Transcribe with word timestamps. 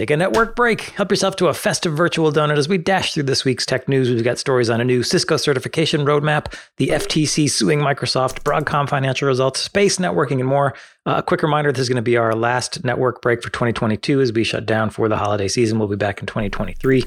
Take 0.00 0.08
a 0.08 0.16
network 0.16 0.56
break. 0.56 0.80
Help 0.80 1.10
yourself 1.10 1.36
to 1.36 1.48
a 1.48 1.52
festive 1.52 1.94
virtual 1.94 2.32
donut 2.32 2.56
as 2.56 2.70
we 2.70 2.78
dash 2.78 3.12
through 3.12 3.24
this 3.24 3.44
week's 3.44 3.66
tech 3.66 3.86
news. 3.86 4.08
We've 4.08 4.24
got 4.24 4.38
stories 4.38 4.70
on 4.70 4.80
a 4.80 4.84
new 4.84 5.02
Cisco 5.02 5.36
certification 5.36 6.06
roadmap, 6.06 6.58
the 6.78 6.88
FTC 6.88 7.50
suing 7.50 7.80
Microsoft, 7.80 8.42
Broadcom 8.42 8.88
financial 8.88 9.28
results, 9.28 9.60
space 9.60 9.98
networking, 9.98 10.40
and 10.40 10.46
more. 10.46 10.72
Uh, 11.04 11.16
a 11.18 11.22
quick 11.22 11.42
reminder 11.42 11.70
this 11.70 11.82
is 11.82 11.90
going 11.90 11.96
to 11.96 12.02
be 12.02 12.16
our 12.16 12.34
last 12.34 12.82
network 12.82 13.20
break 13.20 13.42
for 13.42 13.50
2022 13.50 14.22
as 14.22 14.32
we 14.32 14.42
shut 14.42 14.64
down 14.64 14.88
for 14.88 15.06
the 15.06 15.18
holiday 15.18 15.48
season. 15.48 15.78
We'll 15.78 15.86
be 15.86 15.96
back 15.96 16.20
in 16.20 16.26
2023. 16.26 17.04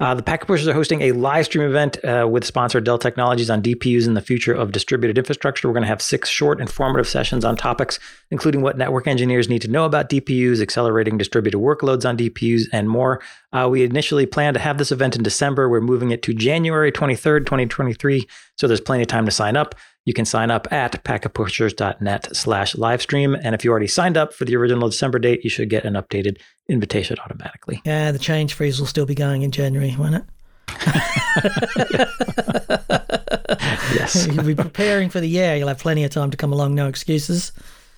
Uh, 0.00 0.14
the 0.14 0.22
Packet 0.22 0.46
Pushers 0.46 0.66
are 0.66 0.72
hosting 0.72 1.02
a 1.02 1.12
live 1.12 1.44
stream 1.44 1.62
event 1.62 2.02
uh, 2.06 2.26
with 2.28 2.46
sponsor 2.46 2.80
Dell 2.80 2.98
Technologies 2.98 3.50
on 3.50 3.60
DPUs 3.60 4.06
and 4.06 4.16
the 4.16 4.22
future 4.22 4.54
of 4.54 4.72
distributed 4.72 5.18
infrastructure. 5.18 5.68
We're 5.68 5.74
going 5.74 5.82
to 5.82 5.88
have 5.88 6.00
six 6.00 6.30
short, 6.30 6.58
informative 6.58 7.06
sessions 7.06 7.44
on 7.44 7.54
topics, 7.54 7.98
including 8.30 8.62
what 8.62 8.78
network 8.78 9.06
engineers 9.06 9.50
need 9.50 9.60
to 9.60 9.68
know 9.68 9.84
about 9.84 10.08
DPUs, 10.08 10.62
accelerating 10.62 11.18
distributed 11.18 11.58
workloads 11.58 12.08
on 12.08 12.16
DPUs, 12.16 12.62
and 12.72 12.88
more. 12.88 13.20
Uh, 13.52 13.68
we 13.70 13.84
initially 13.84 14.24
planned 14.24 14.54
to 14.54 14.60
have 14.60 14.78
this 14.78 14.90
event 14.90 15.16
in 15.16 15.22
December. 15.22 15.68
We're 15.68 15.82
moving 15.82 16.12
it 16.12 16.22
to 16.22 16.32
January 16.32 16.90
23rd, 16.90 17.40
2023. 17.40 18.26
So 18.56 18.66
there's 18.66 18.80
plenty 18.80 19.02
of 19.02 19.08
time 19.08 19.26
to 19.26 19.30
sign 19.30 19.54
up. 19.54 19.74
You 20.10 20.14
can 20.14 20.24
sign 20.24 20.50
up 20.50 20.66
at 20.72 21.04
packetpushers.net 21.04 22.34
slash 22.34 22.74
livestream. 22.74 23.40
And 23.44 23.54
if 23.54 23.64
you 23.64 23.70
already 23.70 23.86
signed 23.86 24.16
up 24.16 24.34
for 24.34 24.44
the 24.44 24.56
original 24.56 24.88
December 24.88 25.20
date, 25.20 25.44
you 25.44 25.50
should 25.50 25.70
get 25.70 25.84
an 25.84 25.94
updated 25.94 26.38
invitation 26.68 27.16
automatically. 27.24 27.80
Yeah, 27.84 28.10
the 28.10 28.18
change 28.18 28.54
freeze 28.54 28.80
will 28.80 28.88
still 28.88 29.06
be 29.06 29.14
going 29.14 29.42
in 29.42 29.52
January, 29.52 29.94
won't 29.96 30.16
it? 30.16 30.24
yes. 33.94 34.26
You'll 34.32 34.42
be 34.42 34.56
preparing 34.56 35.10
for 35.10 35.20
the 35.20 35.28
year. 35.28 35.54
You'll 35.54 35.68
have 35.68 35.78
plenty 35.78 36.02
of 36.02 36.10
time 36.10 36.32
to 36.32 36.36
come 36.36 36.52
along. 36.52 36.74
No 36.74 36.88
excuses. 36.88 37.52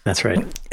That's 0.05 0.25
right. 0.25 0.45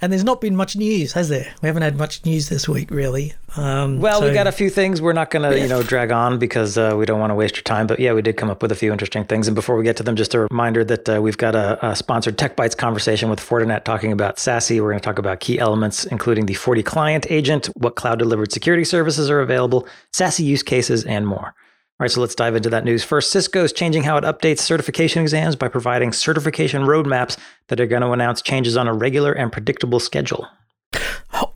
and 0.00 0.12
there's 0.12 0.24
not 0.24 0.40
been 0.40 0.56
much 0.56 0.74
news, 0.74 1.12
has 1.12 1.28
there? 1.28 1.54
We 1.62 1.68
haven't 1.68 1.82
had 1.82 1.96
much 1.96 2.24
news 2.24 2.48
this 2.48 2.68
week, 2.68 2.90
really. 2.90 3.34
Um, 3.56 4.00
well, 4.00 4.20
so- 4.20 4.26
we 4.26 4.34
got 4.34 4.48
a 4.48 4.52
few 4.52 4.68
things 4.68 5.00
we're 5.00 5.12
not 5.12 5.30
going 5.30 5.48
to, 5.48 5.58
you 5.58 5.68
know, 5.68 5.82
drag 5.84 6.10
on 6.10 6.38
because 6.40 6.76
uh, 6.76 6.94
we 6.98 7.06
don't 7.06 7.20
want 7.20 7.30
to 7.30 7.36
waste 7.36 7.54
your 7.56 7.62
time. 7.62 7.86
But 7.86 8.00
yeah, 8.00 8.12
we 8.14 8.22
did 8.22 8.36
come 8.36 8.50
up 8.50 8.62
with 8.62 8.72
a 8.72 8.74
few 8.74 8.90
interesting 8.90 9.24
things. 9.24 9.46
And 9.46 9.54
before 9.54 9.76
we 9.76 9.84
get 9.84 9.96
to 9.98 10.02
them, 10.02 10.16
just 10.16 10.34
a 10.34 10.40
reminder 10.40 10.84
that 10.84 11.08
uh, 11.08 11.22
we've 11.22 11.38
got 11.38 11.54
a, 11.54 11.90
a 11.90 11.94
sponsored 11.94 12.36
Tech 12.36 12.56
Bytes 12.56 12.76
conversation 12.76 13.30
with 13.30 13.38
Fortinet 13.38 13.84
talking 13.84 14.10
about 14.10 14.38
SASE. 14.38 14.80
We're 14.80 14.90
going 14.90 15.00
to 15.00 15.04
talk 15.04 15.20
about 15.20 15.38
key 15.38 15.60
elements, 15.60 16.04
including 16.04 16.46
the 16.46 16.54
FortiClient 16.54 17.26
agent, 17.30 17.66
what 17.76 17.94
cloud 17.94 18.18
delivered 18.18 18.50
security 18.50 18.84
services 18.84 19.30
are 19.30 19.40
available, 19.40 19.86
SASE 20.12 20.44
use 20.44 20.64
cases, 20.64 21.04
and 21.04 21.28
more. 21.28 21.54
All 21.98 22.04
right, 22.04 22.10
so 22.10 22.20
let's 22.20 22.34
dive 22.34 22.54
into 22.54 22.68
that 22.68 22.84
news. 22.84 23.04
First, 23.04 23.30
Cisco 23.32 23.64
is 23.64 23.72
changing 23.72 24.02
how 24.02 24.18
it 24.18 24.24
updates 24.24 24.58
certification 24.58 25.22
exams 25.22 25.56
by 25.56 25.68
providing 25.68 26.12
certification 26.12 26.82
roadmaps 26.82 27.38
that 27.68 27.80
are 27.80 27.86
going 27.86 28.02
to 28.02 28.10
announce 28.10 28.42
changes 28.42 28.76
on 28.76 28.86
a 28.86 28.92
regular 28.92 29.32
and 29.32 29.50
predictable 29.50 29.98
schedule. 29.98 30.46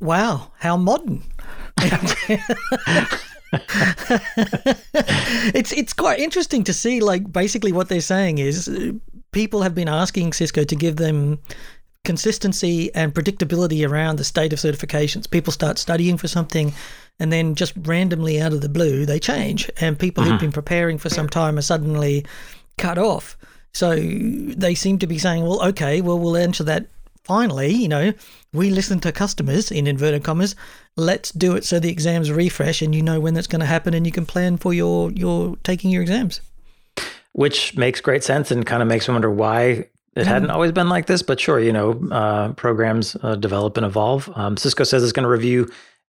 Wow, 0.00 0.50
how 0.58 0.78
modern. 0.78 1.22
it's 5.52 5.72
it's 5.72 5.92
quite 5.92 6.20
interesting 6.20 6.64
to 6.64 6.72
see 6.72 7.00
like 7.00 7.30
basically 7.30 7.72
what 7.72 7.88
they're 7.88 8.00
saying 8.00 8.38
is 8.38 8.68
uh, 8.68 8.92
people 9.32 9.62
have 9.62 9.74
been 9.74 9.88
asking 9.88 10.32
Cisco 10.32 10.64
to 10.64 10.76
give 10.76 10.96
them 10.96 11.38
consistency 12.04 12.94
and 12.94 13.14
predictability 13.14 13.88
around 13.88 14.16
the 14.16 14.24
state 14.24 14.52
of 14.52 14.58
certifications. 14.58 15.30
People 15.30 15.52
start 15.52 15.78
studying 15.78 16.16
for 16.16 16.28
something 16.28 16.72
and 17.18 17.32
then 17.32 17.54
just 17.54 17.74
randomly 17.82 18.40
out 18.40 18.52
of 18.52 18.62
the 18.62 18.68
blue 18.68 19.04
they 19.04 19.18
change 19.18 19.70
and 19.80 19.98
people 19.98 20.24
who've 20.24 20.34
mm-hmm. 20.34 20.46
been 20.46 20.52
preparing 20.52 20.98
for 20.98 21.10
some 21.10 21.28
time 21.28 21.58
are 21.58 21.62
suddenly 21.62 22.24
cut 22.78 22.98
off. 22.98 23.36
So 23.72 23.94
they 23.96 24.74
seem 24.74 24.98
to 24.98 25.06
be 25.06 25.18
saying, 25.18 25.44
well, 25.44 25.62
okay, 25.68 26.00
well, 26.00 26.18
we'll 26.18 26.36
enter 26.36 26.64
that 26.64 26.86
finally, 27.24 27.72
you 27.72 27.86
know, 27.86 28.12
we 28.52 28.70
listen 28.70 28.98
to 29.00 29.12
customers 29.12 29.70
in 29.70 29.86
inverted 29.86 30.24
commas. 30.24 30.56
Let's 30.96 31.30
do 31.30 31.54
it 31.54 31.64
so 31.64 31.78
the 31.78 31.90
exams 31.90 32.32
refresh 32.32 32.82
and 32.82 32.94
you 32.94 33.02
know 33.02 33.20
when 33.20 33.34
that's 33.34 33.46
going 33.46 33.60
to 33.60 33.66
happen 33.66 33.94
and 33.94 34.06
you 34.06 34.12
can 34.12 34.26
plan 34.26 34.56
for 34.56 34.74
your 34.74 35.12
your 35.12 35.56
taking 35.62 35.90
your 35.90 36.02
exams. 36.02 36.40
which 37.32 37.76
makes 37.76 38.00
great 38.00 38.24
sense 38.24 38.50
and 38.50 38.66
kind 38.66 38.82
of 38.82 38.88
makes 38.88 39.06
me 39.06 39.12
wonder 39.12 39.30
why 39.30 39.86
it 40.16 40.26
hadn't 40.26 40.50
always 40.50 40.72
been 40.72 40.88
like 40.88 41.06
this. 41.06 41.22
But 41.22 41.38
sure, 41.38 41.60
you 41.60 41.72
know, 41.72 41.92
uh, 42.10 42.52
programs 42.52 43.16
uh, 43.22 43.36
develop 43.36 43.76
and 43.76 43.86
evolve. 43.86 44.30
Um, 44.34 44.56
Cisco 44.56 44.84
says 44.84 45.02
it's 45.02 45.12
going 45.12 45.24
to 45.24 45.30
review 45.30 45.70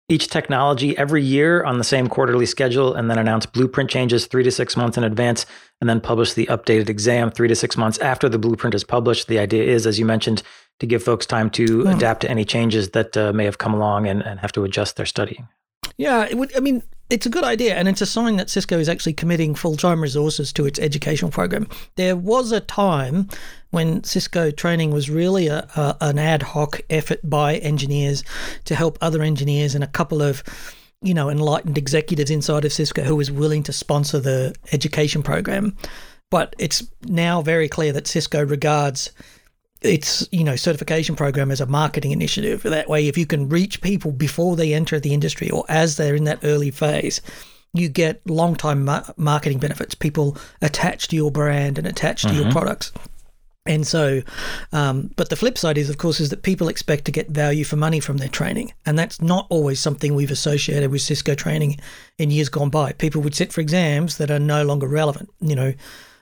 each 0.10 0.30
technology 0.30 0.98
every 0.98 1.22
year 1.22 1.64
on 1.64 1.78
the 1.78 1.84
same 1.84 2.08
quarterly 2.08 2.46
schedule 2.46 2.94
and 2.94 3.10
then 3.10 3.18
announce 3.18 3.46
blueprint 3.46 3.90
changes 3.90 4.26
three 4.26 4.44
to 4.44 4.52
six 4.52 4.78
months 4.78 4.98
in 4.98 5.04
advance 5.04 5.46
and 5.82 5.90
then 5.90 6.00
publish 6.00 6.34
the 6.34 6.46
updated 6.46 6.88
exam 6.88 7.30
three 7.30 7.50
to 7.50 7.56
six 7.56 7.76
months 7.76 7.98
after 7.98 8.30
the 8.30 8.40
blueprint 8.40 8.74
is 8.74 8.86
published. 8.86 9.28
The 9.28 9.40
idea 9.40 9.64
is, 9.64 9.86
as 9.86 10.00
you 10.00 10.06
mentioned, 10.06 10.44
to 10.80 10.86
give 10.86 11.04
folks 11.04 11.26
time 11.26 11.50
to 11.52 11.88
adapt 11.88 12.22
to 12.22 12.30
any 12.30 12.46
changes 12.46 12.92
that 12.92 13.18
uh, 13.18 13.34
may 13.34 13.46
have 13.46 13.58
come 13.58 13.74
along 13.74 14.08
and, 14.08 14.22
and 14.24 14.40
have 14.40 14.52
to 14.54 14.64
adjust 14.64 14.96
their 14.96 15.06
studying. 15.06 15.50
Yeah, 15.98 16.28
it 16.30 16.38
would, 16.38 16.56
I 16.56 16.60
mean, 16.60 16.84
it's 17.10 17.26
a 17.26 17.30
good 17.30 17.44
idea, 17.44 17.76
and 17.76 17.88
it's 17.88 18.02
a 18.02 18.06
sign 18.06 18.36
that 18.36 18.50
Cisco 18.50 18.78
is 18.78 18.90
actually 18.90 19.14
committing 19.14 19.56
full 19.56 19.78
time 19.78 20.02
resources 20.02 20.52
to 20.54 20.66
its 20.66 20.80
educational 20.80 21.32
program. 21.32 21.68
There 21.96 22.16
was 22.16 22.52
a 22.52 22.60
time 22.60 23.30
when 23.72 24.04
Cisco 24.04 24.52
training 24.52 24.92
was 24.92 25.10
really 25.10 25.48
a, 25.48 25.60
a, 25.76 25.98
an 26.02 26.20
ad 26.20 26.42
hoc 26.42 26.82
effort 26.90 27.20
by 27.24 27.58
engineers 27.58 28.24
to 28.66 28.76
help 28.76 28.98
other 29.02 29.22
engineers 29.22 29.74
and 29.74 29.84
a 29.84 29.88
couple 29.88 30.22
of 30.22 30.44
you 31.02 31.14
know 31.14 31.30
enlightened 31.30 31.78
executives 31.78 32.32
inside 32.32 32.66
of 32.66 32.74
Cisco 32.74 33.04
who 33.04 33.16
was 33.16 33.32
willing 33.32 33.64
to 33.64 33.74
sponsor 33.74 34.20
the 34.20 34.54
education 34.72 35.24
program. 35.24 35.76
But 36.30 36.56
it's 36.60 36.84
now 37.04 37.42
very 37.42 37.70
clear 37.70 37.94
that 37.94 38.08
Cisco 38.08 38.46
regards 38.46 39.12
its 39.82 40.28
you 40.32 40.44
know 40.44 40.56
certification 40.56 41.16
program 41.16 41.52
as 41.52 41.62
a 41.62 41.66
marketing 41.66 42.12
initiative. 42.12 42.64
That 42.64 42.90
way, 42.90 43.08
if 43.08 43.18
you 43.18 43.26
can 43.26 43.50
reach 43.50 43.82
people 43.82 44.12
before 44.12 44.56
they 44.56 44.74
enter 44.74 45.00
the 45.00 45.14
industry 45.14 45.50
or 45.50 45.66
as 45.70 45.98
they're 45.98 46.16
in 46.16 46.26
that 46.26 46.40
early 46.44 46.72
phase, 46.72 47.22
you 47.74 47.90
get 47.90 48.28
long 48.30 48.56
time 48.56 48.86
ma- 48.86 49.04
marketing 49.18 49.60
benefits. 49.60 49.96
People 49.96 50.38
attached 50.62 51.12
to 51.12 51.16
your 51.16 51.32
brand 51.32 51.78
and 51.78 51.88
attached 51.88 52.28
to 52.28 52.36
your 52.36 52.52
products. 52.52 52.92
And 53.68 53.86
so, 53.86 54.22
um, 54.72 55.12
but 55.18 55.30
the 55.30 55.36
flip 55.36 55.58
side 55.58 55.78
is, 55.78 55.90
of 55.90 55.98
course, 55.98 56.22
is 56.22 56.30
that 56.30 56.42
people 56.42 56.70
expect 56.70 57.04
to 57.06 57.12
get 57.12 57.30
value 57.30 57.66
for 57.66 57.76
money 57.76 58.00
from 58.00 58.18
their 58.18 58.30
training, 58.30 58.72
and 58.86 58.98
that's 58.98 59.22
not 59.22 59.46
always 59.50 59.80
something 59.80 60.16
we've 60.16 60.32
associated 60.32 60.90
with 60.90 61.02
Cisco 61.02 61.36
training 61.36 61.78
in 62.18 62.32
years 62.32 62.48
gone 62.48 62.70
by. 62.70 62.94
People 62.94 63.22
would 63.22 63.36
sit 63.36 63.52
for 63.52 63.60
exams 63.60 64.18
that 64.18 64.32
are 64.32 64.40
no 64.40 64.64
longer 64.64 64.88
relevant, 64.88 65.30
you 65.42 65.56
know, 65.56 65.74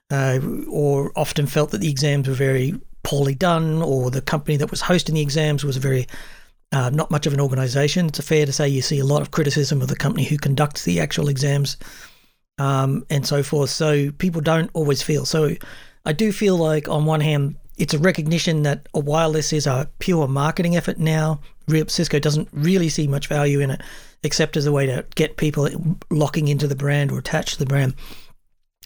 uh, 0.10 0.40
or 0.68 1.12
often 1.16 1.46
felt 1.46 1.70
that 1.70 1.82
the 1.82 1.90
exams 1.90 2.28
were 2.28 2.34
very 2.34 2.74
poorly 3.06 3.36
done, 3.36 3.82
or 3.82 4.12
the 4.12 4.22
company 4.22 4.58
that 4.58 4.72
was 4.72 4.82
hosting 4.82 5.16
the 5.16 5.22
exams 5.22 5.64
was 5.64 5.78
very 5.78 6.08
uh, 6.72 6.90
not 6.90 7.12
much 7.12 7.26
of 7.26 7.34
an 7.34 7.40
organization. 7.40 8.08
It's 8.08 8.20
fair 8.20 8.46
to 8.46 8.52
say 8.52 8.68
you 8.68 8.82
see 8.82 9.00
a 9.00 9.06
lot 9.06 9.22
of 9.22 9.32
criticism 9.32 9.82
of 9.82 9.88
the 9.88 9.96
company 9.96 10.26
who 10.26 10.38
conducts 10.38 10.84
the 10.84 11.00
actual 11.00 11.30
exams 11.30 11.78
um, 12.58 13.06
and 13.10 13.26
so 13.26 13.44
forth. 13.44 13.70
So 13.70 14.12
people 14.12 14.42
don't 14.42 14.72
always 14.74 15.02
feel. 15.02 15.26
So 15.26 15.56
I 16.06 16.14
do 16.14 16.32
feel 16.32 16.58
like, 16.58 16.90
on 16.90 17.06
one 17.06 17.22
hand, 17.22 17.56
it's 17.78 17.94
a 17.94 18.00
recognition 18.00 18.64
that 18.64 18.88
while 18.92 19.32
this 19.32 19.54
is 19.54 19.68
a 19.68 19.90
pure 20.00 20.28
marketing 20.28 20.76
effort 20.76 20.98
now, 20.98 21.40
Cisco 21.88 22.20
doesn't 22.20 22.50
really 22.52 22.90
see 22.90 23.08
much 23.08 23.28
value 23.28 23.60
in 23.60 23.72
it, 23.72 23.82
except 24.24 24.58
as 24.58 24.66
a 24.66 24.72
way 24.72 24.86
to 24.86 25.06
get 25.16 25.38
people 25.38 25.70
locking 26.10 26.48
into 26.48 26.68
the 26.68 26.76
brand 26.76 27.12
or 27.12 27.20
attached 27.20 27.54
to 27.54 27.60
the 27.60 27.66
brand. 27.66 27.96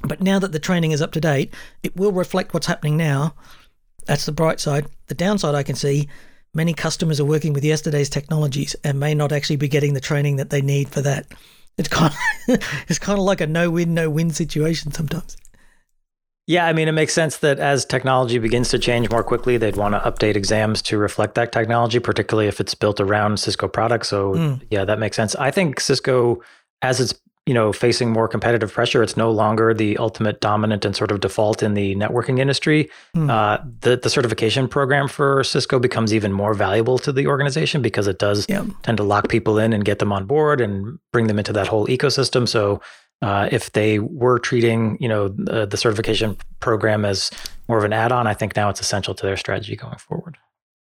But 0.04 0.22
now 0.22 0.40
that 0.40 0.52
the 0.52 0.60
training 0.60 0.92
is 0.92 1.02
up 1.02 1.12
to 1.14 1.22
date, 1.22 1.54
it 1.84 1.96
will 1.96 2.12
reflect 2.12 2.54
what's 2.54 2.68
happening 2.68 2.98
now. 2.98 3.34
That's 4.10 4.26
the 4.26 4.32
bright 4.32 4.60
side. 4.60 4.88
The 5.06 5.14
downside 5.14 5.54
I 5.54 5.62
can 5.62 5.76
see 5.76 6.10
many 6.56 6.74
customers 6.74 7.20
are 7.20 7.26
working 7.26 7.54
with 7.54 7.64
yesterday's 7.64 8.10
technologies 8.10 8.76
and 8.84 9.00
may 9.00 9.14
not 9.14 9.32
actually 9.32 9.58
be 9.58 9.68
getting 9.68 9.94
the 9.94 10.02
training 10.02 10.38
that 10.38 10.50
they 10.50 10.64
need 10.64 10.90
for 10.90 11.00
that. 11.02 11.28
It's 11.78 11.90
kind 11.90 12.12
of, 12.12 12.58
it's 12.88 12.98
kind 12.98 13.20
of 13.20 13.26
like 13.26 13.40
a 13.40 13.46
no 13.46 13.70
win, 13.70 13.94
no 13.94 14.10
win 14.10 14.32
situation 14.32 14.92
sometimes. 14.92 15.38
Yeah, 16.48 16.66
I 16.66 16.74
mean, 16.74 16.88
it 16.88 16.94
makes 16.94 17.14
sense 17.14 17.38
that 17.38 17.60
as 17.60 17.86
technology 17.86 18.40
begins 18.40 18.70
to 18.70 18.80
change 18.80 19.12
more 19.12 19.24
quickly, 19.24 19.58
they'd 19.58 19.78
want 19.78 19.94
to 19.94 20.00
update 20.00 20.36
exams 20.36 20.82
to 20.82 20.98
reflect 20.98 21.36
that 21.36 21.52
technology, 21.52 22.00
particularly 22.00 22.48
if 22.48 22.60
it's 22.60 22.74
built 22.74 23.00
around 23.00 23.40
Cisco 23.40 23.68
products. 23.68 24.08
So, 24.08 24.34
mm. 24.34 24.62
yeah, 24.72 24.86
that 24.86 24.98
makes 24.98 25.18
sense. 25.18 25.36
I 25.36 25.52
think 25.52 25.80
Cisco, 25.80 26.42
as 26.82 27.00
it's 27.00 27.14
you 27.50 27.56
know 27.58 27.74
facing 27.74 28.10
more 28.18 28.28
competitive 28.36 28.72
pressure, 28.78 29.02
it's 29.06 29.18
no 29.26 29.30
longer 29.42 29.74
the 29.74 29.98
ultimate 29.98 30.38
dominant 30.50 30.86
and 30.86 30.94
sort 30.96 31.12
of 31.12 31.18
default 31.20 31.64
in 31.68 31.74
the 31.74 31.96
networking 32.04 32.38
industry. 32.46 32.80
Uh, 33.16 33.58
the 33.86 33.94
the 34.04 34.10
certification 34.18 34.68
program 34.68 35.08
for 35.08 35.44
Cisco 35.44 35.80
becomes 35.80 36.14
even 36.14 36.32
more 36.42 36.54
valuable 36.54 36.98
to 37.06 37.12
the 37.12 37.26
organization 37.34 37.82
because 37.82 38.08
it 38.14 38.20
does 38.28 38.46
Yeah. 38.48 38.66
tend 38.84 38.98
to 38.98 39.04
lock 39.14 39.26
people 39.36 39.58
in 39.64 39.74
and 39.74 39.84
get 39.84 39.98
them 40.00 40.12
on 40.18 40.24
board 40.26 40.62
and 40.62 41.00
bring 41.14 41.28
them 41.28 41.40
into 41.40 41.54
that 41.54 41.68
whole 41.68 41.88
ecosystem. 41.88 42.48
So 42.48 42.62
uh, 43.28 43.50
if 43.52 43.64
they 43.78 44.00
were 44.00 44.40
treating, 44.50 44.98
you 45.04 45.10
know, 45.10 45.28
the, 45.30 45.66
the 45.66 45.78
certification 45.78 46.38
program 46.60 47.04
as 47.04 47.32
more 47.68 47.78
of 47.80 47.84
an 47.84 47.94
add-on, 47.94 48.28
I 48.28 48.34
think 48.34 48.56
now 48.56 48.70
it's 48.70 48.80
essential 48.80 49.14
to 49.16 49.24
their 49.26 49.38
strategy 49.38 49.76
going 49.76 49.98
forward. 50.08 50.38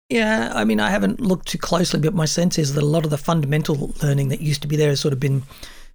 Yeah, 0.09 0.53
I 0.55 0.65
mean, 0.65 0.81
I 0.81 0.91
haven't 0.91 1.21
looked 1.21 1.49
too 1.49 1.59
closely, 1.59 2.01
but 2.01 2.15
my 2.15 2.27
sense 2.27 2.57
is 2.59 2.75
that 2.75 2.83
a 2.83 2.87
lot 2.97 3.05
of 3.05 3.11
the 3.11 3.19
fundamental 3.19 3.93
learning 4.03 4.29
that 4.29 4.41
used 4.41 4.63
to 4.63 4.69
be 4.69 4.77
there 4.77 4.91
has 4.91 5.01
sort 5.01 5.13
of 5.13 5.21
been 5.21 5.43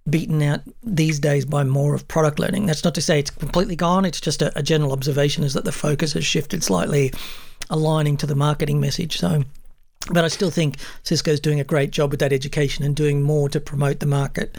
beaten 0.08 0.42
out 0.42 0.60
these 0.82 1.18
days 1.18 1.44
by 1.46 1.64
more 1.64 1.94
of 1.94 2.06
product 2.08 2.38
learning. 2.38 2.66
That's 2.66 2.84
not 2.84 2.94
to 2.94 3.00
say 3.00 3.18
it's 3.18 3.30
completely 3.30 3.76
gone. 3.76 4.04
It's 4.04 4.20
just 4.20 4.42
a, 4.42 4.56
a 4.58 4.62
general 4.62 4.92
observation 4.92 5.44
is 5.44 5.54
that 5.54 5.64
the 5.64 5.72
focus 5.72 6.12
has 6.12 6.24
shifted 6.24 6.62
slightly, 6.62 7.12
aligning 7.70 8.16
to 8.18 8.26
the 8.26 8.34
marketing 8.34 8.80
message. 8.80 9.18
So 9.18 9.44
But 10.10 10.24
I 10.24 10.28
still 10.28 10.50
think 10.50 10.76
Cisco's 11.02 11.40
doing 11.40 11.60
a 11.60 11.64
great 11.64 11.90
job 11.90 12.10
with 12.10 12.20
that 12.20 12.32
education 12.32 12.84
and 12.84 12.94
doing 12.94 13.22
more 13.22 13.48
to 13.48 13.60
promote 13.60 14.00
the 14.00 14.06
market. 14.06 14.58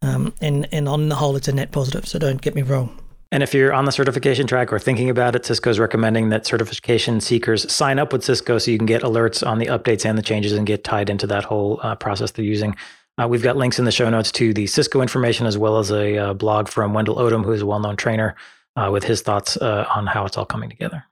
Um, 0.00 0.32
and 0.40 0.66
and 0.72 0.88
on 0.88 1.08
the 1.08 1.16
whole, 1.16 1.36
it's 1.36 1.48
a 1.48 1.52
net 1.52 1.72
positive. 1.72 2.06
So 2.06 2.18
don't 2.18 2.40
get 2.40 2.54
me 2.54 2.62
wrong. 2.62 2.98
And 3.30 3.42
if 3.42 3.52
you're 3.52 3.74
on 3.74 3.84
the 3.84 3.92
certification 3.92 4.46
track 4.46 4.72
or 4.72 4.78
thinking 4.78 5.10
about 5.10 5.36
it, 5.36 5.44
Cisco's 5.44 5.78
recommending 5.78 6.30
that 6.30 6.46
certification 6.46 7.20
seekers 7.20 7.70
sign 7.70 7.98
up 7.98 8.10
with 8.10 8.24
Cisco 8.24 8.56
so 8.56 8.70
you 8.70 8.78
can 8.78 8.86
get 8.86 9.02
alerts 9.02 9.46
on 9.46 9.58
the 9.58 9.66
updates 9.66 10.06
and 10.08 10.16
the 10.16 10.22
changes 10.22 10.52
and 10.52 10.66
get 10.66 10.82
tied 10.82 11.10
into 11.10 11.26
that 11.26 11.44
whole 11.44 11.78
uh, 11.82 11.94
process 11.94 12.30
they're 12.30 12.44
using. 12.44 12.74
Uh, 13.18 13.26
we've 13.26 13.42
got 13.42 13.56
links 13.56 13.78
in 13.78 13.84
the 13.84 13.90
show 13.90 14.08
notes 14.08 14.30
to 14.30 14.54
the 14.54 14.66
Cisco 14.66 15.02
information 15.02 15.46
as 15.46 15.58
well 15.58 15.78
as 15.78 15.90
a 15.90 16.16
uh, 16.16 16.34
blog 16.34 16.68
from 16.68 16.94
Wendell 16.94 17.16
Odom, 17.16 17.44
who 17.44 17.52
is 17.52 17.62
a 17.62 17.66
well 17.66 17.80
known 17.80 17.96
trainer, 17.96 18.36
uh, 18.76 18.90
with 18.92 19.04
his 19.04 19.22
thoughts 19.22 19.56
uh, 19.56 19.86
on 19.94 20.06
how 20.06 20.24
it's 20.24 20.36
all 20.36 20.46
coming 20.46 20.70
together. 20.70 21.04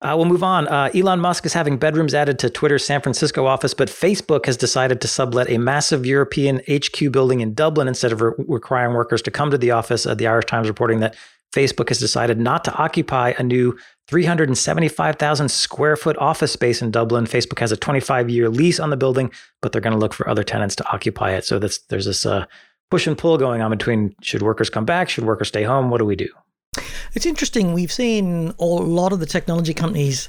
Uh, 0.00 0.14
we'll 0.16 0.26
move 0.26 0.44
on. 0.44 0.68
Uh, 0.68 0.88
Elon 0.94 1.18
Musk 1.18 1.44
is 1.44 1.52
having 1.52 1.76
bedrooms 1.76 2.14
added 2.14 2.38
to 2.38 2.48
Twitter's 2.48 2.84
San 2.84 3.00
Francisco 3.00 3.46
office, 3.46 3.74
but 3.74 3.88
Facebook 3.88 4.46
has 4.46 4.56
decided 4.56 5.00
to 5.00 5.08
sublet 5.08 5.50
a 5.50 5.58
massive 5.58 6.06
European 6.06 6.62
HQ 6.70 7.10
building 7.10 7.40
in 7.40 7.52
Dublin 7.52 7.88
instead 7.88 8.12
of 8.12 8.20
re- 8.20 8.32
requiring 8.46 8.94
workers 8.94 9.20
to 9.22 9.32
come 9.32 9.50
to 9.50 9.58
the 9.58 9.72
office. 9.72 10.04
The 10.04 10.28
Irish 10.28 10.44
Times 10.44 10.68
reporting 10.68 11.00
that 11.00 11.16
Facebook 11.52 11.88
has 11.88 11.98
decided 11.98 12.38
not 12.38 12.64
to 12.64 12.74
occupy 12.76 13.34
a 13.36 13.42
new 13.42 13.76
375,000 14.08 15.50
square 15.50 15.96
foot 15.96 16.16
office 16.16 16.52
space 16.52 16.80
in 16.80 16.90
Dublin. 16.90 17.26
Facebook 17.26 17.58
has 17.58 17.72
a 17.72 17.76
25 17.76 18.30
year 18.30 18.48
lease 18.48 18.80
on 18.80 18.90
the 18.90 18.96
building, 18.96 19.30
but 19.60 19.72
they're 19.72 19.82
going 19.82 19.92
to 19.92 19.98
look 19.98 20.14
for 20.14 20.28
other 20.28 20.42
tenants 20.42 20.74
to 20.76 20.92
occupy 20.92 21.32
it. 21.32 21.44
So 21.44 21.58
there's 21.58 21.80
this 21.88 22.24
uh, 22.24 22.46
push 22.90 23.06
and 23.06 23.18
pull 23.18 23.36
going 23.36 23.60
on 23.60 23.70
between 23.70 24.14
should 24.22 24.42
workers 24.42 24.70
come 24.70 24.86
back, 24.86 25.08
should 25.08 25.24
workers 25.24 25.48
stay 25.48 25.62
home? 25.62 25.90
What 25.90 25.98
do 25.98 26.06
we 26.06 26.16
do? 26.16 26.28
It's 27.14 27.26
interesting. 27.26 27.74
We've 27.74 27.92
seen 27.92 28.54
a 28.58 28.64
lot 28.64 29.12
of 29.12 29.20
the 29.20 29.26
technology 29.26 29.74
companies 29.74 30.28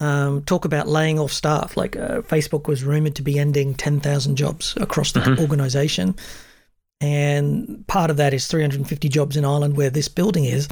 um, 0.00 0.42
talk 0.44 0.64
about 0.64 0.88
laying 0.88 1.18
off 1.18 1.32
staff. 1.32 1.76
Like 1.76 1.96
uh, 1.96 2.22
Facebook 2.22 2.66
was 2.66 2.84
rumored 2.84 3.16
to 3.16 3.22
be 3.22 3.38
ending 3.38 3.74
10,000 3.74 4.36
jobs 4.36 4.74
across 4.78 5.12
the 5.12 5.20
mm-hmm. 5.20 5.40
organization. 5.40 6.14
And 7.02 7.84
part 7.86 8.10
of 8.10 8.16
that 8.18 8.34
is 8.34 8.46
350 8.46 9.08
jobs 9.08 9.36
in 9.36 9.44
Ireland 9.44 9.76
where 9.76 9.90
this 9.90 10.08
building 10.08 10.44
is. 10.44 10.68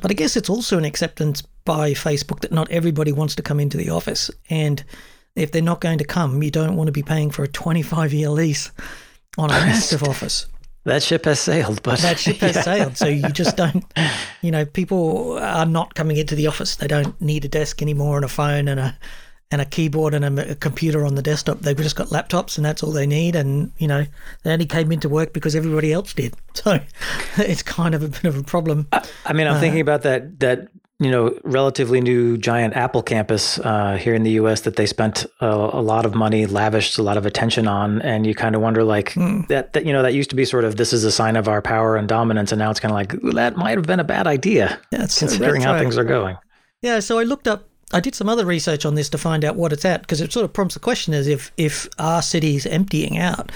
But 0.00 0.10
I 0.10 0.14
guess 0.14 0.36
it's 0.36 0.50
also 0.50 0.78
an 0.78 0.84
acceptance 0.84 1.42
by 1.64 1.92
Facebook 1.92 2.40
that 2.40 2.52
not 2.52 2.70
everybody 2.70 3.12
wants 3.12 3.34
to 3.36 3.42
come 3.42 3.60
into 3.60 3.76
the 3.76 3.90
office. 3.90 4.30
And 4.48 4.84
if 5.34 5.52
they're 5.52 5.62
not 5.62 5.80
going 5.80 5.98
to 5.98 6.04
come, 6.04 6.42
you 6.42 6.50
don't 6.50 6.76
want 6.76 6.88
to 6.88 6.92
be 6.92 7.02
paying 7.02 7.30
for 7.30 7.42
a 7.42 7.48
25 7.48 8.12
year 8.12 8.30
lease 8.30 8.70
on 9.36 9.50
a 9.50 9.52
massive 9.66 10.02
office. 10.02 10.46
That 10.84 11.02
ship 11.02 11.26
has 11.26 11.40
sailed, 11.40 11.82
but 11.82 11.98
that 12.00 12.18
ship 12.18 12.38
has 12.38 12.56
yeah. 12.56 12.62
sailed. 12.62 12.96
So 12.96 13.06
you 13.06 13.28
just 13.30 13.56
don't, 13.56 13.84
you 14.40 14.50
know, 14.50 14.64
people 14.64 15.38
are 15.38 15.66
not 15.66 15.94
coming 15.94 16.16
into 16.16 16.34
the 16.34 16.46
office. 16.46 16.76
They 16.76 16.86
don't 16.86 17.20
need 17.20 17.44
a 17.44 17.48
desk 17.48 17.82
anymore 17.82 18.16
and 18.16 18.24
a 18.24 18.28
phone 18.28 18.68
and 18.68 18.80
a 18.80 18.98
and 19.50 19.60
a 19.62 19.64
keyboard 19.64 20.14
and 20.14 20.38
a, 20.38 20.50
a, 20.50 20.54
computer 20.54 21.06
on 21.06 21.14
the 21.14 21.22
desktop. 21.22 21.60
They've 21.60 21.76
just 21.76 21.96
got 21.96 22.08
laptops 22.08 22.56
and 22.56 22.64
that's 22.64 22.82
all 22.82 22.92
they 22.92 23.06
need. 23.06 23.34
And 23.34 23.72
you 23.78 23.88
know, 23.88 24.04
they 24.42 24.52
only 24.52 24.66
came 24.66 24.92
into 24.92 25.08
work 25.08 25.32
because 25.32 25.56
everybody 25.56 25.92
else 25.92 26.14
did. 26.14 26.34
So 26.58 26.80
it's 27.36 27.62
kind 27.62 27.94
of 27.94 28.02
a 28.02 28.08
bit 28.08 28.24
of 28.24 28.36
a 28.36 28.42
problem. 28.42 28.88
I, 28.90 29.08
I 29.26 29.32
mean, 29.32 29.46
I'm 29.46 29.58
uh, 29.58 29.60
thinking 29.60 29.80
about 29.80 30.02
that 30.02 30.40
that 30.40 30.70
you 31.00 31.12
know, 31.12 31.38
relatively 31.44 32.00
new 32.00 32.36
giant 32.36 32.74
Apple 32.74 33.02
campus 33.02 33.60
uh, 33.60 33.96
here 33.96 34.14
in 34.14 34.24
the 34.24 34.32
U.S. 34.32 34.62
that 34.62 34.74
they 34.74 34.86
spent 34.86 35.26
a, 35.40 35.46
a, 35.46 35.80
lot 35.80 36.04
of 36.04 36.14
money, 36.16 36.46
lavished 36.46 36.98
a 36.98 37.02
lot 37.02 37.16
of 37.16 37.24
attention 37.24 37.68
on, 37.68 38.02
and 38.02 38.26
you 38.26 38.34
kind 38.34 38.56
of 38.56 38.62
wonder, 38.62 38.82
like 38.82 39.12
mm. 39.12 39.46
that, 39.46 39.74
that. 39.74 39.86
You 39.86 39.92
know, 39.92 40.02
that 40.02 40.12
used 40.12 40.30
to 40.30 40.36
be 40.36 40.44
sort 40.44 40.64
of 40.64 40.76
this 40.76 40.92
is 40.92 41.04
a 41.04 41.12
sign 41.12 41.36
of 41.36 41.46
our 41.46 41.62
power 41.62 41.96
and 41.96 42.08
dominance, 42.08 42.50
and 42.50 42.58
now 42.58 42.70
it's 42.70 42.80
kind 42.80 42.90
of 42.90 42.96
like 42.96 43.34
that 43.34 43.56
might 43.56 43.78
have 43.78 43.86
been 43.86 44.00
a 44.00 44.04
bad 44.04 44.26
idea, 44.26 44.80
considering 44.90 45.62
how 45.62 45.78
things 45.78 45.96
are 45.96 46.04
going. 46.04 46.36
Yeah, 46.82 46.98
so 46.98 47.18
I 47.18 47.22
looked 47.22 47.46
up. 47.46 47.68
I 47.92 48.00
did 48.00 48.14
some 48.14 48.28
other 48.28 48.44
research 48.44 48.84
on 48.84 48.94
this 48.94 49.08
to 49.10 49.18
find 49.18 49.44
out 49.44 49.56
what 49.56 49.72
it's 49.72 49.84
at 49.84 50.02
because 50.02 50.20
it 50.20 50.32
sort 50.32 50.44
of 50.44 50.52
prompts 50.52 50.74
the 50.74 50.80
question: 50.80 51.14
is 51.14 51.26
if 51.26 51.52
if 51.56 51.88
our 51.98 52.22
cities 52.22 52.66
emptying 52.66 53.18
out? 53.18 53.50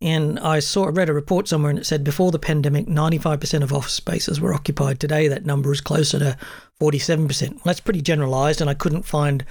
And 0.00 0.38
I 0.38 0.60
saw 0.60 0.84
read 0.84 1.08
a 1.08 1.12
report 1.12 1.48
somewhere 1.48 1.70
and 1.70 1.78
it 1.78 1.86
said 1.86 2.04
before 2.04 2.30
the 2.30 2.38
pandemic, 2.38 2.86
95% 2.86 3.64
of 3.64 3.72
office 3.72 3.94
spaces 3.94 4.40
were 4.40 4.54
occupied. 4.54 5.00
Today, 5.00 5.26
that 5.26 5.44
number 5.44 5.72
is 5.72 5.80
closer 5.80 6.20
to 6.20 6.36
47%. 6.80 7.50
Well, 7.50 7.60
that's 7.64 7.80
pretty 7.80 8.00
generalized, 8.00 8.60
and 8.60 8.70
I 8.70 8.74
couldn't 8.74 9.02
find 9.02 9.44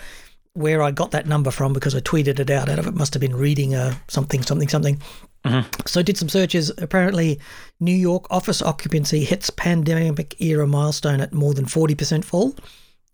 where 0.54 0.81
I 0.81 0.92
got 0.92 1.12
that 1.12 1.28
number 1.28 1.51
from 1.51 1.74
because 1.74 1.94
I 1.94 2.00
tweeted 2.00 2.40
it 2.40 2.50
out 2.50 2.69
out 2.69 2.80
of 2.80 2.88
it. 2.88 2.95
Must 2.95 3.13
have 3.13 3.22
been 3.22 3.36
reading 3.36 3.75
a 3.75 3.80
uh, 3.80 3.94
something, 4.07 4.42
something, 4.42 4.69
something. 4.69 5.01
Mm-hmm. 5.45 5.69
So 5.86 6.00
I 6.00 6.04
did 6.04 6.18
some 6.18 6.30
searches. 6.30 6.72
Apparently, 6.78 7.40
New 7.81 7.94
York 7.94 8.25
office 8.30 8.62
occupancy 8.62 9.25
hits 9.25 9.50
pandemic 9.50 10.40
era 10.42 10.66
milestone 10.66 11.19
at 11.19 11.33
more 11.33 11.54
than 11.54 11.66
40% 11.66 12.24
full. 12.24 12.56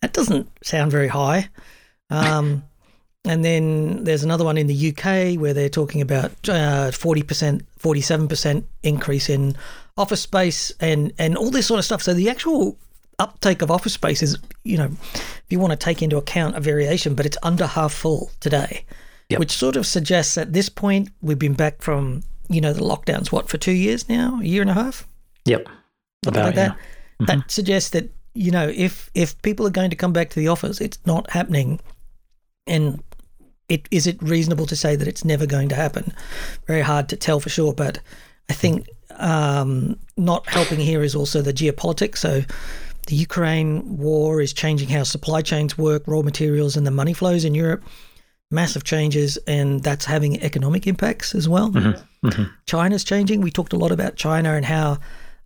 That 0.04 0.12
doesn't 0.12 0.50
sound 0.62 0.92
very 0.92 1.08
high. 1.08 1.48
Um, 2.10 2.64
and 3.24 3.46
then 3.46 4.04
there's 4.04 4.26
another 4.26 4.44
one 4.44 4.58
in 4.58 4.68
the 4.68 4.90
UK 4.90 5.40
where 5.40 5.54
they're 5.54 5.70
talking 5.70 6.02
about 6.02 6.32
uh, 6.50 6.92
40%, 6.92 7.62
47% 7.80 8.64
increase 8.84 9.30
in 9.30 9.56
office 9.96 10.20
space 10.20 10.74
and, 10.82 11.14
and 11.18 11.38
all 11.38 11.50
this 11.52 11.68
sort 11.68 11.80
of 11.80 11.86
stuff. 11.86 12.02
So 12.02 12.14
the 12.14 12.30
actual 12.30 12.78
uptake 13.18 13.62
of 13.62 13.72
office 13.72 13.94
space 13.94 14.22
is, 14.22 14.38
you 14.66 14.78
know, 14.78 14.90
if 15.14 15.46
you 15.48 15.58
want 15.58 15.72
to 15.72 15.78
take 15.78 16.02
into 16.02 16.18
account 16.18 16.58
a 16.58 16.60
variation, 16.60 17.16
but 17.16 17.26
it's 17.26 17.38
under 17.42 17.66
half 17.66 17.94
full 17.94 18.30
today, 18.42 18.84
yep. 19.30 19.40
which 19.40 19.52
sort 19.52 19.78
of 19.78 19.86
suggests 19.88 20.38
at 20.38 20.52
this 20.52 20.68
point 20.68 21.12
we've 21.22 21.40
been 21.40 21.54
back 21.54 21.82
from, 21.82 22.24
you 22.50 22.60
know, 22.60 22.74
the 22.74 22.82
lockdowns, 22.82 23.32
what, 23.32 23.48
for 23.48 23.58
two 23.58 23.72
years 23.72 24.10
now, 24.10 24.42
a 24.42 24.44
year 24.44 24.60
and 24.60 24.70
a 24.70 24.74
half? 24.74 25.08
Yep. 25.46 25.66
About, 26.28 26.44
like 26.44 26.56
that. 26.56 26.72
Yeah. 26.72 26.84
Mm-hmm. 27.22 27.26
That 27.40 27.52
suggests 27.52 27.92
that, 27.92 28.10
you 28.34 28.52
know, 28.52 28.68
if 28.74 29.10
if 29.14 29.40
people 29.42 29.68
are 29.68 29.72
going 29.72 29.90
to 29.90 29.96
come 29.96 30.14
back 30.14 30.30
to 30.32 30.40
the 30.40 30.48
office, 30.48 30.82
it's 30.82 31.00
not 31.06 31.30
happening. 31.30 31.80
And 32.66 33.04
it 33.70 33.88
is 33.92 34.08
it 34.08 34.22
reasonable 34.22 34.66
to 34.68 34.76
say 34.76 34.96
that 34.96 35.08
it's 35.08 35.26
never 35.26 35.46
going 35.46 35.70
to 35.70 35.76
happen? 35.76 36.14
Very 36.68 36.82
hard 36.82 37.10
to 37.10 37.16
tell 37.16 37.40
for 37.40 37.50
sure, 37.50 37.74
but 37.74 38.00
I 38.50 38.54
think 38.54 38.88
um, 39.18 39.98
not 40.18 40.48
helping 40.48 40.80
here 40.80 41.04
is 41.04 41.16
also 41.16 41.42
the 41.42 41.54
geopolitics. 41.54 42.18
So 42.18 42.44
the 43.08 43.16
Ukraine 43.16 43.98
war 43.98 44.42
is 44.42 44.54
changing 44.54 44.90
how 44.90 45.04
supply 45.04 45.42
chains 45.42 45.78
work, 45.78 46.04
raw 46.08 46.22
materials, 46.22 46.76
and 46.76 46.88
the 46.88 46.92
money 46.92 47.14
flows 47.14 47.46
in 47.46 47.54
Europe. 47.56 47.84
Massive 48.52 48.84
changes, 48.84 49.38
and 49.48 49.82
that's 49.84 50.06
having 50.06 50.42
economic 50.42 50.86
impacts 50.86 51.34
as 51.34 51.50
well. 51.50 51.72
Mm-hmm. 51.72 52.28
Mm-hmm. 52.28 52.44
China's 52.68 53.04
changing. 53.04 53.42
We 53.42 53.50
talked 53.50 53.74
a 53.74 53.78
lot 53.78 53.92
about 53.92 54.16
China 54.16 54.54
and 54.54 54.66
how 54.66 55.00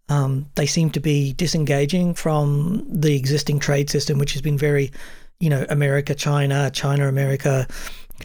um, 0.09 0.49
they 0.55 0.65
seem 0.65 0.89
to 0.91 0.99
be 0.99 1.33
disengaging 1.33 2.13
from 2.13 2.85
the 2.89 3.15
existing 3.15 3.59
trade 3.59 3.89
system, 3.89 4.19
which 4.19 4.33
has 4.33 4.41
been 4.41 4.57
very, 4.57 4.91
you 5.39 5.49
know, 5.49 5.65
America, 5.69 6.15
China, 6.15 6.71
China, 6.71 7.07
America, 7.07 7.67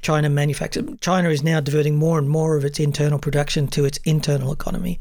China 0.01 0.31
manufacture. 0.31 0.83
China 1.01 1.29
is 1.29 1.43
now 1.43 1.61
diverting 1.61 1.97
more 1.97 2.19
and 2.19 2.29
more 2.29 2.57
of 2.57 2.65
its 2.65 2.79
internal 2.81 3.19
production 3.19 3.67
to 3.69 3.85
its 3.85 3.99
internal 4.05 4.53
economy 4.53 4.99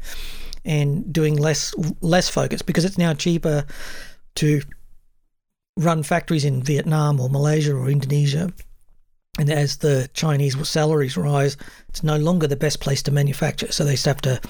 and 0.64 1.12
doing 1.12 1.36
less 1.36 1.74
less 2.00 2.28
focus 2.28 2.62
because 2.62 2.84
it's 2.84 2.98
now 2.98 3.14
cheaper 3.14 3.64
to 4.34 4.60
run 5.76 6.02
factories 6.02 6.44
in 6.44 6.62
Vietnam 6.62 7.20
or 7.20 7.28
Malaysia 7.28 7.72
or 7.72 7.88
Indonesia. 7.88 8.52
And 9.38 9.50
as 9.50 9.78
the 9.78 10.10
Chinese 10.12 10.68
salaries 10.68 11.16
rise, 11.16 11.56
it's 11.88 12.02
no 12.02 12.18
longer 12.18 12.46
the 12.46 12.56
best 12.56 12.80
place 12.80 13.02
to 13.04 13.10
manufacture. 13.10 13.72
So 13.72 13.82
they 13.82 13.96
have 13.96 14.20
to 14.22 14.40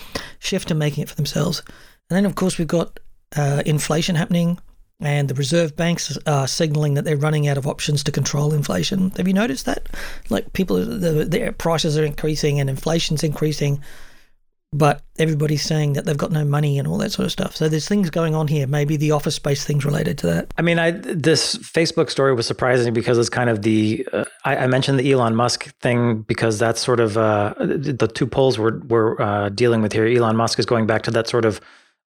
shift 0.41 0.69
to 0.69 0.75
making 0.75 1.03
it 1.03 1.09
for 1.09 1.15
themselves. 1.15 1.63
And 2.11 2.17
then, 2.17 2.27
of 2.27 2.35
course, 2.35 2.59
we've 2.59 2.69
got 2.69 3.01
uh, 3.37 3.63
inflation 3.65 4.17
happening, 4.17 4.59
and 5.01 5.29
the 5.29 5.35
reserve 5.35 5.77
banks 5.77 6.17
are 6.27 6.47
signaling 6.47 6.95
that 6.95 7.05
they're 7.05 7.17
running 7.17 7.49
out 7.49 7.59
of 7.59 7.67
options 7.67 8.05
to 8.05 8.13
control 8.13 8.55
inflation. 8.55 9.11
Have 9.17 9.27
you 9.27 9.35
noticed 9.35 9.67
that? 9.67 9.89
Like 10.31 10.53
people, 10.53 10.77
the, 10.77 11.25
their 11.25 11.53
prices 11.53 11.99
are 11.99 12.05
increasing 12.05 12.61
and 12.61 12.71
inflation's 12.71 13.25
increasing, 13.25 13.83
but 14.73 15.03
everybody's 15.19 15.63
saying 15.63 15.95
that 15.95 16.07
they've 16.07 16.17
got 16.17 16.31
no 16.31 16.45
money 16.45 16.79
and 16.79 16.89
all 16.89 16.97
that 16.99 17.13
sort 17.13 17.27
of 17.27 17.33
stuff. 17.33 17.55
So 17.57 17.69
there's 17.69 17.87
things 17.87 18.11
going 18.11 18.35
on 18.35 18.47
here. 18.47 18.67
Maybe 18.67 18.97
the 18.97 19.11
office 19.11 19.35
space 19.35 19.65
things 19.65 19.85
related 19.85 20.19
to 20.19 20.27
that. 20.29 20.55
I 20.57 20.63
mean, 20.63 20.79
I 20.79 20.93
this 20.93 21.57
Facebook 21.57 22.09
story 22.09 22.33
was 22.33 22.47
surprising 22.47 22.95
because 22.95 23.19
it's 23.19 23.29
kind 23.29 23.51
of 23.51 23.63
the 23.63 24.07
uh, 24.13 24.25
I, 24.45 24.57
I, 24.59 24.67
mentioned 24.69 24.99
the 24.99 25.13
Elon 25.13 25.35
Musk 25.35 25.77
thing 25.81 26.23
because 26.23 26.59
that's 26.59 26.81
sort 26.81 27.01
of 27.01 27.19
uh, 27.19 27.55
the 27.59 28.11
two 28.13 28.27
poles 28.27 28.59
we're 28.59 28.79
we're 28.87 29.21
uh, 29.21 29.49
dealing 29.51 29.83
with 29.83 29.93
here. 29.93 30.07
Elon 30.07 30.37
Musk 30.37 30.59
is 30.59 30.65
going 30.65 30.87
back 30.87 31.03
to 31.03 31.11
that 31.11 31.29
sort 31.29 31.45
of 31.45 31.61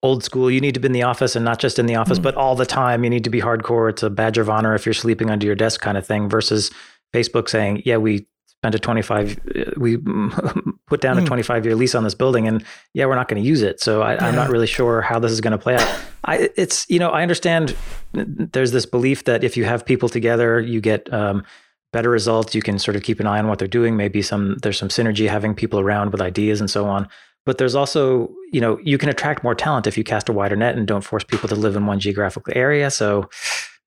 old 0.04 0.24
school. 0.24 0.50
You 0.50 0.62
need 0.62 0.74
to 0.74 0.80
be 0.80 0.88
in 0.88 0.92
the 0.92 1.04
office 1.04 1.36
and 1.36 1.46
not 1.46 1.60
just 1.60 1.80
in 1.80 1.86
the 1.86 1.96
office, 1.96 2.20
mm. 2.20 2.24
but 2.24 2.36
all 2.36 2.56
the 2.56 2.66
time. 2.66 3.04
You 3.04 3.10
need 3.10 3.24
to 3.24 3.30
be 3.30 3.42
hardcore. 3.42 3.90
It's 3.90 4.04
a 4.04 4.10
badge 4.10 4.38
of 4.38 4.50
honor 4.50 4.74
if 4.76 4.86
you're 4.86 4.94
sleeping 4.94 5.30
under 5.30 5.46
your 5.46 5.56
desk, 5.56 5.82
kind 5.82 5.98
of 5.98 6.06
thing. 6.06 6.30
Versus 6.30 6.72
Facebook 7.14 7.50
saying, 7.50 7.84
"Yeah, 7.86 7.98
we 7.98 8.28
spent 8.62 8.76
a 8.76 8.80
25 8.80 9.40
we 9.78 9.98
put 10.88 11.02
down 11.02 11.16
mm. 11.16 11.20
a 11.20 11.22
hmm. 11.22 11.28
25 11.28 11.66
year 11.66 11.76
lease 11.76 11.96
on 11.96 12.04
this 12.04 12.14
building 12.14 12.48
and 12.48 12.64
yeah 12.94 13.08
we're 13.08 13.16
not 13.16 13.28
going 13.28 13.42
to 13.42 13.48
use 13.48 13.64
it 13.64 13.82
so 13.82 14.04
I, 14.04 14.28
am 14.28 14.36
not 14.36 14.52
really 14.52 14.68
sure 14.68 15.02
how 15.02 15.18
this 15.18 15.32
is 15.32 15.42
going 15.42 15.54
to 15.54 15.58
play 15.58 15.76
out 15.76 16.00
I, 16.26 16.50
it's 16.56 16.88
you 16.88 17.00
know 17.00 17.10
i 17.10 17.24
understand 17.24 17.76
there's 18.14 18.72
this 18.72 18.86
belief 18.86 19.24
that 19.24 19.44
if 19.44 19.58
you 19.58 19.64
have 19.64 19.84
people 19.84 20.10
together 20.10 20.60
you 20.60 20.80
get 20.80 21.12
um, 21.12 21.44
better 21.92 22.12
results 22.12 22.54
you 22.54 22.62
can 22.62 22.78
sort 22.78 22.96
of 22.96 23.02
keep 23.02 23.20
an 23.20 23.26
eye 23.26 23.40
on 23.40 23.48
what 23.48 23.58
they're 23.58 23.68
doing 23.68 23.98
maybe 23.98 24.22
some 24.22 24.58
there's 24.62 24.78
some 24.78 24.90
synergy 24.90 25.28
having 25.28 25.56
people 25.56 25.80
around 25.80 26.12
with 26.12 26.22
ideas 26.22 26.60
and 26.60 26.70
so 26.70 26.86
on 26.86 27.10
but 27.46 27.58
there's 27.58 27.76
also 27.76 28.30
you 28.52 28.62
know 28.62 28.80
you 28.84 28.98
can 28.98 29.10
attract 29.10 29.44
more 29.44 29.56
talent 29.56 29.88
if 29.88 29.98
you 29.98 30.04
cast 30.04 30.30
a 30.30 30.34
wider 30.34 30.56
net 30.56 30.76
and 30.78 30.88
don't 30.88 31.04
force 31.04 31.24
people 31.24 31.48
to 31.50 31.56
live 31.56 31.76
in 31.76 31.86
one 31.86 32.00
geographical 32.00 32.54
area 32.56 32.90
so 32.92 33.30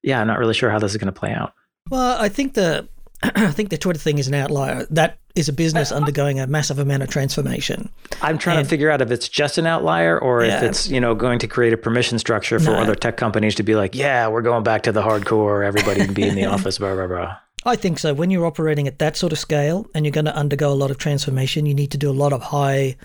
yeah 0.02 0.20
i'm 0.20 0.26
not 0.26 0.38
really 0.38 0.54
sure 0.54 0.70
how 0.70 0.78
this 0.78 0.90
is 0.92 0.96
going 0.96 1.12
to 1.12 1.20
play 1.20 1.32
out 1.32 1.52
well 1.90 2.16
i 2.20 2.28
think 2.28 2.54
the 2.54 2.88
I 3.36 3.52
think 3.52 3.70
the 3.70 3.78
Twitter 3.78 3.98
thing 3.98 4.18
is 4.18 4.28
an 4.28 4.34
outlier. 4.34 4.86
That 4.90 5.16
is 5.34 5.48
a 5.48 5.52
business 5.52 5.90
Uh, 5.90 5.94
undergoing 5.96 6.38
a 6.40 6.46
massive 6.46 6.78
amount 6.78 7.02
of 7.04 7.08
transformation. 7.08 7.88
I'm 8.20 8.36
trying 8.36 8.58
And- 8.58 8.66
to 8.66 8.68
figure 8.68 8.90
out 8.90 9.00
if 9.00 9.10
it's 9.10 9.30
just 9.30 9.56
an 9.56 9.66
outlier 9.66 10.18
or 10.18 10.44
Yeah. 10.44 10.58
if 10.58 10.62
it's 10.62 10.88
you 10.90 11.00
know 11.00 11.14
going 11.14 11.38
to 11.38 11.46
create 11.46 11.72
a 11.72 11.78
permission 11.78 12.18
structure 12.18 12.58
for 12.58 12.72
No. 12.72 12.76
other 12.82 12.94
tech 12.94 13.16
companies 13.16 13.54
to 13.54 13.62
be 13.62 13.76
like, 13.76 13.94
yeah, 13.94 14.28
we're 14.28 14.42
going 14.42 14.62
back 14.62 14.82
to 14.82 14.92
the 14.92 15.00
hardcore. 15.00 15.64
Everybody 15.64 16.04
can 16.04 16.12
be 16.12 16.24
in 16.28 16.34
the 16.34 16.44
office. 16.54 16.76
Blah 16.76 16.94
blah 16.96 17.06
blah. 17.06 17.36
I 17.64 17.76
think 17.76 17.98
so. 17.98 18.12
When 18.12 18.30
you're 18.30 18.44
operating 18.44 18.86
at 18.88 18.98
that 18.98 19.16
sort 19.16 19.32
of 19.32 19.38
scale 19.38 19.86
and 19.94 20.04
you're 20.04 20.12
going 20.12 20.26
to 20.26 20.36
undergo 20.36 20.70
a 20.70 20.74
lot 20.82 20.90
of 20.90 20.98
transformation, 20.98 21.64
you 21.64 21.72
need 21.74 21.92
to 21.92 21.98
do 21.98 22.10
a 22.10 22.18
lot 22.24 22.34
of 22.34 22.42
high 22.42 22.96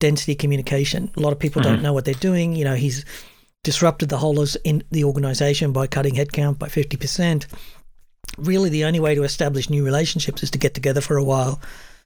density 0.00 0.34
communication. 0.34 1.10
A 1.16 1.20
lot 1.20 1.32
of 1.32 1.38
people 1.38 1.62
don't 1.62 1.74
mm-hmm. 1.74 1.84
know 1.84 1.92
what 1.92 2.04
they're 2.04 2.14
doing. 2.14 2.56
You 2.56 2.64
know, 2.64 2.74
he's 2.74 3.04
disrupted 3.62 4.08
the 4.08 4.18
whole 4.18 4.40
of 4.40 4.56
in 4.64 4.82
the 4.90 5.04
organization 5.04 5.72
by 5.72 5.86
cutting 5.86 6.14
headcount 6.14 6.58
by 6.58 6.66
50%. 6.66 7.46
Really, 8.38 8.70
the 8.70 8.84
only 8.84 9.00
way 9.00 9.14
to 9.14 9.22
establish 9.22 9.70
new 9.70 9.84
relationships 9.84 10.42
is 10.42 10.50
to 10.50 10.58
get 10.58 10.74
together 10.74 11.00
for 11.00 11.16
a 11.16 11.24
while. 11.24 11.60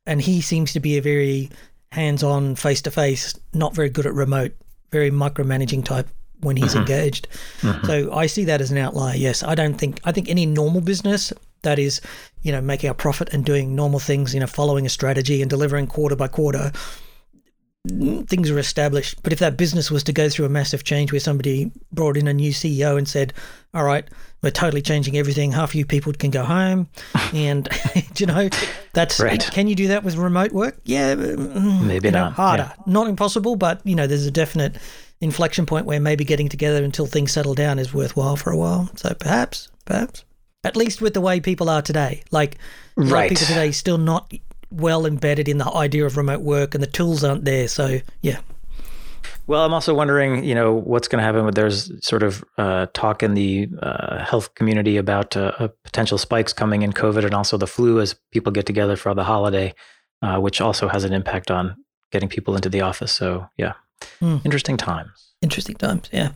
And 0.07 0.21
he 0.21 0.43
seems 0.43 0.73
to 0.75 0.81
be 0.81 0.99
a 0.99 1.03
very 1.03 1.51
hands 1.93 2.23
on, 2.23 2.57
face 2.57 2.83
to 2.83 2.91
face, 2.91 3.39
not 3.55 3.75
very 3.75 3.89
good 3.89 4.07
at 4.07 4.15
remote, 4.15 4.53
very 4.91 5.11
micromanaging 5.11 5.85
type 5.85 6.09
when 6.41 6.57
he's 6.57 6.71
mm-hmm. 6.71 6.81
engaged. 6.81 7.29
Mm-hmm. 7.61 7.87
So 7.87 8.13
I 8.13 8.27
see 8.27 8.45
that 8.45 8.61
as 8.61 8.71
an 8.71 8.79
outlier. 8.79 9.17
Yes, 9.17 9.43
I 9.43 9.55
don't 9.55 9.75
think 9.75 10.01
I 10.05 10.13
think 10.13 10.29
any 10.29 10.45
normal 10.45 10.81
business 10.81 11.33
that 11.63 11.79
is, 11.79 12.01
you 12.43 12.53
know, 12.53 12.61
making 12.61 12.91
a 12.91 12.95
profit 12.95 13.33
and 13.33 13.45
doing 13.45 13.75
normal 13.75 13.99
things, 13.99 14.35
you 14.35 14.41
know, 14.41 14.47
following 14.47 14.87
a 14.87 14.91
strategy 14.91 15.41
and 15.41 15.49
delivering 15.49 15.87
quarter 15.87 16.17
by 16.17 16.29
quarter, 16.29 16.73
things 17.89 18.51
are 18.51 18.59
established. 18.59 19.23
But 19.23 19.33
if 19.33 19.39
that 19.41 19.57
business 19.57 19.91
was 19.91 20.03
to 20.05 20.13
go 20.13 20.29
through 20.29 20.47
a 20.47 20.49
massive 20.51 20.85
change 20.85 21.13
where 21.13 21.21
somebody 21.21 21.71
brought 21.93 22.17
in 22.17 22.27
a 22.29 22.33
new 22.33 22.51
CEO 22.53 22.97
and 22.97 23.07
said, 23.07 23.33
"All 23.75 23.85
right, 23.85 24.05
we're 24.43 24.51
totally 24.51 24.83
changing 24.83 25.17
everything. 25.17 25.53
Half 25.53 25.71
of 25.71 25.75
you 25.75 25.85
people 25.87 26.13
can 26.13 26.31
go 26.31 26.45
home," 26.45 26.89
and 27.35 27.69
you 28.17 28.27
know, 28.27 28.49
that's 28.93 29.21
Right. 29.21 29.41
can 29.53 29.69
you 29.69 29.75
do 29.75 29.89
that 29.89 30.03
with 30.05 30.17
remote 30.17 30.53
work? 30.53 30.77
Yeah, 30.85 31.15
mm, 31.15 31.83
Maybe 31.83 32.09
you 32.09 32.13
know, 32.13 32.25
not, 32.25 32.33
harder. 32.35 32.73
Not 32.87 33.09
impossible, 33.09 33.57
but 33.57 33.81
you 33.85 33.95
know, 33.95 34.07
there's 34.07 34.27
a 34.27 34.31
definite 34.31 34.77
inflection 35.21 35.67
point 35.67 35.87
where 35.87 36.01
maybe 36.01 36.25
getting 36.25 36.49
together 36.49 36.83
until 36.85 37.07
things 37.07 37.33
settle 37.33 37.55
down 37.55 37.79
is 37.79 37.95
worthwhile 37.95 38.37
for 38.37 38.51
a 38.51 38.57
while. 38.57 38.91
So 38.97 39.15
perhaps, 39.15 39.69
perhaps, 39.85 40.25
at 40.65 40.77
least 40.77 41.01
with 41.01 41.15
the 41.15 41.21
way 41.21 41.41
people 41.41 41.69
are 41.71 41.83
today, 41.83 42.23
like 42.31 42.57
a 42.97 43.01
lot 43.01 43.07
of 43.07 43.13
Right. 43.13 43.29
people 43.31 43.47
today 43.47 43.71
still 43.73 43.99
not 43.99 44.33
well 44.75 45.07
embedded 45.07 45.49
in 45.49 45.59
the 45.59 45.71
idea 45.73 46.05
of 46.05 46.17
remote 46.17 46.41
work 46.43 46.75
and 46.75 46.83
the 46.83 46.89
tools 46.89 47.23
aren't 47.25 47.45
there. 47.45 47.69
So 47.69 48.01
yeah, 48.23 48.41
Well, 49.47 49.65
I'm 49.65 49.75
also 49.75 49.95
wondering, 49.95 50.43
you 50.45 50.55
know, 50.55 50.73
what's 50.73 51.07
going 51.09 51.21
to 51.21 51.25
happen 51.25 51.45
with 51.45 51.55
there's 51.55 51.91
sort 52.07 52.23
of 52.23 52.43
uh, 52.59 52.87
talk 52.95 53.23
in 53.23 53.35
the 53.35 53.69
uh, 53.83 54.25
health 54.25 54.55
community 54.55 54.97
about 54.97 55.37
uh, 55.37 55.69
potential 55.85 56.19
spikes 56.19 56.53
coming 56.53 56.83
in 56.83 56.93
COVID 56.93 57.25
and 57.25 57.35
also 57.35 57.57
the 57.59 57.67
flu 57.67 58.01
as 58.01 58.15
people 58.33 58.53
get 58.53 58.67
together 58.67 58.97
for 58.97 59.15
the 59.15 59.25
holiday, 59.25 59.75
uh, 60.23 60.39
which 60.39 60.61
also 60.61 60.89
has 60.89 61.05
an 61.05 61.13
impact 61.13 61.51
on 61.51 61.77
getting 62.11 62.29
people 62.29 62.55
into 62.57 62.69
the 62.71 62.81
office. 62.81 63.13
So, 63.13 63.47
yeah, 63.59 63.75
Hmm. 64.21 64.39
interesting 64.45 64.77
times. 64.77 65.33
interesting 65.43 65.77
times. 65.77 66.09
Yeah. 66.13 66.31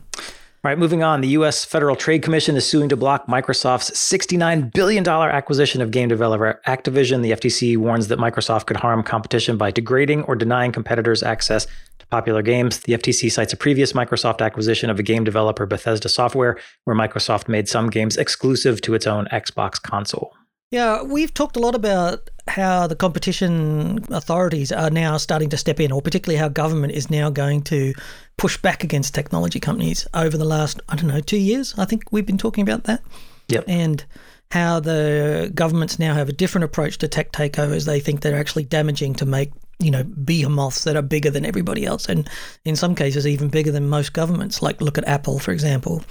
All 0.64 0.70
right, 0.70 0.78
moving 0.78 1.04
on. 1.04 1.20
The 1.20 1.28
U.S. 1.28 1.64
Federal 1.64 1.94
Trade 1.94 2.22
Commission 2.22 2.56
is 2.56 2.66
suing 2.66 2.88
to 2.88 2.96
block 2.96 3.28
Microsoft's 3.28 3.92
$69 3.92 4.72
billion 4.72 5.06
acquisition 5.06 5.80
of 5.80 5.92
game 5.92 6.08
developer 6.08 6.60
Activision. 6.66 7.22
The 7.22 7.30
FTC 7.30 7.76
warns 7.76 8.08
that 8.08 8.18
Microsoft 8.18 8.66
could 8.66 8.78
harm 8.78 9.04
competition 9.04 9.56
by 9.56 9.70
degrading 9.70 10.24
or 10.24 10.34
denying 10.34 10.72
competitors 10.72 11.22
access 11.22 11.68
to 12.00 12.06
popular 12.08 12.42
games. 12.42 12.80
The 12.80 12.94
FTC 12.94 13.30
cites 13.30 13.52
a 13.52 13.56
previous 13.56 13.92
Microsoft 13.92 14.44
acquisition 14.44 14.90
of 14.90 14.98
a 14.98 15.04
game 15.04 15.22
developer, 15.22 15.64
Bethesda 15.64 16.08
Software, 16.08 16.58
where 16.82 16.96
Microsoft 16.96 17.46
made 17.46 17.68
some 17.68 17.88
games 17.88 18.16
exclusive 18.16 18.80
to 18.80 18.94
its 18.94 19.06
own 19.06 19.26
Xbox 19.26 19.80
console. 19.80 20.34
Yeah, 20.70 21.02
we've 21.02 21.32
talked 21.32 21.56
a 21.56 21.60
lot 21.60 21.74
about 21.74 22.28
how 22.46 22.86
the 22.86 22.96
competition 22.96 24.04
authorities 24.10 24.70
are 24.70 24.90
now 24.90 25.16
starting 25.16 25.48
to 25.50 25.56
step 25.56 25.80
in, 25.80 25.92
or 25.92 26.02
particularly 26.02 26.38
how 26.38 26.48
government 26.48 26.92
is 26.92 27.10
now 27.10 27.30
going 27.30 27.62
to 27.62 27.94
push 28.36 28.58
back 28.58 28.84
against 28.84 29.14
technology 29.14 29.60
companies 29.60 30.06
over 30.12 30.36
the 30.36 30.44
last, 30.44 30.80
I 30.88 30.96
don't 30.96 31.08
know, 31.08 31.20
two 31.20 31.38
years. 31.38 31.74
I 31.78 31.86
think 31.86 32.04
we've 32.10 32.26
been 32.26 32.38
talking 32.38 32.62
about 32.62 32.84
that. 32.84 33.02
Yep. 33.48 33.64
And 33.66 34.04
how 34.50 34.80
the 34.80 35.50
governments 35.54 35.98
now 35.98 36.14
have 36.14 36.28
a 36.28 36.32
different 36.32 36.64
approach 36.64 36.98
to 36.98 37.08
tech 37.08 37.32
takeovers. 37.32 37.86
They 37.86 38.00
think 38.00 38.20
they're 38.20 38.38
actually 38.38 38.64
damaging 38.64 39.14
to 39.16 39.26
make, 39.26 39.52
you 39.78 39.90
know, 39.90 40.04
behemoths 40.04 40.84
that 40.84 40.96
are 40.96 41.02
bigger 41.02 41.30
than 41.30 41.44
everybody 41.46 41.84
else. 41.84 42.08
And 42.08 42.28
in 42.64 42.76
some 42.76 42.94
cases, 42.94 43.26
even 43.26 43.48
bigger 43.48 43.72
than 43.72 43.88
most 43.88 44.12
governments. 44.12 44.62
Like 44.62 44.80
look 44.80 44.98
at 44.98 45.08
Apple, 45.08 45.38
for 45.38 45.52
example. 45.52 46.02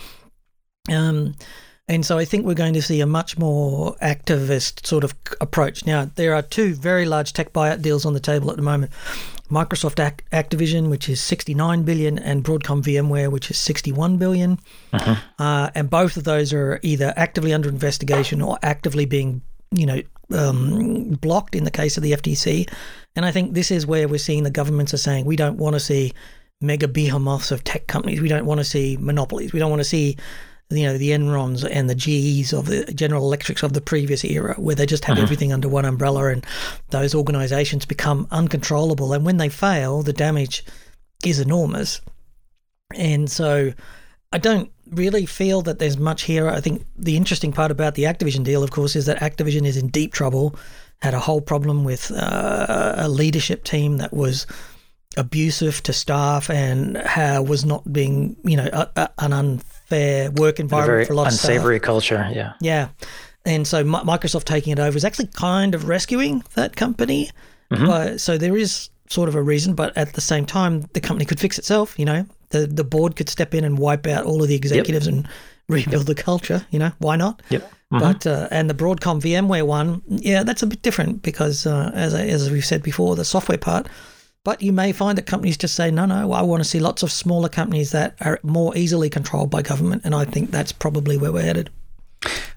Um, 0.91 1.35
and 1.87 2.05
so 2.05 2.17
I 2.17 2.25
think 2.25 2.45
we're 2.45 2.53
going 2.53 2.73
to 2.73 2.81
see 2.81 3.01
a 3.01 3.05
much 3.05 3.37
more 3.37 3.95
activist 4.01 4.85
sort 4.85 5.03
of 5.03 5.15
approach. 5.39 5.85
Now, 5.85 6.09
there 6.15 6.33
are 6.35 6.41
two 6.41 6.73
very 6.73 7.05
large 7.05 7.33
tech 7.33 7.53
buyout 7.53 7.81
deals 7.81 8.05
on 8.05 8.13
the 8.13 8.19
table 8.19 8.49
at 8.51 8.57
the 8.57 8.61
moment. 8.63 8.91
Microsoft 9.49 9.99
Ac- 10.05 10.25
Activision, 10.33 10.89
which 10.89 11.07
is 11.07 11.21
69 11.21 11.83
billion, 11.83 12.19
and 12.19 12.43
Broadcom 12.43 12.83
VMware, 12.83 13.31
which 13.31 13.49
is 13.49 13.57
61 13.57 14.17
billion. 14.17 14.59
Uh, 15.39 15.69
and 15.73 15.89
both 15.89 16.17
of 16.17 16.25
those 16.25 16.51
are 16.51 16.79
either 16.83 17.13
actively 17.15 17.53
under 17.53 17.69
investigation 17.69 18.41
or 18.41 18.57
actively 18.61 19.05
being, 19.05 19.41
you 19.71 19.85
know, 19.85 20.01
um, 20.33 21.11
blocked 21.21 21.55
in 21.55 21.63
the 21.63 21.71
case 21.71 21.95
of 21.95 22.03
the 22.03 22.11
FTC. 22.11 22.69
And 23.15 23.25
I 23.25 23.31
think 23.31 23.53
this 23.53 23.71
is 23.71 23.87
where 23.87 24.09
we're 24.09 24.17
seeing 24.17 24.43
the 24.43 24.51
governments 24.51 24.93
are 24.93 24.97
saying 24.97 25.23
we 25.25 25.37
don't 25.37 25.57
want 25.57 25.75
to 25.75 25.79
see 25.79 26.13
mega 26.59 26.87
behemoths 26.87 27.51
of 27.51 27.63
tech 27.63 27.87
companies. 27.87 28.19
We 28.19 28.27
don't 28.27 28.45
want 28.45 28.59
to 28.59 28.65
see 28.65 28.97
monopolies. 28.99 29.53
We 29.53 29.59
don't 29.59 29.69
want 29.69 29.79
to 29.79 29.85
see, 29.85 30.17
you 30.69 30.83
know, 30.83 30.97
the 30.97 31.11
Enrons 31.11 31.67
and 31.69 31.89
the 31.89 31.95
GEs 31.95 32.51
of 32.53 32.65
the 32.65 32.85
General 32.93 33.23
Electrics 33.23 33.63
of 33.63 33.73
the 33.73 33.81
previous 33.81 34.25
era, 34.25 34.55
where 34.55 34.75
they 34.75 34.85
just 34.85 35.05
have 35.05 35.17
everything 35.17 35.53
under 35.53 35.69
one 35.69 35.85
umbrella, 35.85 36.27
and 36.27 36.45
those 36.89 37.15
organisations 37.15 37.85
become 37.85 38.27
uncontrollable. 38.31 39.13
And 39.13 39.25
when 39.25 39.37
they 39.37 39.49
fail, 39.49 40.03
the 40.03 40.13
damage 40.13 40.65
is 41.23 41.39
enormous. 41.39 42.01
And 42.93 43.29
so, 43.29 43.73
I 44.33 44.37
don't 44.37 44.71
really 44.91 45.25
feel 45.25 45.61
that 45.63 45.79
there's 45.79 45.97
much 45.97 46.23
here. 46.23 46.49
I 46.49 46.59
think 46.59 46.85
the 46.97 47.15
interesting 47.15 47.53
part 47.53 47.71
about 47.71 47.95
the 47.95 48.03
Activision 48.03 48.43
deal, 48.43 48.63
of 48.63 48.71
course, 48.71 48.95
is 48.95 49.05
that 49.05 49.19
Activision 49.19 49.65
is 49.65 49.77
in 49.77 49.87
deep 49.87 50.13
trouble. 50.13 50.55
Had 51.01 51.13
a 51.13 51.19
whole 51.19 51.41
problem 51.41 51.83
with 51.83 52.11
uh, 52.11 52.95
a 52.97 53.07
leadership 53.07 53.63
team 53.63 53.97
that 53.97 54.13
was 54.13 54.47
abusive 55.15 55.81
to 55.83 55.93
staff 55.93 56.49
and 56.49 56.97
how 56.97 57.41
was 57.41 57.63
not 57.63 57.91
being, 57.91 58.35
you 58.43 58.57
know, 58.57 58.69
a, 58.73 58.89
a, 58.95 59.09
an 59.19 59.33
unfair 59.33 59.76
work 59.91 60.59
A 60.59 60.61
environment 60.61 61.07
for 61.07 61.13
a 61.13 61.15
lot 61.15 61.27
of 61.27 61.33
staff. 61.33 61.49
unsavory 61.49 61.79
culture. 61.79 62.29
Yeah. 62.33 62.53
Yeah. 62.61 62.89
And 63.45 63.65
so 63.65 63.83
Mi- 63.83 63.99
Microsoft 63.99 64.43
taking 64.43 64.73
it 64.73 64.79
over 64.79 64.97
is 64.97 65.05
actually 65.05 65.27
kind 65.27 65.73
of 65.75 65.87
rescuing 65.87 66.43
that 66.55 66.75
company. 66.75 67.29
But- 67.69 68.19
so 68.19 68.37
there 68.37 68.57
is 68.57 68.89
sort 69.09 69.29
of 69.29 69.35
a 69.35 69.41
reason, 69.41 69.73
but 69.73 69.95
at 69.97 70.13
the 70.13 70.21
same 70.21 70.45
time, 70.45 70.85
the 70.93 70.99
company 70.99 71.25
could 71.25 71.39
fix 71.39 71.57
itself. 71.57 71.97
You 71.97 72.05
know, 72.05 72.25
the 72.49 72.67
the 72.67 72.83
board 72.83 73.15
could 73.15 73.29
step 73.29 73.53
in 73.53 73.63
and 73.63 73.77
wipe 73.77 74.05
out 74.07 74.25
all 74.25 74.41
of 74.41 74.47
the 74.49 74.55
executives 74.55 75.07
and 75.07 75.27
rebuild 75.69 76.07
the 76.07 76.15
culture. 76.15 76.65
You 76.71 76.79
know, 76.79 76.91
why 76.99 77.15
not? 77.15 77.41
Yep. 77.49 77.71
But 77.89 78.27
uh, 78.27 78.49
and 78.51 78.69
the 78.69 78.73
Broadcom 78.73 79.21
VMware 79.21 79.65
one, 79.65 80.01
yeah, 80.09 80.43
that's 80.43 80.61
a 80.61 80.67
bit 80.67 80.81
different 80.81 81.21
because 81.21 81.65
uh, 81.65 81.89
as 81.93 82.13
as 82.13 82.51
we've 82.51 82.65
said 82.65 82.83
before, 82.83 83.15
the 83.15 83.23
software 83.23 83.57
part. 83.57 83.87
But 84.47 84.61
you 84.61 84.71
may 84.71 84.93
find 84.93 85.17
that 85.17 85.25
companies 85.25 85.57
just 85.57 85.75
say, 85.75 85.91
no, 85.91 86.05
no, 86.05 86.31
I 86.31 86.41
want 86.41 86.63
to 86.63 86.69
see 86.69 86.79
lots 86.79 87.03
of 87.03 87.11
smaller 87.11 87.49
companies 87.49 87.91
that 87.91 88.15
are 88.21 88.39
more 88.43 88.71
easily 88.77 89.09
controlled 89.09 89.49
by 89.49 89.61
government, 89.61 90.03
and 90.05 90.15
I 90.15 90.23
think 90.23 90.51
that's 90.51 90.71
probably 90.71 91.17
where 91.17 91.33
we're 91.33 91.41
headed. 91.41 91.69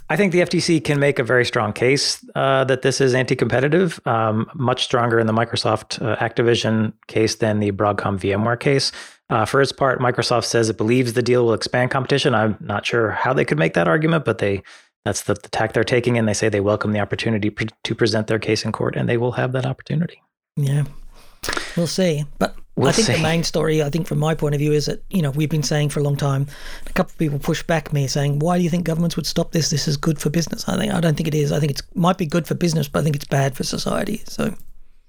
I 0.08 0.14
think 0.14 0.30
the 0.30 0.38
FTC 0.38 0.84
can 0.84 1.00
make 1.00 1.18
a 1.18 1.24
very 1.24 1.44
strong 1.44 1.72
case 1.72 2.24
uh, 2.36 2.62
that 2.62 2.82
this 2.82 3.00
is 3.00 3.12
anti-competitive, 3.12 4.00
um, 4.06 4.48
much 4.54 4.84
stronger 4.84 5.18
in 5.18 5.26
the 5.26 5.32
Microsoft 5.32 6.00
uh, 6.00 6.14
Activision 6.18 6.92
case 7.08 7.34
than 7.34 7.58
the 7.58 7.72
Broadcom 7.72 8.20
VMware 8.20 8.60
case. 8.60 8.92
Uh, 9.28 9.44
for 9.44 9.60
its 9.60 9.72
part, 9.72 9.98
Microsoft 9.98 10.44
says 10.44 10.68
it 10.68 10.76
believes 10.76 11.14
the 11.14 11.22
deal 11.22 11.46
will 11.46 11.54
expand 11.54 11.90
competition. 11.90 12.36
I'm 12.36 12.56
not 12.60 12.86
sure 12.86 13.10
how 13.10 13.32
they 13.32 13.44
could 13.44 13.58
make 13.58 13.74
that 13.74 13.88
argument, 13.88 14.24
but 14.24 14.38
they 14.38 14.62
that's 15.04 15.22
the, 15.22 15.34
the 15.34 15.48
tack 15.48 15.72
they're 15.72 15.82
taking, 15.82 16.16
and 16.16 16.28
they 16.28 16.34
say 16.34 16.48
they 16.48 16.60
welcome 16.60 16.92
the 16.92 17.00
opportunity 17.00 17.50
pr- 17.50 17.64
to 17.82 17.94
present 17.96 18.28
their 18.28 18.38
case 18.38 18.64
in 18.64 18.70
court, 18.70 18.94
and 18.94 19.08
they 19.08 19.16
will 19.16 19.32
have 19.32 19.50
that 19.52 19.66
opportunity. 19.66 20.22
Yeah. 20.56 20.84
We'll 21.76 21.86
see. 21.86 22.24
But 22.38 22.54
I 22.56 22.82
We'll 22.82 22.92
think 22.92 23.08
the 23.08 23.22
main 23.22 23.44
story, 23.44 23.82
I 23.82 23.90
think 23.90 24.06
from 24.06 24.18
my 24.18 24.34
point 24.34 24.54
of 24.54 24.58
view, 24.58 24.72
is 24.72 24.86
that, 24.86 25.02
you 25.10 25.20
know, 25.20 25.30
we've 25.30 25.50
been 25.50 25.62
saying 25.62 25.90
for 25.90 26.00
a 26.00 26.02
long 26.02 26.16
time, 26.16 26.46
a 26.86 26.92
couple 26.92 27.12
of 27.12 27.18
people 27.18 27.38
pushed 27.38 27.66
back 27.66 27.92
me 27.92 28.06
saying, 28.06 28.38
why 28.38 28.56
do 28.56 28.64
you 28.64 28.70
think 28.70 28.84
governments 28.84 29.16
would 29.16 29.26
stop 29.26 29.52
this? 29.52 29.70
This 29.70 29.86
is 29.86 29.96
good 29.96 30.18
for 30.18 30.30
business. 30.30 30.66
I 30.68 30.78
think 30.78 30.92
I 30.92 31.00
don't 31.00 31.16
think 31.16 31.28
it 31.28 31.34
is. 31.34 31.52
I 31.52 31.60
think 31.60 31.72
it 31.72 31.82
might 31.94 32.16
be 32.16 32.26
good 32.26 32.46
for 32.46 32.54
business, 32.54 32.88
but 32.88 33.00
I 33.00 33.02
think 33.02 33.16
it's 33.16 33.26
bad 33.26 33.54
for 33.54 33.64
society. 33.64 34.22
So 34.26 34.54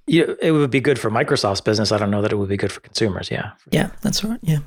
Yeah, 0.08 0.26
it 0.42 0.52
would 0.52 0.72
be 0.72 0.82
good 0.82 1.00
for 1.00 1.10
Microsoft's 1.10 1.62
business. 1.62 1.92
I 1.92 1.98
don't 1.98 2.12
know 2.12 2.22
that 2.22 2.32
it 2.32 2.36
would 2.36 2.50
be 2.50 2.58
good 2.58 2.72
for 2.72 2.82
consumers. 2.82 3.32
Yeah. 3.32 3.52
yeah, 3.70 3.92
that's 4.02 4.24
right. 4.24 4.40
Yeah. 4.42 4.60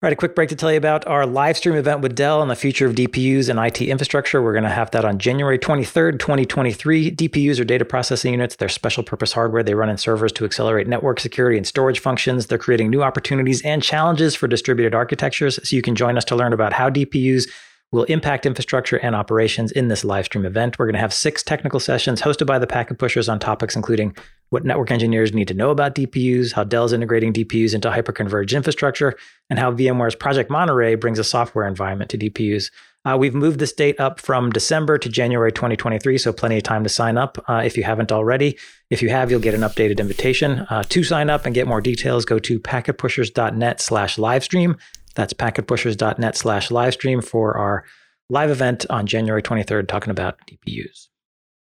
All 0.00 0.06
right, 0.06 0.12
a 0.12 0.16
quick 0.16 0.36
break 0.36 0.48
to 0.50 0.54
tell 0.54 0.70
you 0.70 0.78
about 0.78 1.04
our 1.08 1.26
live 1.26 1.56
stream 1.56 1.74
event 1.74 2.02
with 2.02 2.14
Dell 2.14 2.40
on 2.40 2.46
the 2.46 2.54
future 2.54 2.86
of 2.86 2.94
DPUs 2.94 3.48
and 3.48 3.58
IT 3.58 3.82
infrastructure. 3.82 4.40
We're 4.40 4.52
going 4.52 4.62
to 4.62 4.70
have 4.70 4.92
that 4.92 5.04
on 5.04 5.18
January 5.18 5.58
23rd, 5.58 6.20
2023. 6.20 7.10
DPUs 7.10 7.58
are 7.58 7.64
data 7.64 7.84
processing 7.84 8.34
units. 8.34 8.54
They're 8.54 8.68
special 8.68 9.02
purpose 9.02 9.32
hardware. 9.32 9.64
They 9.64 9.74
run 9.74 9.88
in 9.88 9.96
servers 9.96 10.30
to 10.34 10.44
accelerate 10.44 10.86
network 10.86 11.18
security 11.18 11.56
and 11.56 11.66
storage 11.66 11.98
functions. 11.98 12.46
They're 12.46 12.58
creating 12.58 12.90
new 12.90 13.02
opportunities 13.02 13.60
and 13.62 13.82
challenges 13.82 14.36
for 14.36 14.46
distributed 14.46 14.94
architectures. 14.94 15.58
So 15.68 15.74
you 15.74 15.82
can 15.82 15.96
join 15.96 16.16
us 16.16 16.24
to 16.26 16.36
learn 16.36 16.52
about 16.52 16.74
how 16.74 16.90
DPUs 16.90 17.48
will 17.90 18.04
impact 18.04 18.44
infrastructure 18.44 18.98
and 18.98 19.14
operations 19.14 19.72
in 19.72 19.88
this 19.88 20.04
live 20.04 20.26
stream 20.26 20.44
event. 20.44 20.78
We're 20.78 20.86
going 20.86 20.94
to 20.94 21.00
have 21.00 21.14
six 21.14 21.42
technical 21.42 21.80
sessions 21.80 22.20
hosted 22.20 22.46
by 22.46 22.58
the 22.58 22.66
packet 22.66 22.98
pushers 22.98 23.28
on 23.28 23.38
topics 23.38 23.76
including 23.76 24.14
what 24.50 24.64
network 24.64 24.90
engineers 24.90 25.32
need 25.32 25.48
to 25.48 25.54
know 25.54 25.70
about 25.70 25.94
DPUs, 25.94 26.52
how 26.52 26.64
Dell 26.64 26.84
is 26.84 26.92
integrating 26.92 27.32
DPUs 27.32 27.74
into 27.74 27.90
hyperconverged 27.90 28.56
infrastructure, 28.56 29.14
and 29.50 29.58
how 29.58 29.72
VMware's 29.72 30.14
Project 30.14 30.50
Monterey 30.50 30.94
brings 30.94 31.18
a 31.18 31.24
software 31.24 31.66
environment 31.66 32.10
to 32.10 32.18
DPUs. 32.18 32.70
Uh, 33.04 33.16
we've 33.16 33.34
moved 33.34 33.58
this 33.58 33.72
date 33.72 33.98
up 34.00 34.20
from 34.20 34.50
December 34.50 34.98
to 34.98 35.08
January 35.08 35.52
2023, 35.52 36.18
so 36.18 36.32
plenty 36.32 36.56
of 36.56 36.62
time 36.62 36.82
to 36.82 36.88
sign 36.88 37.16
up 37.16 37.42
uh, 37.48 37.62
if 37.64 37.76
you 37.76 37.84
haven't 37.84 38.10
already. 38.10 38.58
If 38.90 39.02
you 39.02 39.08
have, 39.10 39.30
you'll 39.30 39.40
get 39.40 39.54
an 39.54 39.60
updated 39.60 39.98
invitation. 39.98 40.66
Uh, 40.70 40.82
to 40.88 41.04
sign 41.04 41.30
up 41.30 41.46
and 41.46 41.54
get 41.54 41.66
more 41.66 41.80
details, 41.80 42.24
go 42.24 42.38
to 42.40 42.58
packetpushers.net 42.58 43.80
slash 43.80 44.16
livestream. 44.16 44.78
That's 45.18 45.34
packetpushers.net 45.34 46.36
slash 46.36 46.68
livestream 46.68 47.24
for 47.24 47.58
our 47.58 47.84
live 48.30 48.50
event 48.50 48.86
on 48.88 49.04
January 49.04 49.42
23rd 49.42 49.88
talking 49.88 50.12
about 50.12 50.38
DPUs. 50.46 51.08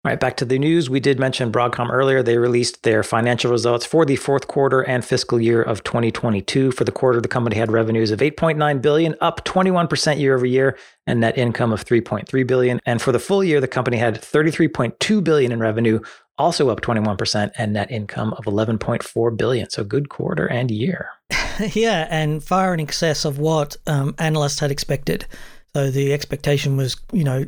All 0.04 0.10
right, 0.10 0.18
back 0.18 0.38
to 0.38 0.46
the 0.46 0.58
news. 0.58 0.88
We 0.88 1.00
did 1.00 1.20
mention 1.20 1.52
Broadcom 1.52 1.90
earlier. 1.92 2.22
They 2.22 2.38
released 2.38 2.82
their 2.82 3.02
financial 3.02 3.50
results 3.50 3.84
for 3.84 4.06
the 4.06 4.16
fourth 4.16 4.48
quarter 4.48 4.80
and 4.80 5.04
fiscal 5.04 5.38
year 5.38 5.62
of 5.62 5.84
2022. 5.84 6.72
For 6.72 6.84
the 6.84 6.90
quarter, 6.90 7.20
the 7.20 7.28
company 7.28 7.56
had 7.56 7.70
revenues 7.70 8.10
of 8.10 8.20
8.9 8.20 8.80
billion, 8.80 9.14
up 9.20 9.44
21% 9.44 10.18
year 10.18 10.34
over 10.34 10.46
year, 10.46 10.78
and 11.06 11.20
net 11.20 11.36
income 11.36 11.74
of 11.74 11.84
3.3 11.84 12.46
billion. 12.46 12.80
And 12.86 13.02
for 13.02 13.12
the 13.12 13.20
full 13.20 13.44
year, 13.44 13.60
the 13.60 13.68
company 13.68 13.98
had 13.98 14.14
33.2 14.14 15.22
billion 15.22 15.52
in 15.52 15.60
revenue, 15.60 16.00
also 16.38 16.70
up 16.70 16.80
21%, 16.80 17.52
and 17.58 17.74
net 17.74 17.90
income 17.90 18.32
of 18.32 18.46
11.4 18.46 19.36
billion. 19.36 19.68
So 19.68 19.84
good 19.84 20.08
quarter 20.08 20.46
and 20.46 20.70
year. 20.70 21.10
yeah, 21.74 22.06
and 22.10 22.42
far 22.42 22.74
in 22.74 22.80
excess 22.80 23.24
of 23.24 23.38
what 23.38 23.76
um, 23.86 24.14
analysts 24.18 24.60
had 24.60 24.70
expected. 24.70 25.26
So 25.74 25.90
the 25.90 26.12
expectation 26.12 26.76
was, 26.76 26.96
you 27.12 27.24
know, 27.24 27.46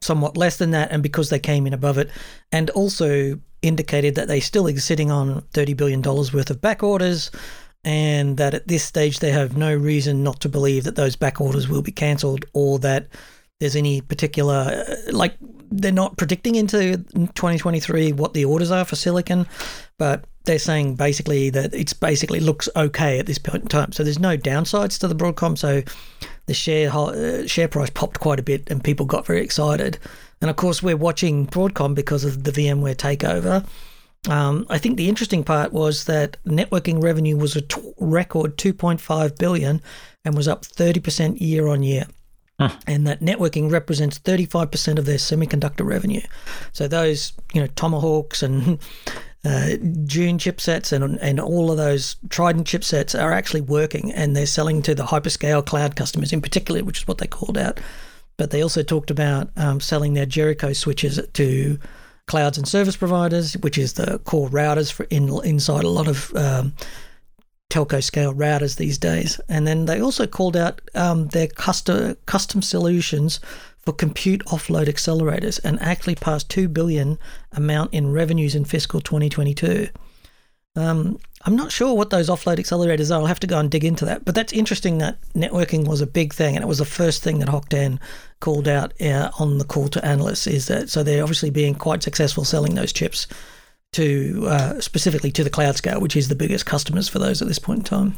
somewhat 0.00 0.36
less 0.36 0.56
than 0.58 0.72
that, 0.72 0.90
and 0.90 1.02
because 1.02 1.30
they 1.30 1.38
came 1.38 1.66
in 1.66 1.72
above 1.72 1.98
it, 1.98 2.10
and 2.50 2.70
also 2.70 3.38
indicated 3.62 4.16
that 4.16 4.28
they 4.28 4.40
still 4.40 4.66
are 4.68 4.76
sitting 4.78 5.10
on 5.10 5.42
$30 5.54 5.76
billion 5.76 6.02
worth 6.02 6.50
of 6.50 6.60
back 6.60 6.82
orders, 6.82 7.30
and 7.84 8.36
that 8.36 8.54
at 8.54 8.68
this 8.68 8.84
stage 8.84 9.20
they 9.20 9.30
have 9.30 9.56
no 9.56 9.74
reason 9.74 10.22
not 10.22 10.40
to 10.40 10.48
believe 10.48 10.84
that 10.84 10.96
those 10.96 11.16
back 11.16 11.40
orders 11.40 11.68
will 11.68 11.82
be 11.82 11.92
cancelled 11.92 12.44
or 12.52 12.78
that 12.78 13.08
there's 13.60 13.76
any 13.76 14.00
particular, 14.00 14.84
uh, 14.88 15.12
like, 15.12 15.36
they're 15.70 15.92
not 15.92 16.16
predicting 16.16 16.56
into 16.56 16.96
2023 16.96 18.12
what 18.12 18.34
the 18.34 18.44
orders 18.44 18.70
are 18.70 18.84
for 18.84 18.96
silicon, 18.96 19.46
but 19.98 20.24
they're 20.44 20.58
saying 20.58 20.96
basically 20.96 21.50
that 21.50 21.74
it's 21.74 21.92
basically 21.92 22.40
looks 22.40 22.68
okay 22.74 23.18
at 23.18 23.26
this 23.26 23.38
point 23.38 23.62
in 23.62 23.68
time. 23.68 23.92
So 23.92 24.02
there's 24.02 24.18
no 24.18 24.36
downsides 24.36 24.98
to 25.00 25.08
the 25.08 25.14
Broadcom. 25.14 25.56
So 25.56 25.82
the 26.46 26.54
share 26.54 26.90
uh, 26.90 27.46
share 27.46 27.68
price 27.68 27.90
popped 27.90 28.20
quite 28.20 28.40
a 28.40 28.42
bit, 28.42 28.70
and 28.70 28.82
people 28.82 29.06
got 29.06 29.26
very 29.26 29.42
excited. 29.42 29.98
And 30.40 30.50
of 30.50 30.56
course, 30.56 30.82
we're 30.82 30.96
watching 30.96 31.46
Broadcom 31.46 31.94
because 31.94 32.24
of 32.24 32.44
the 32.44 32.50
VMware 32.50 32.96
takeover. 32.96 33.64
Um, 34.28 34.66
I 34.70 34.78
think 34.78 34.96
the 34.96 35.08
interesting 35.08 35.42
part 35.42 35.72
was 35.72 36.04
that 36.04 36.36
networking 36.44 37.02
revenue 37.02 37.36
was 37.36 37.56
a 37.56 37.62
t- 37.62 37.92
record 37.98 38.56
2.5 38.56 39.36
billion 39.36 39.82
and 40.24 40.36
was 40.36 40.46
up 40.46 40.62
30% 40.62 41.40
year 41.40 41.66
on 41.66 41.82
year. 41.82 42.06
And 42.86 43.06
that 43.08 43.20
networking 43.20 43.72
represents 43.72 44.20
35% 44.20 44.98
of 44.98 45.04
their 45.04 45.16
semiconductor 45.16 45.84
revenue. 45.84 46.20
So 46.72 46.86
those, 46.86 47.32
you 47.52 47.60
know, 47.60 47.66
Tomahawks 47.74 48.42
and 48.42 48.78
uh, 49.44 49.76
Dune 50.04 50.38
chipsets 50.38 50.92
and 50.92 51.18
and 51.20 51.40
all 51.40 51.70
of 51.70 51.76
those 51.76 52.16
Trident 52.28 52.66
chipsets 52.66 53.20
are 53.20 53.32
actually 53.32 53.62
working, 53.62 54.12
and 54.12 54.36
they're 54.36 54.46
selling 54.46 54.82
to 54.82 54.94
the 54.94 55.04
hyperscale 55.04 55.64
cloud 55.64 55.96
customers 55.96 56.32
in 56.32 56.40
particular, 56.40 56.84
which 56.84 57.00
is 57.00 57.08
what 57.08 57.18
they 57.18 57.26
called 57.26 57.58
out. 57.58 57.80
But 58.36 58.50
they 58.50 58.62
also 58.62 58.82
talked 58.82 59.10
about 59.10 59.50
um, 59.56 59.80
selling 59.80 60.14
their 60.14 60.26
Jericho 60.26 60.72
switches 60.72 61.20
to 61.32 61.78
clouds 62.26 62.56
and 62.56 62.68
service 62.68 62.96
providers, 62.96 63.54
which 63.58 63.78
is 63.78 63.94
the 63.94 64.18
core 64.20 64.48
routers 64.48 64.92
for 64.92 65.04
in, 65.04 65.28
inside 65.44 65.84
a 65.84 65.88
lot 65.88 66.08
of 66.08 66.34
um, 66.36 66.72
telco 67.68 68.02
scale 68.02 68.34
routers 68.34 68.76
these 68.76 68.98
days. 68.98 69.40
And 69.48 69.66
then 69.66 69.86
they 69.86 70.00
also 70.00 70.26
called 70.26 70.56
out 70.56 70.80
um, 70.94 71.28
their 71.28 71.48
custom 71.48 72.16
custom 72.26 72.62
solutions 72.62 73.40
for 73.82 73.92
compute 73.92 74.44
offload 74.46 74.86
accelerators 74.86 75.60
and 75.64 75.80
actually 75.80 76.14
passed 76.14 76.48
2 76.48 76.68
billion 76.68 77.18
amount 77.52 77.92
in 77.92 78.12
revenues 78.12 78.54
in 78.54 78.64
fiscal 78.64 79.00
2022. 79.00 79.88
Um, 80.74 81.18
I'm 81.44 81.56
not 81.56 81.72
sure 81.72 81.94
what 81.94 82.10
those 82.10 82.30
offload 82.30 82.58
accelerators 82.58 83.10
are. 83.10 83.20
I'll 83.20 83.26
have 83.26 83.40
to 83.40 83.46
go 83.46 83.58
and 83.58 83.70
dig 83.70 83.84
into 83.84 84.04
that. 84.04 84.24
But 84.24 84.34
that's 84.34 84.52
interesting 84.52 84.98
that 84.98 85.18
networking 85.34 85.86
was 85.86 86.00
a 86.00 86.06
big 86.06 86.32
thing, 86.32 86.54
and 86.54 86.62
it 86.62 86.68
was 86.68 86.78
the 86.78 86.84
first 86.84 87.22
thing 87.22 87.40
that 87.40 87.48
Hock 87.48 87.68
Tan 87.68 88.00
called 88.40 88.68
out 88.68 88.98
uh, 89.00 89.30
on 89.38 89.58
the 89.58 89.64
call 89.64 89.88
to 89.88 90.04
analysts. 90.04 90.46
Is 90.46 90.68
that 90.68 90.88
so? 90.88 91.02
They're 91.02 91.22
obviously 91.22 91.50
being 91.50 91.74
quite 91.74 92.02
successful 92.02 92.44
selling 92.44 92.74
those 92.74 92.92
chips 92.92 93.26
to 93.92 94.46
uh, 94.48 94.80
specifically 94.80 95.32
to 95.32 95.44
the 95.44 95.50
cloud 95.50 95.76
scale, 95.76 96.00
which 96.00 96.16
is 96.16 96.28
the 96.28 96.34
biggest 96.36 96.64
customers 96.64 97.08
for 97.08 97.18
those 97.18 97.42
at 97.42 97.48
this 97.48 97.58
point 97.58 97.80
in 97.80 97.84
time. 97.84 98.16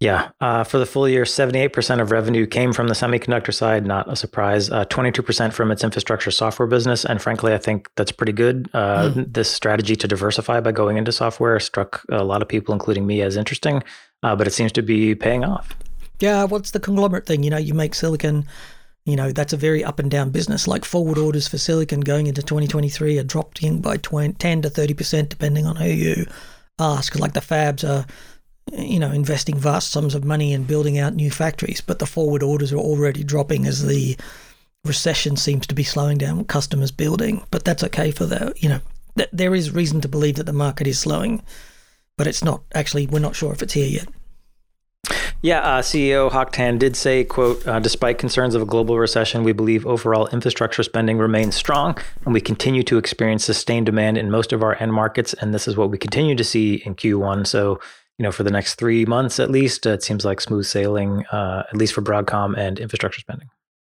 Yeah, 0.00 0.30
uh, 0.40 0.64
for 0.64 0.78
the 0.78 0.86
full 0.86 1.06
year, 1.06 1.24
78% 1.24 2.00
of 2.00 2.10
revenue 2.10 2.46
came 2.46 2.72
from 2.72 2.88
the 2.88 2.94
semiconductor 2.94 3.52
side, 3.52 3.86
not 3.86 4.10
a 4.10 4.16
surprise. 4.16 4.70
Uh, 4.70 4.86
22% 4.86 5.52
from 5.52 5.70
its 5.70 5.84
infrastructure 5.84 6.30
software 6.30 6.66
business. 6.66 7.04
And 7.04 7.20
frankly, 7.20 7.52
I 7.52 7.58
think 7.58 7.90
that's 7.96 8.10
pretty 8.10 8.32
good. 8.32 8.70
Uh, 8.72 9.10
mm. 9.10 9.30
This 9.30 9.50
strategy 9.50 9.96
to 9.96 10.08
diversify 10.08 10.60
by 10.60 10.72
going 10.72 10.96
into 10.96 11.12
software 11.12 11.60
struck 11.60 12.02
a 12.08 12.24
lot 12.24 12.40
of 12.40 12.48
people, 12.48 12.72
including 12.72 13.06
me, 13.06 13.20
as 13.20 13.36
interesting, 13.36 13.82
uh, 14.22 14.34
but 14.34 14.46
it 14.46 14.52
seems 14.52 14.72
to 14.72 14.82
be 14.82 15.14
paying 15.14 15.44
off. 15.44 15.76
Yeah, 16.18 16.44
what's 16.44 16.70
the 16.70 16.80
conglomerate 16.80 17.26
thing? 17.26 17.42
You 17.42 17.50
know, 17.50 17.58
you 17.58 17.74
make 17.74 17.94
silicon, 17.94 18.46
you 19.04 19.16
know, 19.16 19.32
that's 19.32 19.52
a 19.52 19.58
very 19.58 19.84
up 19.84 19.98
and 19.98 20.10
down 20.10 20.30
business. 20.30 20.66
Like 20.66 20.86
forward 20.86 21.18
orders 21.18 21.46
for 21.46 21.58
silicon 21.58 22.00
going 22.00 22.26
into 22.26 22.42
2023 22.42 23.18
are 23.18 23.22
dropping 23.22 23.82
by 23.82 23.98
20, 23.98 24.32
10 24.32 24.62
to 24.62 24.70
30%, 24.70 25.28
depending 25.28 25.66
on 25.66 25.76
who 25.76 25.88
you 25.88 26.26
ask. 26.78 27.18
Like 27.18 27.34
the 27.34 27.40
fabs 27.40 27.86
are 27.86 28.06
you 28.72 28.98
know, 28.98 29.10
investing 29.10 29.58
vast 29.58 29.90
sums 29.90 30.14
of 30.14 30.24
money 30.24 30.52
in 30.52 30.64
building 30.64 30.98
out 30.98 31.14
new 31.14 31.30
factories, 31.30 31.80
but 31.80 31.98
the 31.98 32.06
forward 32.06 32.42
orders 32.42 32.72
are 32.72 32.78
already 32.78 33.24
dropping 33.24 33.66
as 33.66 33.86
the 33.86 34.16
recession 34.84 35.36
seems 35.36 35.66
to 35.66 35.74
be 35.74 35.82
slowing 35.82 36.18
down 36.18 36.44
customers 36.44 36.90
building. 36.90 37.44
But 37.50 37.64
that's 37.64 37.84
okay 37.84 38.10
for 38.10 38.26
the, 38.26 38.52
you 38.56 38.68
know, 38.68 38.80
th- 39.16 39.30
there 39.32 39.54
is 39.54 39.72
reason 39.72 40.00
to 40.02 40.08
believe 40.08 40.36
that 40.36 40.46
the 40.46 40.52
market 40.52 40.86
is 40.86 40.98
slowing, 40.98 41.42
but 42.16 42.26
it's 42.26 42.44
not 42.44 42.62
actually, 42.74 43.06
we're 43.06 43.18
not 43.18 43.36
sure 43.36 43.52
if 43.52 43.62
it's 43.62 43.74
here 43.74 43.88
yet. 43.88 44.08
Yeah, 45.42 45.60
uh, 45.60 45.80
CEO 45.80 46.30
Hock 46.30 46.52
Tan 46.52 46.76
did 46.76 46.94
say, 46.94 47.24
"quote 47.24 47.66
uh, 47.66 47.80
Despite 47.80 48.18
concerns 48.18 48.54
of 48.54 48.60
a 48.60 48.66
global 48.66 48.98
recession, 48.98 49.42
we 49.42 49.52
believe 49.52 49.86
overall 49.86 50.26
infrastructure 50.26 50.82
spending 50.82 51.16
remains 51.16 51.54
strong, 51.54 51.96
and 52.26 52.34
we 52.34 52.42
continue 52.42 52.82
to 52.82 52.98
experience 52.98 53.46
sustained 53.46 53.86
demand 53.86 54.18
in 54.18 54.30
most 54.30 54.52
of 54.52 54.62
our 54.62 54.76
end 54.82 54.92
markets, 54.92 55.32
and 55.32 55.54
this 55.54 55.66
is 55.66 55.78
what 55.78 55.90
we 55.90 55.96
continue 55.96 56.34
to 56.34 56.44
see 56.44 56.82
in 56.84 56.94
Q1." 56.94 57.46
So 57.46 57.80
you 58.20 58.24
know, 58.24 58.32
for 58.32 58.42
the 58.42 58.50
next 58.50 58.74
three 58.74 59.06
months 59.06 59.40
at 59.40 59.50
least, 59.50 59.86
it 59.86 60.02
seems 60.02 60.26
like 60.26 60.42
smooth 60.42 60.66
sailing, 60.66 61.24
uh, 61.32 61.62
at 61.70 61.74
least 61.74 61.94
for 61.94 62.02
Broadcom 62.02 62.54
and 62.54 62.78
infrastructure 62.78 63.18
spending. 63.18 63.48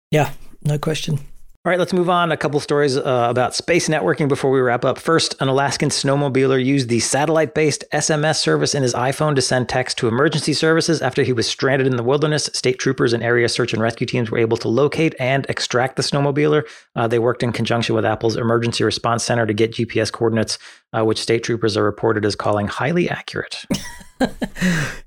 Yeah, 0.09 0.33
no 0.63 0.79
question. 0.79 1.19
All 1.63 1.69
right, 1.69 1.77
let's 1.77 1.93
move 1.93 2.09
on. 2.09 2.31
A 2.31 2.37
couple 2.37 2.59
stories 2.59 2.97
uh, 2.97 3.27
about 3.29 3.53
space 3.53 3.87
networking 3.87 4.27
before 4.27 4.49
we 4.49 4.61
wrap 4.61 4.83
up. 4.83 4.97
First, 4.97 5.35
an 5.41 5.47
Alaskan 5.47 5.89
snowmobiler 5.89 6.63
used 6.63 6.89
the 6.89 6.99
satellite 7.01 7.53
based 7.53 7.83
SMS 7.93 8.37
service 8.37 8.73
in 8.73 8.81
his 8.81 8.95
iPhone 8.95 9.35
to 9.35 9.43
send 9.43 9.69
text 9.69 9.99
to 9.99 10.07
emergency 10.07 10.53
services 10.53 11.03
after 11.03 11.21
he 11.21 11.33
was 11.33 11.45
stranded 11.45 11.85
in 11.85 11.95
the 11.95 12.03
wilderness. 12.03 12.49
State 12.53 12.79
troopers 12.79 13.13
and 13.13 13.21
area 13.21 13.47
search 13.47 13.73
and 13.73 13.81
rescue 13.81 14.07
teams 14.07 14.31
were 14.31 14.39
able 14.39 14.57
to 14.57 14.67
locate 14.67 15.13
and 15.19 15.45
extract 15.49 15.97
the 15.97 16.03
snowmobiler. 16.03 16.63
Uh, 16.95 17.07
they 17.07 17.19
worked 17.19 17.43
in 17.43 17.51
conjunction 17.51 17.93
with 17.93 18.05
Apple's 18.05 18.37
Emergency 18.37 18.83
Response 18.83 19.23
Center 19.23 19.45
to 19.45 19.53
get 19.53 19.73
GPS 19.73 20.11
coordinates, 20.11 20.57
uh, 20.93 21.05
which 21.05 21.21
state 21.21 21.43
troopers 21.43 21.77
are 21.77 21.83
reported 21.83 22.25
as 22.25 22.35
calling 22.35 22.67
highly 22.67 23.07
accurate. 23.07 23.65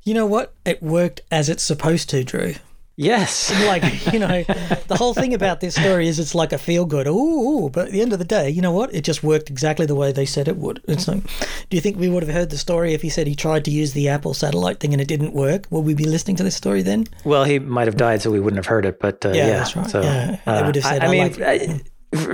you 0.05 0.15
know 0.15 0.27
what? 0.27 0.55
It 0.65 0.83
worked 0.83 1.21
as 1.31 1.49
it's 1.49 1.63
supposed 1.63 2.11
to, 2.11 2.25
Drew. 2.25 2.55
Yes. 2.99 3.53
like, 3.67 4.13
you 4.13 4.19
know, 4.19 4.43
the 4.89 4.97
whole 4.97 5.15
thing 5.15 5.33
about 5.33 5.61
this 5.61 5.77
story 5.77 6.09
is 6.09 6.19
it's 6.19 6.35
like 6.35 6.53
a 6.53 6.59
feel 6.59 6.85
good, 6.85 7.07
ooh, 7.07 7.71
but 7.73 7.87
at 7.87 7.93
the 7.93 8.03
end 8.03 8.13
of 8.13 8.19
the 8.19 8.25
day, 8.25 8.51
you 8.51 8.61
know 8.61 8.73
what? 8.73 8.93
It 8.93 9.03
just 9.03 9.23
worked 9.23 9.51
exactly 9.51 9.87
the 9.87 9.95
way 9.95 10.11
they 10.11 10.27
said 10.27 10.49
it 10.49 10.57
would. 10.57 10.83
It's 10.89 11.07
like, 11.07 11.23
do 11.71 11.77
you 11.77 11.81
think 11.81 11.97
we 11.97 12.09
would 12.09 12.25
have 12.25 12.35
heard 12.35 12.51
the 12.51 12.59
story 12.59 12.95
if 12.95 13.03
he 13.03 13.09
said 13.09 13.29
he 13.29 13.37
tried 13.37 13.65
to 13.67 13.71
use 13.71 13.93
the 13.93 14.09
Apple 14.09 14.35
satellite 14.35 14.81
thing 14.81 14.93
and 14.93 15.01
it 15.01 15.07
didn't 15.07 15.33
work? 15.33 15.67
Would 15.71 15.85
we 15.85 15.95
be 15.95 16.07
listening 16.07 16.37
to 16.37 16.43
this 16.43 16.57
story 16.57 16.83
then? 16.83 17.07
Well, 17.23 17.45
he 17.45 17.61
might 17.61 17.87
have 17.87 17.97
died, 17.97 18.21
so 18.21 18.33
we 18.33 18.41
wouldn't 18.41 18.59
have 18.59 18.67
heard 18.67 18.85
it, 18.85 18.99
but 18.99 19.25
uh, 19.25 19.29
yeah, 19.29 19.47
yeah, 19.47 19.59
that's 19.59 19.77
right. 19.77 19.91
So, 19.91 20.03
yeah, 20.03 20.41
uh, 20.45 20.63
would 20.67 20.75
have 20.75 20.85
said, 20.85 21.03
I, 21.03 21.07
I 21.07 21.11
mean, 21.11 21.43
I, 21.43 21.81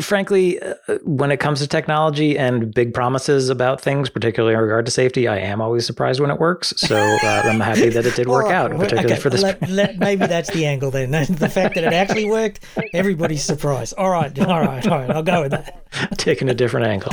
frankly, 0.01 0.61
uh, 0.63 0.75
when 1.03 1.31
it 1.31 1.39
comes 1.39 1.61
to 1.61 1.67
technology 1.67 2.39
and 2.39 2.73
big 2.73 2.95
promises 2.95 3.49
about 3.49 3.81
things, 3.81 4.09
particularly 4.09 4.55
in 4.55 4.61
regard 4.61 4.85
to 4.87 4.91
safety, 4.91 5.27
I 5.27 5.39
am 5.39 5.61
always 5.61 5.85
surprised 5.85 6.21
when 6.21 6.31
it 6.31 6.39
works. 6.39 6.73
So 6.77 6.97
uh, 6.97 7.43
I'm 7.45 7.61
happy 7.61 7.89
that 7.89 8.07
it 8.07 8.15
did 8.15 8.29
work 8.29 8.51
out, 8.51 8.71
particularly 8.71 9.13
okay, 9.13 9.21
for 9.21 9.31
this. 9.31 9.43
Let, 9.43 9.69
let, 9.69 9.99
maybe 9.99 10.27
that's 10.27 10.51
the 10.51 10.67
angle 10.67 10.91
then. 10.91 11.11
The 11.45 11.49
fact 11.49 11.75
that 11.75 11.85
it 11.85 11.93
actually 11.93 12.27
worked, 12.27 12.61
everybody's 12.93 13.43
surprised. 13.43 13.95
All 13.99 14.11
right, 14.11 14.37
all 14.39 14.61
right, 14.61 14.87
all 14.87 14.99
right. 14.99 15.11
I'll 15.11 15.23
go 15.23 15.43
with 15.43 15.51
that. 15.51 15.85
Taking 16.19 16.49
a 16.49 16.55
different 16.55 16.87
angle. 16.87 17.13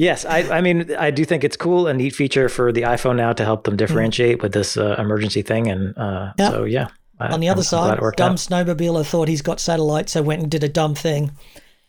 Yes, 0.00 0.24
I, 0.24 0.38
I, 0.56 0.60
mean, 0.62 0.94
I 0.98 1.10
do 1.10 1.26
think 1.26 1.44
it's 1.44 1.58
cool, 1.58 1.86
a 1.86 1.92
neat 1.92 2.14
feature 2.14 2.48
for 2.48 2.72
the 2.72 2.82
iPhone 2.82 3.16
now 3.16 3.34
to 3.34 3.44
help 3.44 3.64
them 3.64 3.76
differentiate 3.76 4.38
mm. 4.38 4.42
with 4.42 4.52
this 4.52 4.78
uh, 4.78 4.96
emergency 4.98 5.42
thing, 5.42 5.68
and 5.68 5.96
uh, 5.98 6.32
yeah. 6.38 6.48
so 6.48 6.64
yeah, 6.64 6.88
On 7.20 7.40
the 7.40 7.48
other 7.48 7.62
side, 7.62 7.98
dumb 8.16 8.32
out. 8.32 8.38
snowmobiler 8.38 9.06
thought 9.06 9.28
he's 9.28 9.42
got 9.42 9.60
satellites, 9.60 10.12
so 10.12 10.22
went 10.22 10.42
and 10.42 10.50
did 10.50 10.64
a 10.64 10.68
dumb 10.68 10.94
thing. 10.94 11.32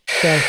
So, 0.07 0.39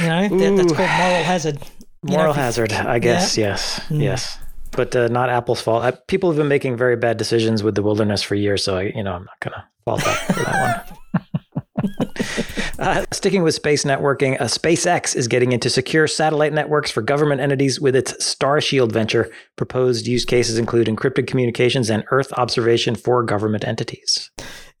you 0.00 0.06
know, 0.06 0.28
that, 0.28 0.56
that's 0.56 0.72
called 0.72 0.90
moral 0.90 1.22
hazard. 1.24 1.58
You 2.02 2.16
moral 2.16 2.26
know, 2.28 2.32
hazard, 2.32 2.72
I 2.72 2.98
guess. 2.98 3.36
Yeah. 3.36 3.48
Yes, 3.48 3.80
mm. 3.88 4.02
yes, 4.02 4.38
but 4.70 4.94
uh, 4.94 5.08
not 5.08 5.30
Apple's 5.30 5.60
fault. 5.60 5.82
I, 5.82 5.90
people 5.90 6.30
have 6.30 6.36
been 6.36 6.48
making 6.48 6.76
very 6.76 6.96
bad 6.96 7.16
decisions 7.16 7.62
with 7.62 7.74
the 7.74 7.82
wilderness 7.82 8.22
for 8.22 8.36
years, 8.36 8.62
so 8.62 8.76
I, 8.76 8.82
you 8.94 9.02
know, 9.02 9.14
I'm 9.14 9.24
not 9.24 9.40
gonna 9.40 9.68
fault 9.84 10.04
that 10.04 10.16
for 10.32 10.44
that 10.44 10.86
one. 11.04 12.44
uh, 12.80 13.04
sticking 13.12 13.42
with 13.42 13.54
space 13.54 13.84
networking, 13.84 14.40
uh, 14.40 14.44
SpaceX 14.44 15.14
is 15.14 15.28
getting 15.28 15.52
into 15.52 15.68
secure 15.68 16.06
satellite 16.06 16.52
networks 16.52 16.90
for 16.90 17.02
government 17.02 17.40
entities 17.40 17.80
with 17.80 17.94
its 17.94 18.12
Starshield 18.14 18.90
venture. 18.90 19.30
Proposed 19.56 20.06
use 20.06 20.24
cases 20.24 20.58
include 20.58 20.86
encrypted 20.86 21.26
communications 21.26 21.90
and 21.90 22.04
Earth 22.10 22.32
observation 22.32 22.94
for 22.94 23.22
government 23.22 23.66
entities. 23.66 24.30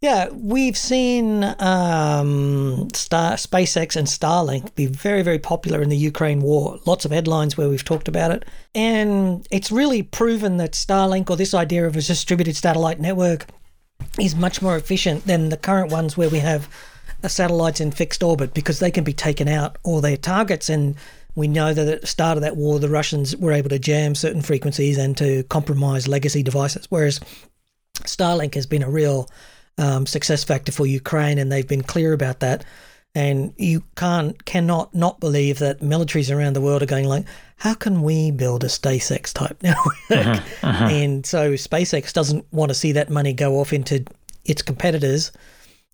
Yeah, 0.00 0.30
we've 0.32 0.78
seen 0.78 1.44
um, 1.58 2.88
Star, 2.94 3.34
SpaceX 3.34 3.96
and 3.96 4.06
Starlink 4.06 4.74
be 4.74 4.86
very, 4.86 5.20
very 5.20 5.38
popular 5.38 5.82
in 5.82 5.90
the 5.90 5.96
Ukraine 5.96 6.40
war. 6.40 6.78
Lots 6.86 7.04
of 7.04 7.10
headlines 7.10 7.58
where 7.58 7.68
we've 7.68 7.84
talked 7.84 8.08
about 8.08 8.30
it. 8.30 8.46
And 8.74 9.46
it's 9.50 9.70
really 9.70 10.02
proven 10.02 10.56
that 10.56 10.72
Starlink, 10.72 11.28
or 11.28 11.36
this 11.36 11.52
idea 11.52 11.86
of 11.86 11.96
a 11.96 12.00
distributed 12.00 12.56
satellite 12.56 12.98
network, 12.98 13.44
is 14.18 14.34
much 14.34 14.62
more 14.62 14.76
efficient 14.76 15.26
than 15.26 15.50
the 15.50 15.58
current 15.58 15.92
ones 15.92 16.16
where 16.16 16.30
we 16.30 16.38
have 16.38 16.66
satellites 17.28 17.80
in 17.80 17.90
fixed 17.90 18.22
orbit 18.22 18.54
because 18.54 18.78
they 18.78 18.90
can 18.90 19.04
be 19.04 19.12
taken 19.12 19.48
out 19.48 19.76
or 19.84 20.00
their 20.00 20.16
targets. 20.16 20.68
And 20.68 20.96
we 21.34 21.48
know 21.48 21.72
that 21.72 21.88
at 21.88 22.00
the 22.00 22.06
start 22.06 22.36
of 22.36 22.42
that 22.42 22.56
war, 22.56 22.78
the 22.78 22.88
Russians 22.88 23.36
were 23.36 23.52
able 23.52 23.70
to 23.70 23.78
jam 23.78 24.14
certain 24.14 24.42
frequencies 24.42 24.98
and 24.98 25.16
to 25.18 25.42
compromise 25.44 26.08
legacy 26.08 26.42
devices. 26.42 26.86
Whereas 26.88 27.20
Starlink 28.02 28.54
has 28.54 28.66
been 28.66 28.82
a 28.82 28.90
real 28.90 29.28
um, 29.78 30.06
success 30.06 30.44
factor 30.44 30.72
for 30.72 30.86
Ukraine, 30.86 31.38
and 31.38 31.50
they've 31.50 31.66
been 31.66 31.82
clear 31.82 32.12
about 32.12 32.40
that. 32.40 32.64
And 33.14 33.52
you 33.56 33.82
can't 33.96 34.44
cannot 34.44 34.94
not 34.94 35.18
believe 35.18 35.58
that 35.58 35.80
militaries 35.80 36.34
around 36.34 36.52
the 36.52 36.60
world 36.60 36.80
are 36.80 36.86
going 36.86 37.06
like, 37.06 37.26
how 37.56 37.74
can 37.74 38.02
we 38.02 38.30
build 38.30 38.62
a 38.62 38.68
SpaceX 38.68 39.32
type 39.32 39.56
network? 39.62 39.96
Uh-huh, 40.10 40.40
uh-huh. 40.62 40.84
And 40.84 41.26
so 41.26 41.54
SpaceX 41.54 42.12
doesn't 42.12 42.46
want 42.52 42.70
to 42.70 42.74
see 42.74 42.92
that 42.92 43.10
money 43.10 43.32
go 43.32 43.58
off 43.58 43.72
into 43.72 44.04
its 44.44 44.62
competitors 44.62 45.32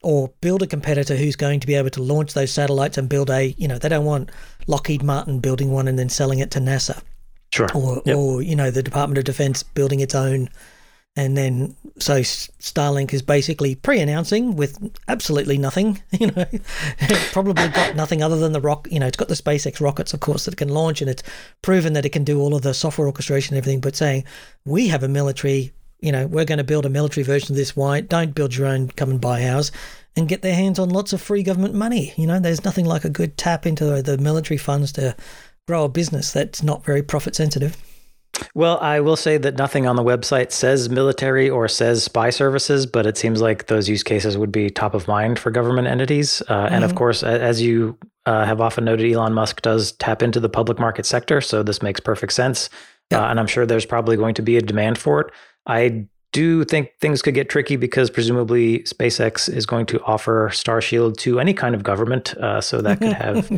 or 0.03 0.33
build 0.41 0.63
a 0.63 0.67
competitor 0.67 1.17
who's 1.17 1.37
going 1.37 1.61
to 1.61 1.67
be 1.67 1.75
able 1.75 1.91
to 1.91 2.03
launch 2.03 2.35
those 2.35 2.53
satellites 2.53 2.99
and 2.99 3.09
build 3.09 3.31
a, 3.31 3.55
you 3.59 3.67
know, 3.67 3.79
they 3.79 3.89
don't 3.89 4.05
want 4.05 4.31
Lockheed 4.67 5.03
Martin 5.03 5.41
building 5.41 5.71
one 5.71 5.89
and 5.89 5.99
then 5.99 6.09
selling 6.09 6.39
it 6.39 6.51
to 6.53 6.61
NASA. 6.61 7.03
Sure. 7.53 7.69
Or, 7.75 8.03
yep. 8.05 8.17
or 8.17 8.43
you 8.43 8.57
know, 8.57 8.71
the 8.71 8.83
Department 8.83 9.19
of 9.19 9.25
Defense 9.25 9.63
building 9.63 10.01
its 10.01 10.15
own. 10.15 10.49
And 11.19 11.35
then, 11.35 11.75
so 11.99 12.21
Starlink 12.21 13.15
is 13.15 13.23
basically 13.23 13.75
pre 13.75 14.01
announcing 14.01 14.55
with 14.55 14.79
absolutely 15.09 15.57
nothing, 15.57 16.03
you 16.13 16.27
know, 16.27 16.45
probably 17.33 17.69
got 17.69 17.97
nothing 17.97 18.23
other 18.23 18.39
than 18.39 18.53
the 18.53 18.61
rock, 18.61 18.87
you 18.91 19.01
know, 19.01 19.07
it's 19.07 19.17
got 19.17 19.29
the 19.29 19.35
SpaceX 19.35 19.81
rockets, 19.81 20.13
of 20.13 20.21
course, 20.21 20.45
that 20.45 20.55
it 20.55 20.59
can 20.59 20.69
launch 20.69 21.01
and 21.01 21.09
it's 21.09 21.23
proven 21.63 21.95
that 21.95 22.05
it 22.05 22.11
can 22.11 22.23
do 22.25 22.39
all 22.39 22.55
of 22.55 22.61
the 22.61 22.75
software 22.75 23.07
orchestration 23.07 23.55
and 23.55 23.63
everything, 23.63 23.81
but 23.81 23.97
saying 23.97 24.25
we 24.67 24.89
have 24.89 25.03
a 25.03 25.09
military 25.09 25.73
you 26.01 26.13
know, 26.13 26.27
we're 26.27 26.45
going 26.45 26.59
to 26.59 26.65
build 26.65 26.87
a 26.87 26.91
military 26.91 27.25
version 27.25 27.53
of 27.53 27.57
this. 27.57 27.77
Why 27.77 28.01
don't 28.01 28.35
build 28.35 28.57
your 28.57 28.67
own? 28.67 28.89
Come 28.89 29.11
and 29.11 29.21
buy 29.21 29.49
ours, 29.49 29.73
and 30.17 30.29
get 30.29 30.43
their 30.43 30.55
hands 30.55 30.79
on 30.79 30.91
lots 30.91 31.13
of 31.13 31.21
free 31.21 31.43
government 31.43 31.75
money. 31.75 32.13
You 32.17 32.27
know, 32.27 32.39
there's 32.39 32.65
nothing 32.65 32.87
like 32.87 33.05
a 33.05 33.11
good 33.11 33.37
tap 33.37 33.67
into 33.67 34.03
the 34.03 34.19
military 34.19 34.59
funds 34.59 34.93
to 34.93 35.17
grow 35.67 35.85
a 35.85 35.89
business 35.89 36.33
that's 36.33 36.63
not 36.63 36.85
very 36.85 37.03
profit 37.03 37.35
sensitive. 37.35 37.77
Well, 38.55 38.79
I 38.79 39.01
will 39.01 39.17
say 39.17 39.39
that 39.39 39.57
nothing 39.57 39.87
on 39.87 39.97
the 39.97 40.03
website 40.03 40.53
says 40.53 40.89
military 40.89 41.49
or 41.49 41.69
says 41.69 42.05
spy 42.05 42.31
services, 42.31 42.87
but 42.87 43.07
it 43.07 43.17
seems 43.17 43.41
like 43.41 43.67
those 43.67 43.89
use 43.89 44.03
cases 44.03 44.37
would 44.37 44.53
be 44.53 44.69
top 44.69 44.95
of 44.95 45.09
mind 45.09 45.39
for 45.39 45.51
government 45.51 45.89
entities. 45.89 46.43
Uh, 46.43 46.65
mm-hmm. 46.65 46.75
And 46.75 46.85
of 46.85 46.91
mm-hmm. 46.91 46.99
course, 46.99 47.23
as 47.23 47.63
you 47.63 47.99
uh, 48.27 48.45
have 48.45 48.61
often 48.61 48.85
noted, 48.85 49.11
Elon 49.11 49.33
Musk 49.33 49.63
does 49.63 49.93
tap 49.93 50.23
into 50.23 50.41
the 50.41 50.49
public 50.49 50.79
market 50.79 51.07
sector, 51.07 51.41
so 51.41 51.63
this 51.63 51.83
makes 51.83 52.01
perfect 52.01 52.33
sense. 52.33 52.69
Uh, 53.13 53.27
and 53.27 53.39
I'm 53.39 53.47
sure 53.47 53.67
there's 53.67 53.87
probably 53.87 54.17
going 54.17 54.35
to 54.35 54.43
be 54.43 54.57
a 54.57 54.63
demand 54.63 54.99
for 54.99 55.21
it. 55.21 55.33
I 55.67 56.07
do 56.33 56.65
think 56.65 56.91
things 57.01 57.23
could 57.23 57.33
get 57.33 57.49
tricky 57.49 57.77
because 57.77 58.11
presumably 58.11 58.81
SpaceX 58.81 59.49
is 59.49 59.65
going 59.65 59.87
to 59.87 60.03
offer 60.05 60.51
Starshield 60.53 61.17
to 61.19 61.41
any 61.41 61.55
kind 61.55 61.75
of 61.75 61.83
government, 61.83 62.35
uh, 62.37 62.61
so 62.61 62.83
that 62.83 62.99
could 62.99 63.13
have 63.15 63.51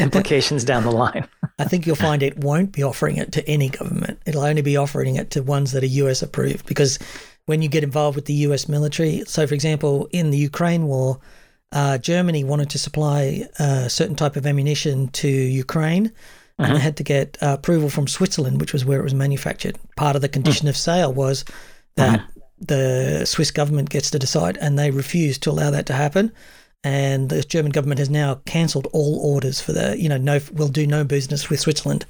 implications 0.00 0.62
down 0.62 0.84
the 0.84 0.92
line. 0.92 1.26
I 1.58 1.64
think 1.64 1.84
you'll 1.84 1.96
find 1.96 2.22
it 2.22 2.38
won't 2.38 2.70
be 2.70 2.84
offering 2.84 3.16
it 3.16 3.32
to 3.32 3.48
any 3.48 3.70
government. 3.70 4.20
It'll 4.24 4.44
only 4.44 4.62
be 4.62 4.76
offering 4.76 5.16
it 5.16 5.30
to 5.32 5.42
ones 5.42 5.72
that 5.72 5.82
are 5.82 5.86
US 5.86 6.22
approved 6.22 6.66
because 6.66 6.98
when 7.46 7.60
you 7.60 7.68
get 7.68 7.82
involved 7.82 8.14
with 8.14 8.26
the 8.26 8.34
US 8.34 8.68
military, 8.68 9.24
so 9.26 9.44
for 9.46 9.54
example, 9.54 10.08
in 10.12 10.30
the 10.30 10.38
Ukraine 10.38 10.86
war, 10.86 11.18
uh, 11.72 11.98
Germany 11.98 12.44
wanted 12.44 12.70
to 12.70 12.78
supply 12.78 13.48
a 13.58 13.62
uh, 13.62 13.88
certain 13.88 14.14
type 14.14 14.36
of 14.36 14.46
ammunition 14.46 15.08
to 15.08 15.28
Ukraine 15.28 16.12
uh-huh. 16.58 16.76
had 16.76 16.96
to 16.96 17.02
get 17.02 17.36
uh, 17.42 17.56
approval 17.58 17.90
from 17.90 18.06
Switzerland, 18.06 18.60
which 18.60 18.72
was 18.72 18.84
where 18.84 18.98
it 18.98 19.04
was 19.04 19.14
manufactured. 19.14 19.78
Part 19.96 20.16
of 20.16 20.22
the 20.22 20.28
condition 20.28 20.66
uh-huh. 20.66 20.70
of 20.70 20.76
sale 20.76 21.12
was 21.12 21.44
that 21.96 22.20
uh-huh. 22.20 22.26
the 22.58 23.24
Swiss 23.26 23.50
government 23.50 23.90
gets 23.90 24.10
to 24.10 24.18
decide, 24.18 24.56
and 24.58 24.78
they 24.78 24.90
refused 24.90 25.42
to 25.42 25.50
allow 25.50 25.70
that 25.70 25.86
to 25.86 25.92
happen. 25.92 26.32
And 26.84 27.28
the 27.28 27.42
German 27.42 27.72
government 27.72 27.98
has 27.98 28.10
now 28.10 28.36
cancelled 28.46 28.86
all 28.92 29.18
orders 29.18 29.60
for 29.60 29.72
the, 29.72 29.98
you 29.98 30.08
know, 30.08 30.18
no, 30.18 30.40
we'll 30.52 30.68
do 30.68 30.86
no 30.86 31.04
business 31.04 31.50
with 31.50 31.60
Switzerland 31.60 32.06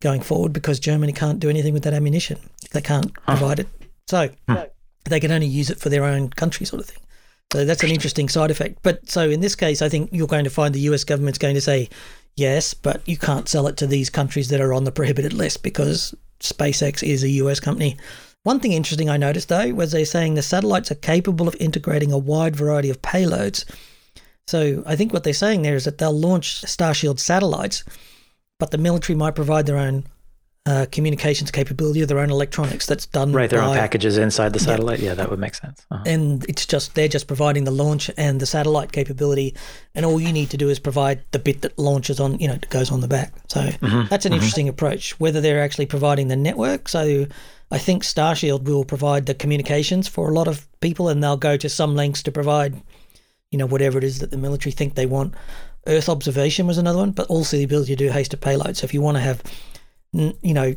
going 0.00 0.20
forward 0.20 0.52
because 0.52 0.78
Germany 0.78 1.12
can't 1.12 1.40
do 1.40 1.50
anything 1.50 1.72
with 1.72 1.82
that 1.84 1.94
ammunition. 1.94 2.38
They 2.72 2.80
can't 2.80 3.12
provide 3.24 3.58
it. 3.58 3.68
So 4.06 4.30
they 5.04 5.20
can 5.20 5.32
only 5.32 5.46
use 5.46 5.70
it 5.70 5.80
for 5.80 5.88
their 5.88 6.04
own 6.04 6.30
country, 6.30 6.66
sort 6.66 6.82
of 6.82 6.88
thing. 6.88 7.02
So 7.52 7.64
that's 7.64 7.82
an 7.82 7.90
interesting 7.90 8.28
side 8.28 8.50
effect. 8.50 8.78
But 8.82 9.10
so 9.10 9.28
in 9.28 9.40
this 9.40 9.54
case, 9.54 9.82
I 9.82 9.88
think 9.88 10.10
you're 10.12 10.26
going 10.26 10.44
to 10.44 10.50
find 10.50 10.74
the 10.74 10.80
US 10.80 11.04
government's 11.04 11.38
going 11.38 11.54
to 11.54 11.60
say, 11.60 11.88
yes, 12.36 12.74
but 12.74 13.06
you 13.06 13.16
can't 13.16 13.48
sell 13.48 13.66
it 13.66 13.76
to 13.78 13.86
these 13.86 14.10
countries 14.10 14.48
that 14.48 14.60
are 14.60 14.74
on 14.74 14.84
the 14.84 14.92
prohibited 14.92 15.32
list 15.32 15.62
because 15.62 16.14
SpaceX 16.40 17.02
is 17.02 17.22
a 17.22 17.28
US 17.28 17.60
company. 17.60 17.96
One 18.42 18.58
thing 18.58 18.72
interesting 18.72 19.08
I 19.08 19.16
noticed 19.16 19.48
though 19.48 19.72
was 19.72 19.92
they're 19.92 20.04
saying 20.04 20.34
the 20.34 20.42
satellites 20.42 20.90
are 20.90 20.96
capable 20.96 21.46
of 21.46 21.56
integrating 21.60 22.10
a 22.10 22.18
wide 22.18 22.56
variety 22.56 22.90
of 22.90 23.00
payloads. 23.02 23.64
So 24.48 24.82
I 24.84 24.96
think 24.96 25.12
what 25.12 25.22
they're 25.22 25.32
saying 25.32 25.62
there 25.62 25.76
is 25.76 25.84
that 25.84 25.98
they'll 25.98 26.18
launch 26.18 26.62
Starshield 26.62 27.20
satellites, 27.20 27.84
but 28.58 28.72
the 28.72 28.78
military 28.78 29.16
might 29.16 29.36
provide 29.36 29.66
their 29.66 29.78
own 29.78 30.04
uh, 30.64 30.86
communications 30.92 31.50
capability 31.50 32.02
of 32.02 32.08
their 32.08 32.20
own 32.20 32.30
electronics 32.30 32.86
that's 32.86 33.06
done 33.06 33.32
right 33.32 33.50
their 33.50 33.60
by, 33.60 33.66
own 33.66 33.74
packages 33.74 34.16
inside 34.16 34.52
the 34.52 34.60
satellite? 34.60 35.00
Yeah, 35.00 35.08
yeah 35.08 35.14
that 35.14 35.30
would 35.30 35.40
make 35.40 35.54
sense. 35.54 35.84
Uh-huh. 35.90 36.04
and 36.06 36.44
it's 36.48 36.66
just 36.66 36.94
they're 36.94 37.08
just 37.08 37.26
providing 37.26 37.64
the 37.64 37.70
launch 37.70 38.10
and 38.16 38.40
the 38.40 38.46
satellite 38.46 38.92
capability 38.92 39.54
and 39.94 40.06
all 40.06 40.20
you 40.20 40.32
need 40.32 40.50
to 40.50 40.56
do 40.56 40.68
is 40.68 40.78
provide 40.78 41.22
the 41.32 41.38
bit 41.38 41.62
that 41.62 41.76
launches 41.78 42.20
on 42.20 42.38
you 42.38 42.46
know 42.46 42.58
goes 42.70 42.90
on 42.90 43.00
the 43.00 43.08
back. 43.08 43.32
So 43.48 43.60
mm-hmm. 43.60 44.06
that's 44.08 44.24
an 44.24 44.30
mm-hmm. 44.30 44.36
interesting 44.36 44.68
approach. 44.68 45.18
Whether 45.18 45.40
they're 45.40 45.62
actually 45.62 45.86
providing 45.86 46.28
the 46.28 46.36
network 46.36 46.88
so 46.88 47.26
i 47.70 47.78
think 47.78 48.02
starshield 48.02 48.64
will 48.64 48.84
provide 48.84 49.26
the 49.26 49.34
communications 49.34 50.08
for 50.08 50.28
a 50.28 50.34
lot 50.34 50.48
of 50.48 50.66
people 50.80 51.08
and 51.08 51.22
they'll 51.22 51.36
go 51.36 51.56
to 51.56 51.68
some 51.68 51.94
lengths 51.94 52.22
to 52.22 52.32
provide 52.32 52.80
you 53.50 53.58
know 53.58 53.66
whatever 53.66 53.98
it 53.98 54.04
is 54.04 54.18
that 54.18 54.30
the 54.30 54.38
military 54.38 54.72
think 54.72 54.94
they 54.94 55.06
want. 55.06 55.34
Earth 55.86 56.08
observation 56.08 56.66
was 56.66 56.78
another 56.78 56.98
one 56.98 57.10
but 57.10 57.26
also 57.28 57.56
the 57.56 57.64
ability 57.64 57.94
to 57.94 58.04
do 58.04 58.10
hosted 58.10 58.40
payload 58.40 58.76
so 58.76 58.84
if 58.84 58.94
you 58.94 59.00
want 59.00 59.16
to 59.16 59.20
have 59.20 59.42
you 60.12 60.54
know, 60.54 60.74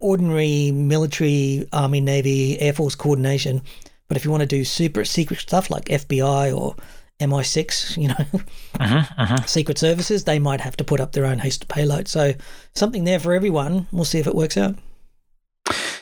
ordinary 0.00 0.70
military, 0.72 1.66
army, 1.72 2.00
navy, 2.00 2.60
air 2.60 2.72
force 2.72 2.94
coordination. 2.94 3.62
But 4.08 4.16
if 4.16 4.24
you 4.24 4.30
want 4.30 4.42
to 4.42 4.46
do 4.46 4.64
super 4.64 5.04
secret 5.04 5.40
stuff 5.40 5.70
like 5.70 5.86
FBI 5.86 6.56
or 6.56 6.76
MI6, 7.20 7.96
you 7.96 8.08
know, 8.08 8.40
uh-huh, 8.80 9.04
uh-huh. 9.16 9.44
secret 9.46 9.78
services, 9.78 10.24
they 10.24 10.38
might 10.38 10.60
have 10.60 10.76
to 10.76 10.84
put 10.84 11.00
up 11.00 11.12
their 11.12 11.24
own 11.24 11.38
hosted 11.38 11.68
payload. 11.68 12.08
So 12.08 12.34
something 12.74 13.04
there 13.04 13.18
for 13.18 13.32
everyone. 13.32 13.86
We'll 13.92 14.04
see 14.04 14.18
if 14.18 14.26
it 14.26 14.34
works 14.34 14.56
out. 14.56 14.76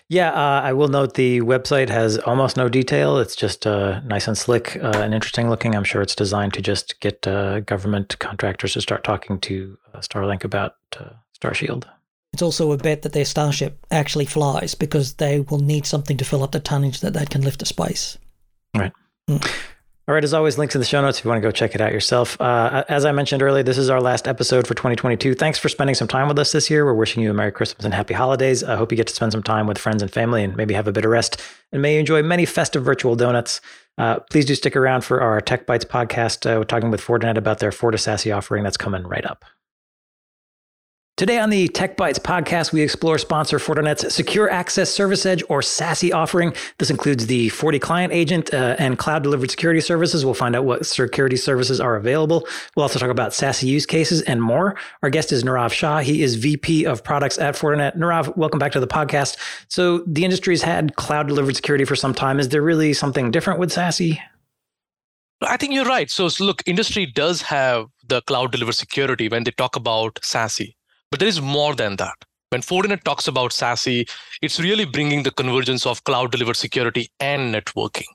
Yeah, 0.08 0.30
uh, 0.30 0.60
I 0.60 0.74
will 0.74 0.88
note 0.88 1.14
the 1.14 1.40
website 1.40 1.88
has 1.88 2.18
almost 2.18 2.56
no 2.56 2.68
detail. 2.68 3.16
It's 3.18 3.36
just 3.36 3.66
uh, 3.66 4.00
nice 4.00 4.28
and 4.28 4.36
slick 4.36 4.76
uh, 4.76 4.92
and 4.96 5.14
interesting 5.14 5.48
looking. 5.48 5.74
I'm 5.74 5.84
sure 5.84 6.02
it's 6.02 6.14
designed 6.14 6.52
to 6.54 6.60
just 6.60 7.00
get 7.00 7.26
uh, 7.26 7.60
government 7.60 8.18
contractors 8.18 8.74
to 8.74 8.82
start 8.82 9.04
talking 9.04 9.40
to 9.40 9.78
uh, 9.94 10.00
Starlink 10.00 10.44
about 10.44 10.74
uh, 10.98 11.10
Starshield. 11.40 11.84
It's 12.32 12.42
also 12.42 12.72
a 12.72 12.78
bet 12.78 13.02
that 13.02 13.12
their 13.12 13.24
Starship 13.24 13.84
actually 13.90 14.24
flies 14.24 14.74
because 14.74 15.14
they 15.14 15.40
will 15.40 15.58
need 15.58 15.86
something 15.86 16.16
to 16.16 16.24
fill 16.24 16.42
up 16.42 16.52
the 16.52 16.60
tonnage 16.60 17.00
that 17.00 17.12
that 17.12 17.30
can 17.30 17.42
lift 17.42 17.60
to 17.60 17.66
space. 17.66 18.16
Right. 18.74 18.92
Mm. 19.28 19.46
All 20.08 20.14
right, 20.14 20.24
as 20.24 20.34
always, 20.34 20.58
links 20.58 20.74
in 20.74 20.80
the 20.80 20.84
show 20.84 21.00
notes 21.00 21.20
if 21.20 21.24
you 21.24 21.28
want 21.28 21.40
to 21.40 21.46
go 21.46 21.52
check 21.52 21.76
it 21.76 21.80
out 21.80 21.92
yourself. 21.92 22.40
Uh, 22.40 22.82
as 22.88 23.04
I 23.04 23.12
mentioned 23.12 23.40
earlier, 23.40 23.62
this 23.62 23.78
is 23.78 23.88
our 23.88 24.00
last 24.00 24.26
episode 24.26 24.66
for 24.66 24.74
2022. 24.74 25.34
Thanks 25.34 25.60
for 25.60 25.68
spending 25.68 25.94
some 25.94 26.08
time 26.08 26.26
with 26.26 26.40
us 26.40 26.50
this 26.50 26.68
year. 26.68 26.84
We're 26.84 26.94
wishing 26.94 27.22
you 27.22 27.30
a 27.30 27.34
Merry 27.34 27.52
Christmas 27.52 27.84
and 27.84 27.94
Happy 27.94 28.12
Holidays. 28.12 28.64
I 28.64 28.74
hope 28.74 28.90
you 28.90 28.96
get 28.96 29.06
to 29.06 29.14
spend 29.14 29.30
some 29.30 29.44
time 29.44 29.68
with 29.68 29.78
friends 29.78 30.02
and 30.02 30.10
family 30.10 30.42
and 30.42 30.56
maybe 30.56 30.74
have 30.74 30.88
a 30.88 30.92
bit 30.92 31.04
of 31.04 31.10
rest. 31.12 31.40
And 31.70 31.82
may 31.82 31.94
you 31.94 32.00
enjoy 32.00 32.20
many 32.20 32.46
festive 32.46 32.82
virtual 32.82 33.14
donuts. 33.14 33.60
Uh, 33.96 34.18
please 34.28 34.44
do 34.44 34.56
stick 34.56 34.74
around 34.74 35.02
for 35.04 35.20
our 35.20 35.40
Tech 35.40 35.68
Bytes 35.68 35.84
podcast. 35.84 36.50
Uh, 36.50 36.58
we're 36.58 36.64
talking 36.64 36.90
with 36.90 37.00
Fortinet 37.00 37.36
about 37.36 37.60
their 37.60 37.70
FortiSASE 37.70 38.36
offering 38.36 38.64
that's 38.64 38.76
coming 38.76 39.04
right 39.04 39.24
up. 39.24 39.44
Today 41.18 41.38
on 41.38 41.50
the 41.50 41.68
Tech 41.68 41.98
Bytes 41.98 42.18
podcast, 42.18 42.72
we 42.72 42.80
explore 42.80 43.18
sponsor 43.18 43.58
Fortinet's 43.58 44.14
Secure 44.14 44.48
Access 44.48 44.90
Service 44.90 45.26
Edge 45.26 45.44
or 45.50 45.60
SASE 45.60 46.12
offering. 46.12 46.54
This 46.78 46.88
includes 46.88 47.26
the 47.26 47.48
FortiClient 47.50 48.10
agent 48.12 48.52
uh, 48.54 48.76
and 48.78 48.98
cloud 48.98 49.22
delivered 49.22 49.50
security 49.50 49.82
services. 49.82 50.24
We'll 50.24 50.32
find 50.32 50.56
out 50.56 50.64
what 50.64 50.86
security 50.86 51.36
services 51.36 51.82
are 51.82 51.96
available. 51.96 52.48
We'll 52.74 52.84
also 52.84 52.98
talk 52.98 53.10
about 53.10 53.32
SASE 53.32 53.62
use 53.64 53.84
cases 53.84 54.22
and 54.22 54.42
more. 54.42 54.78
Our 55.02 55.10
guest 55.10 55.32
is 55.32 55.44
Nirav 55.44 55.72
Shah. 55.72 55.98
He 55.98 56.22
is 56.22 56.36
VP 56.36 56.86
of 56.86 57.04
products 57.04 57.36
at 57.38 57.56
Fortinet. 57.56 57.94
Nirav, 57.94 58.34
welcome 58.38 58.58
back 58.58 58.72
to 58.72 58.80
the 58.80 58.86
podcast. 58.86 59.36
So 59.68 59.98
the 60.06 60.24
industry's 60.24 60.62
had 60.62 60.96
cloud 60.96 61.28
delivered 61.28 61.56
security 61.56 61.84
for 61.84 61.94
some 61.94 62.14
time. 62.14 62.40
Is 62.40 62.48
there 62.48 62.62
really 62.62 62.94
something 62.94 63.30
different 63.30 63.60
with 63.60 63.70
SASE? 63.70 64.18
I 65.42 65.58
think 65.58 65.74
you're 65.74 65.84
right. 65.84 66.10
So, 66.10 66.30
look, 66.40 66.62
industry 66.66 67.04
does 67.04 67.42
have 67.42 67.86
the 68.06 68.22
cloud 68.22 68.52
delivered 68.52 68.76
security 68.76 69.28
when 69.28 69.44
they 69.44 69.50
talk 69.50 69.76
about 69.76 70.14
SASE. 70.22 70.74
But 71.12 71.20
there 71.20 71.28
is 71.28 71.42
more 71.42 71.74
than 71.74 71.96
that. 71.96 72.14
When 72.48 72.62
Fortinet 72.62 73.04
talks 73.04 73.28
about 73.28 73.50
SASE, 73.50 74.08
it's 74.40 74.58
really 74.58 74.86
bringing 74.86 75.22
the 75.22 75.30
convergence 75.30 75.84
of 75.84 76.02
cloud 76.04 76.32
delivered 76.32 76.56
security 76.56 77.10
and 77.20 77.54
networking. 77.54 78.08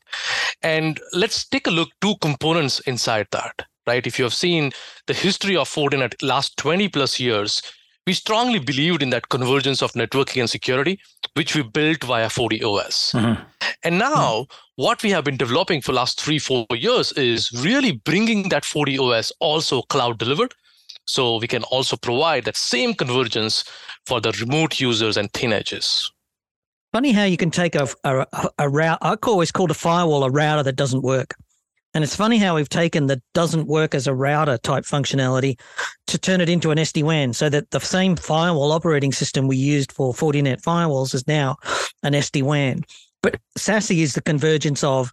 And 0.63 0.99
let's 1.13 1.47
take 1.47 1.67
a 1.67 1.71
look 1.71 1.89
two 2.01 2.15
components 2.21 2.79
inside 2.81 3.27
that, 3.33 3.67
right? 3.85 4.05
If 4.07 4.17
you 4.17 4.25
have 4.25 4.33
seen 4.33 4.71
the 5.05 5.13
history 5.13 5.55
of 5.55 5.69
Fortinet 5.69 6.15
last 6.23 6.57
20 6.57 6.89
plus 6.89 7.19
years, 7.19 7.61
we 8.07 8.13
strongly 8.13 8.57
believed 8.57 9.03
in 9.03 9.11
that 9.11 9.29
convergence 9.29 9.83
of 9.83 9.93
networking 9.93 10.39
and 10.39 10.49
security, 10.49 10.99
which 11.35 11.55
we 11.55 11.61
built 11.61 12.03
via 12.03 12.29
FortiOS. 12.29 13.13
Mm-hmm. 13.13 13.43
And 13.83 13.99
now, 13.99 14.41
mm-hmm. 14.41 14.83
what 14.83 15.03
we 15.03 15.11
have 15.11 15.23
been 15.23 15.37
developing 15.37 15.81
for 15.81 15.93
last 15.93 16.19
three, 16.19 16.39
four 16.39 16.65
years 16.71 17.11
is 17.11 17.51
really 17.63 17.91
bringing 17.91 18.49
that 18.49 18.63
FortiOS 18.63 19.31
also 19.39 19.83
cloud 19.83 20.17
delivered 20.17 20.55
so 21.07 21.37
we 21.37 21.47
can 21.47 21.63
also 21.63 21.97
provide 21.97 22.43
that 22.45 22.55
same 22.55 22.93
convergence 22.93 23.63
for 24.05 24.21
the 24.21 24.31
remote 24.39 24.79
users 24.79 25.17
and 25.17 25.31
thin 25.33 25.51
edges. 25.51 26.11
Funny 26.93 27.11
how 27.11 27.23
you 27.23 27.37
can 27.37 27.51
take 27.51 27.75
a, 27.75 27.87
a, 28.03 28.25
a 28.59 28.69
route, 28.69 28.99
I 29.01 29.17
always 29.23 29.51
called 29.51 29.71
a 29.71 29.75
firewall 29.75 30.23
a 30.23 30.29
router 30.29 30.63
that 30.63 30.75
doesn't 30.75 31.01
work. 31.01 31.35
And 31.93 32.03
it's 32.03 32.15
funny 32.15 32.37
how 32.37 32.55
we've 32.55 32.69
taken 32.69 33.07
the 33.07 33.21
doesn't 33.33 33.67
work 33.67 33.95
as 33.95 34.07
a 34.07 34.13
router 34.13 34.57
type 34.59 34.83
functionality 34.83 35.59
to 36.07 36.17
turn 36.17 36.41
it 36.41 36.49
into 36.49 36.69
an 36.71 36.77
SD 36.77 37.03
WAN 37.03 37.33
so 37.33 37.49
that 37.49 37.71
the 37.71 37.79
same 37.79 38.15
firewall 38.15 38.71
operating 38.71 39.11
system 39.11 39.47
we 39.47 39.57
used 39.57 39.91
for 39.91 40.13
Fortinet 40.13 40.61
firewalls 40.61 41.15
is 41.15 41.27
now 41.27 41.55
an 42.03 42.13
SD 42.13 42.43
WAN. 42.43 42.83
But 43.23 43.39
SASE 43.57 43.97
is 43.97 44.13
the 44.13 44.21
convergence 44.21 44.83
of 44.83 45.11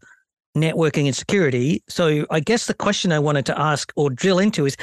networking 0.56 1.06
and 1.06 1.16
security. 1.16 1.82
So 1.88 2.26
I 2.30 2.40
guess 2.40 2.66
the 2.66 2.74
question 2.74 3.12
I 3.12 3.18
wanted 3.18 3.46
to 3.46 3.58
ask 3.58 3.92
or 3.96 4.10
drill 4.10 4.38
into 4.38 4.66
is 4.66 4.76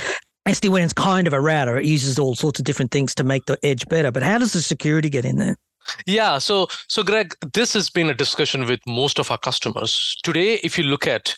SD-WAN 0.47 0.81
is 0.81 0.93
kind 0.93 1.27
of 1.27 1.33
a 1.33 1.41
router. 1.41 1.77
It 1.77 1.85
uses 1.85 2.17
all 2.17 2.35
sorts 2.35 2.59
of 2.59 2.65
different 2.65 2.91
things 2.91 3.13
to 3.15 3.23
make 3.23 3.45
the 3.45 3.57
edge 3.63 3.87
better. 3.87 4.11
But 4.11 4.23
how 4.23 4.39
does 4.39 4.53
the 4.53 4.61
security 4.61 5.09
get 5.09 5.25
in 5.25 5.37
there? 5.37 5.57
Yeah, 6.05 6.37
so 6.37 6.67
so 6.87 7.03
Greg, 7.03 7.35
this 7.53 7.73
has 7.73 7.89
been 7.89 8.09
a 8.09 8.13
discussion 8.13 8.65
with 8.65 8.79
most 8.87 9.19
of 9.19 9.31
our 9.31 9.37
customers 9.37 10.15
today. 10.23 10.59
If 10.63 10.77
you 10.77 10.83
look 10.83 11.07
at 11.07 11.35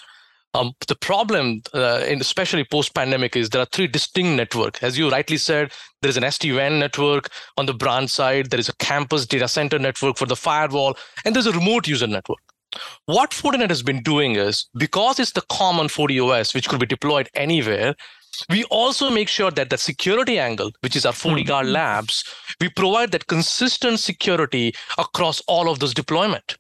um, 0.54 0.74
the 0.88 0.96
problem, 0.96 1.62
uh, 1.74 2.04
especially 2.08 2.64
post-pandemic, 2.64 3.36
is 3.36 3.50
there 3.50 3.62
are 3.62 3.68
three 3.72 3.88
distinct 3.88 4.38
networks. 4.38 4.84
As 4.84 4.98
you 4.98 5.10
rightly 5.10 5.38
said, 5.38 5.72
there 6.02 6.10
is 6.10 6.18
an 6.18 6.24
SD-WAN 6.24 6.78
network 6.78 7.30
on 7.58 7.66
the 7.66 7.74
branch 7.74 8.12
side. 8.12 8.52
There 8.52 8.60
is 8.60 8.70
a 8.70 8.76
campus 8.76 9.26
data 9.26 9.48
center 9.48 9.80
network 9.80 10.18
for 10.18 10.26
the 10.26 10.36
firewall, 10.36 10.96
and 11.26 11.36
there's 11.36 11.48
a 11.48 11.54
remote 11.54 11.88
user 11.88 12.08
network. 12.08 12.40
What 13.06 13.32
Fortinet 13.32 13.70
has 13.70 13.84
been 13.84 14.02
doing 14.02 14.36
is 14.36 14.66
because 14.78 15.20
it's 15.20 15.32
the 15.32 15.44
common 15.50 15.88
FortiOS, 15.88 16.54
which 16.54 16.70
could 16.70 16.80
be 16.80 16.86
deployed 16.86 17.30
anywhere, 17.34 17.96
we 18.50 18.64
also 18.66 19.10
make 19.10 19.30
sure 19.30 19.52
that 19.52 19.70
the 19.70 19.78
security 19.78 20.40
angle, 20.40 20.72
which 20.82 20.96
is 20.96 21.06
our 21.06 21.14
FortiGuard 21.14 21.64
mm-hmm. 21.64 21.72
labs, 21.72 22.24
we 22.60 22.70
provide 22.70 23.12
that 23.12 23.28
consistent 23.28 24.00
security 24.00 24.74
across 24.98 25.42
all 25.48 25.70
of 25.70 25.80
those 25.80 25.94
deployment. 25.94 26.58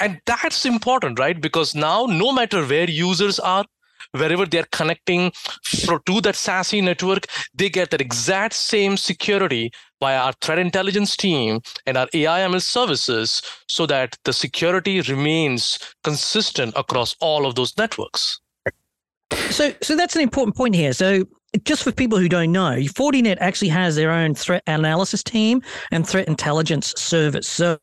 And 0.00 0.20
that's 0.26 0.64
important, 0.64 1.18
right? 1.18 1.40
Because 1.40 1.74
now, 1.74 2.06
no 2.06 2.32
matter 2.32 2.64
where 2.64 2.88
users 2.88 3.38
are, 3.38 3.64
wherever 4.12 4.46
they're 4.46 4.66
connecting 4.72 5.32
to 5.72 6.20
that 6.20 6.34
SASE 6.34 6.82
network, 6.82 7.26
they 7.54 7.68
get 7.68 7.90
that 7.90 8.00
exact 8.00 8.54
same 8.54 8.96
security 8.96 9.70
via 10.00 10.18
our 10.18 10.32
threat 10.40 10.58
intelligence 10.58 11.16
team 11.16 11.60
and 11.86 11.96
our 11.96 12.08
AI/ML 12.14 12.62
services 12.62 13.42
so 13.68 13.86
that 13.86 14.16
the 14.24 14.32
security 14.32 15.00
remains 15.00 15.78
consistent 16.02 16.72
across 16.76 17.16
all 17.20 17.46
of 17.46 17.54
those 17.54 17.76
networks. 17.76 18.40
So, 19.54 19.72
so 19.82 19.94
that's 19.94 20.16
an 20.16 20.22
important 20.22 20.56
point 20.56 20.74
here. 20.74 20.92
So, 20.92 21.24
just 21.62 21.84
for 21.84 21.92
people 21.92 22.18
who 22.18 22.28
don't 22.28 22.52
know, 22.52 22.76
Fortinet 22.80 23.36
actually 23.40 23.68
has 23.68 23.96
their 23.96 24.10
own 24.10 24.34
threat 24.34 24.62
analysis 24.66 25.22
team 25.22 25.62
and 25.90 26.06
threat 26.06 26.26
intelligence 26.26 26.92
service. 26.96 27.48
So, 27.48 27.78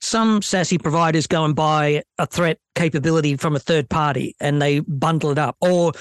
some 0.00 0.40
SASE 0.40 0.82
providers 0.82 1.26
go 1.26 1.44
and 1.44 1.54
buy 1.54 2.02
a 2.18 2.26
threat 2.26 2.58
capability 2.74 3.36
from 3.36 3.54
a 3.54 3.60
third 3.60 3.88
party 3.88 4.34
and 4.40 4.60
they 4.60 4.80
bundle 4.80 5.30
it 5.30 5.38
up, 5.38 5.56
or 5.60 5.92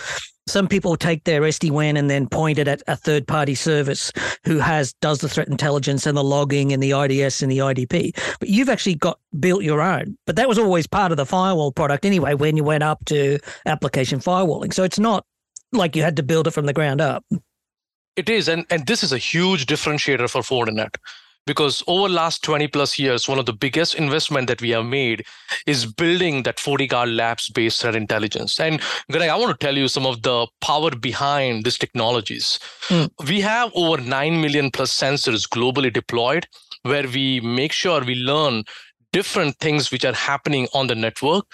some 0.47 0.67
people 0.67 0.95
take 0.95 1.25
their 1.25 1.41
SD-WAN 1.41 1.97
and 1.97 2.10
then 2.10 2.27
point 2.27 2.57
it 2.57 2.69
at 2.69 2.81
a 2.88 2.95
third-party 2.95 3.53
service 3.53 4.12
who 4.45 4.60
has 4.60 4.93
does 5.01 5.19
the 5.19 5.27
threat 5.27 5.49
intelligence 5.49 6.05
and 6.05 6.17
the 6.17 6.23
logging 6.23 6.71
and 6.71 6.81
the 6.81 6.91
IDS 6.91 7.41
and 7.41 7.51
the 7.51 7.57
IDP. 7.57 8.17
But 8.39 8.47
you've 8.47 8.69
actually 8.69 8.95
got 8.95 9.19
built 9.39 9.63
your 9.63 9.81
own. 9.81 10.17
But 10.25 10.38
that 10.38 10.47
was 10.47 10.57
always 10.57 10.88
part 10.88 11.12
of 11.12 11.17
the 11.17 11.25
firewall 11.25 11.73
product 11.73 12.05
anyway 12.05 12.33
when 12.33 12.55
you 12.55 12.63
went 12.63 12.83
up 12.83 13.03
to 13.05 13.39
application 13.65 14.19
firewalling. 14.19 14.73
So 14.73 14.83
it's 14.83 14.99
not 14.99 15.25
like 15.71 15.95
you 15.95 16.03
had 16.03 16.15
to 16.17 16.23
build 16.23 16.47
it 16.47 16.51
from 16.51 16.65
the 16.65 16.73
ground 16.73 17.01
up. 17.01 17.23
It 18.15 18.30
is, 18.30 18.47
and 18.47 18.65
and 18.69 18.86
this 18.88 19.03
is 19.03 19.13
a 19.13 19.17
huge 19.17 19.65
differentiator 19.65 20.30
for 20.30 20.41
Fortinet 20.41 20.95
because 21.47 21.82
over 21.88 22.10
last 22.10 22.43
20 22.43 22.67
plus 22.67 22.99
years 22.99 23.27
one 23.27 23.39
of 23.39 23.47
the 23.47 23.53
biggest 23.53 23.95
investment 23.95 24.47
that 24.47 24.62
we 24.62 24.69
have 24.71 24.86
made 24.86 25.25
is 25.65 25.86
building 25.86 26.43
that 26.43 26.58
FortiGuard 26.58 27.15
labs 27.15 27.49
based 27.49 27.82
threat 27.82 27.95
intelligence 27.95 28.60
and 28.60 28.82
greg 29.12 29.30
i 29.30 29.36
want 29.36 29.58
to 29.58 29.65
tell 29.65 29.77
you 29.77 29.88
some 29.88 30.06
of 30.06 30.21
the 30.21 30.45
power 30.62 30.91
behind 30.91 31.63
these 31.63 31.77
technologies 31.77 32.60
mm. 32.89 33.10
we 33.27 33.41
have 33.41 33.71
over 33.73 33.97
9 34.01 34.41
million 34.41 34.69
plus 34.69 34.95
sensors 34.95 35.47
globally 35.47 35.91
deployed 35.91 36.45
where 36.84 37.08
we 37.08 37.39
make 37.39 37.71
sure 37.71 38.03
we 38.03 38.15
learn 38.15 38.63
different 39.13 39.58
things 39.58 39.91
which 39.91 40.06
are 40.06 40.13
happening 40.13 40.67
on 40.74 40.88
the 40.88 40.96
network 40.96 41.46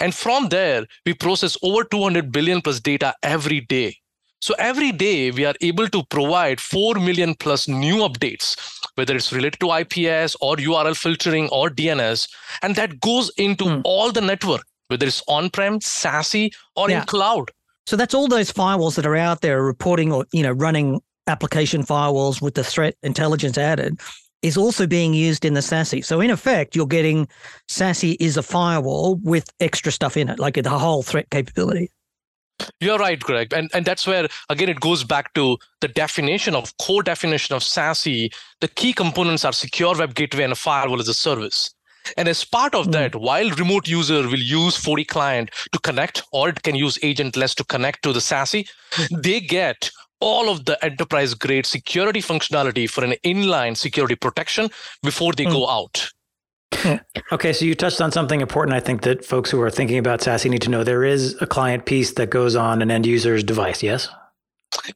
and 0.00 0.14
from 0.14 0.48
there 0.48 0.86
we 1.06 1.14
process 1.14 1.56
over 1.62 1.84
200 1.84 2.32
billion 2.32 2.60
plus 2.60 2.80
data 2.80 3.14
every 3.22 3.60
day 3.60 3.96
so 4.42 4.54
every 4.58 4.90
day 4.90 5.30
we 5.30 5.44
are 5.44 5.54
able 5.60 5.86
to 5.88 6.02
provide 6.10 6.60
4 6.60 6.96
million 6.96 7.36
plus 7.36 7.68
new 7.68 7.98
updates, 7.98 8.56
whether 8.96 9.14
it's 9.14 9.32
related 9.32 9.60
to 9.60 9.70
IPS 9.70 10.34
or 10.40 10.56
URL 10.56 10.96
filtering 10.96 11.48
or 11.50 11.70
DNS. 11.70 12.28
And 12.60 12.74
that 12.74 12.98
goes 13.00 13.30
into 13.36 13.64
mm. 13.64 13.82
all 13.84 14.10
the 14.10 14.20
network, 14.20 14.64
whether 14.88 15.06
it's 15.06 15.22
on-prem, 15.28 15.78
SASE, 15.78 16.52
or 16.74 16.90
yeah. 16.90 17.02
in 17.02 17.06
cloud. 17.06 17.52
So 17.86 17.94
that's 17.94 18.14
all 18.14 18.26
those 18.26 18.52
firewalls 18.52 18.96
that 18.96 19.06
are 19.06 19.14
out 19.14 19.42
there 19.42 19.62
reporting 19.62 20.12
or, 20.12 20.26
you 20.32 20.42
know, 20.42 20.50
running 20.50 21.00
application 21.28 21.84
firewalls 21.84 22.42
with 22.42 22.54
the 22.54 22.64
threat 22.64 22.96
intelligence 23.04 23.56
added 23.56 24.00
is 24.42 24.56
also 24.56 24.86
being 24.86 25.14
used 25.14 25.44
in 25.44 25.54
the 25.54 25.60
SASE. 25.60 26.04
So 26.04 26.20
in 26.20 26.30
effect, 26.30 26.74
you're 26.76 26.86
getting 26.86 27.28
SASE 27.68 28.16
is 28.20 28.36
a 28.36 28.42
firewall 28.42 29.16
with 29.16 29.52
extra 29.60 29.92
stuff 29.92 30.16
in 30.16 30.28
it, 30.28 30.38
like 30.38 30.54
the 30.54 30.70
whole 30.70 31.02
threat 31.02 31.30
capability. 31.30 31.90
You're 32.80 32.98
right, 32.98 33.18
Greg. 33.18 33.52
And, 33.52 33.70
and 33.72 33.84
that's 33.84 34.06
where, 34.06 34.28
again, 34.48 34.68
it 34.68 34.80
goes 34.80 35.04
back 35.04 35.34
to 35.34 35.58
the 35.80 35.88
definition 35.88 36.54
of 36.54 36.76
core 36.78 37.02
definition 37.02 37.54
of 37.54 37.62
SASE. 37.62 38.32
The 38.60 38.68
key 38.68 38.92
components 38.92 39.44
are 39.44 39.52
secure 39.52 39.96
web 39.96 40.14
gateway 40.14 40.44
and 40.44 40.52
a 40.52 40.56
firewall 40.56 41.00
as 41.00 41.08
a 41.08 41.14
service. 41.14 41.74
And 42.16 42.28
as 42.28 42.44
part 42.44 42.74
of 42.74 42.88
mm. 42.88 42.92
that, 42.92 43.14
while 43.14 43.50
remote 43.50 43.88
user 43.88 44.22
will 44.22 44.38
use 44.38 44.76
FortiClient 44.76 45.50
to 45.70 45.78
connect, 45.78 46.22
or 46.32 46.48
it 46.48 46.62
can 46.62 46.74
use 46.74 46.98
agentless 46.98 47.54
to 47.56 47.64
connect 47.64 48.02
to 48.02 48.12
the 48.12 48.20
SASE, 48.20 48.68
they 49.22 49.40
get 49.40 49.90
all 50.22 50.48
of 50.48 50.64
the 50.64 50.82
enterprise 50.84 51.34
grade 51.34 51.66
security 51.66 52.22
functionality 52.22 52.88
for 52.88 53.04
an 53.04 53.14
inline 53.24 53.76
security 53.76 54.14
protection 54.14 54.70
before 55.02 55.32
they 55.32 55.44
mm. 55.44 55.50
go 55.50 55.68
out. 55.68 56.08
okay, 57.32 57.52
so 57.52 57.64
you 57.64 57.74
touched 57.74 58.00
on 58.00 58.12
something 58.12 58.40
important. 58.40 58.74
I 58.74 58.80
think 58.80 59.02
that 59.02 59.24
folks 59.24 59.50
who 59.50 59.60
are 59.60 59.70
thinking 59.70 59.98
about 59.98 60.20
SASE 60.20 60.48
need 60.48 60.62
to 60.62 60.70
know 60.70 60.84
there 60.84 61.04
is 61.04 61.36
a 61.42 61.46
client 61.46 61.84
piece 61.84 62.12
that 62.14 62.30
goes 62.30 62.56
on 62.56 62.80
an 62.80 62.90
end 62.90 63.04
user's 63.04 63.42
device. 63.44 63.82
Yes. 63.82 64.08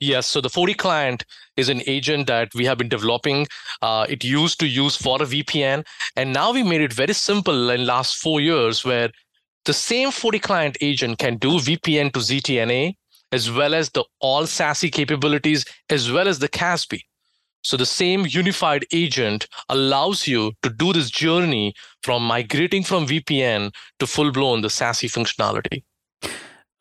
Yes. 0.00 0.26
So 0.26 0.40
the 0.40 0.48
FortiClient 0.48 1.22
is 1.56 1.68
an 1.68 1.82
agent 1.86 2.28
that 2.28 2.54
we 2.54 2.64
have 2.64 2.78
been 2.78 2.88
developing. 2.88 3.46
Uh, 3.82 4.06
it 4.08 4.24
used 4.24 4.58
to 4.60 4.66
use 4.66 4.96
for 4.96 5.20
a 5.20 5.26
VPN, 5.26 5.84
and 6.16 6.32
now 6.32 6.52
we 6.52 6.62
made 6.62 6.80
it 6.80 6.92
very 6.92 7.12
simple 7.12 7.70
in 7.70 7.84
last 7.84 8.16
four 8.16 8.40
years, 8.40 8.84
where 8.84 9.10
the 9.64 9.74
same 9.74 10.10
FortiClient 10.10 10.76
agent 10.80 11.18
can 11.18 11.36
do 11.36 11.58
VPN 11.58 12.12
to 12.12 12.20
ZTNA 12.20 12.94
as 13.36 13.50
well 13.50 13.74
as 13.74 13.90
the 13.90 14.04
all 14.20 14.44
SASE 14.44 14.90
capabilities 14.98 15.64
as 15.90 16.10
well 16.10 16.28
as 16.32 16.38
the 16.38 16.48
CASB. 16.48 17.00
So 17.62 17.76
the 17.76 17.92
same 18.00 18.26
unified 18.26 18.86
agent 18.92 19.48
allows 19.68 20.26
you 20.26 20.52
to 20.62 20.70
do 20.70 20.92
this 20.92 21.10
journey 21.10 21.74
from 22.02 22.22
migrating 22.22 22.84
from 22.84 23.06
VPN 23.06 23.72
to 23.98 24.06
full 24.06 24.30
blown 24.30 24.62
the 24.62 24.68
SASE 24.68 25.10
functionality. 25.16 25.82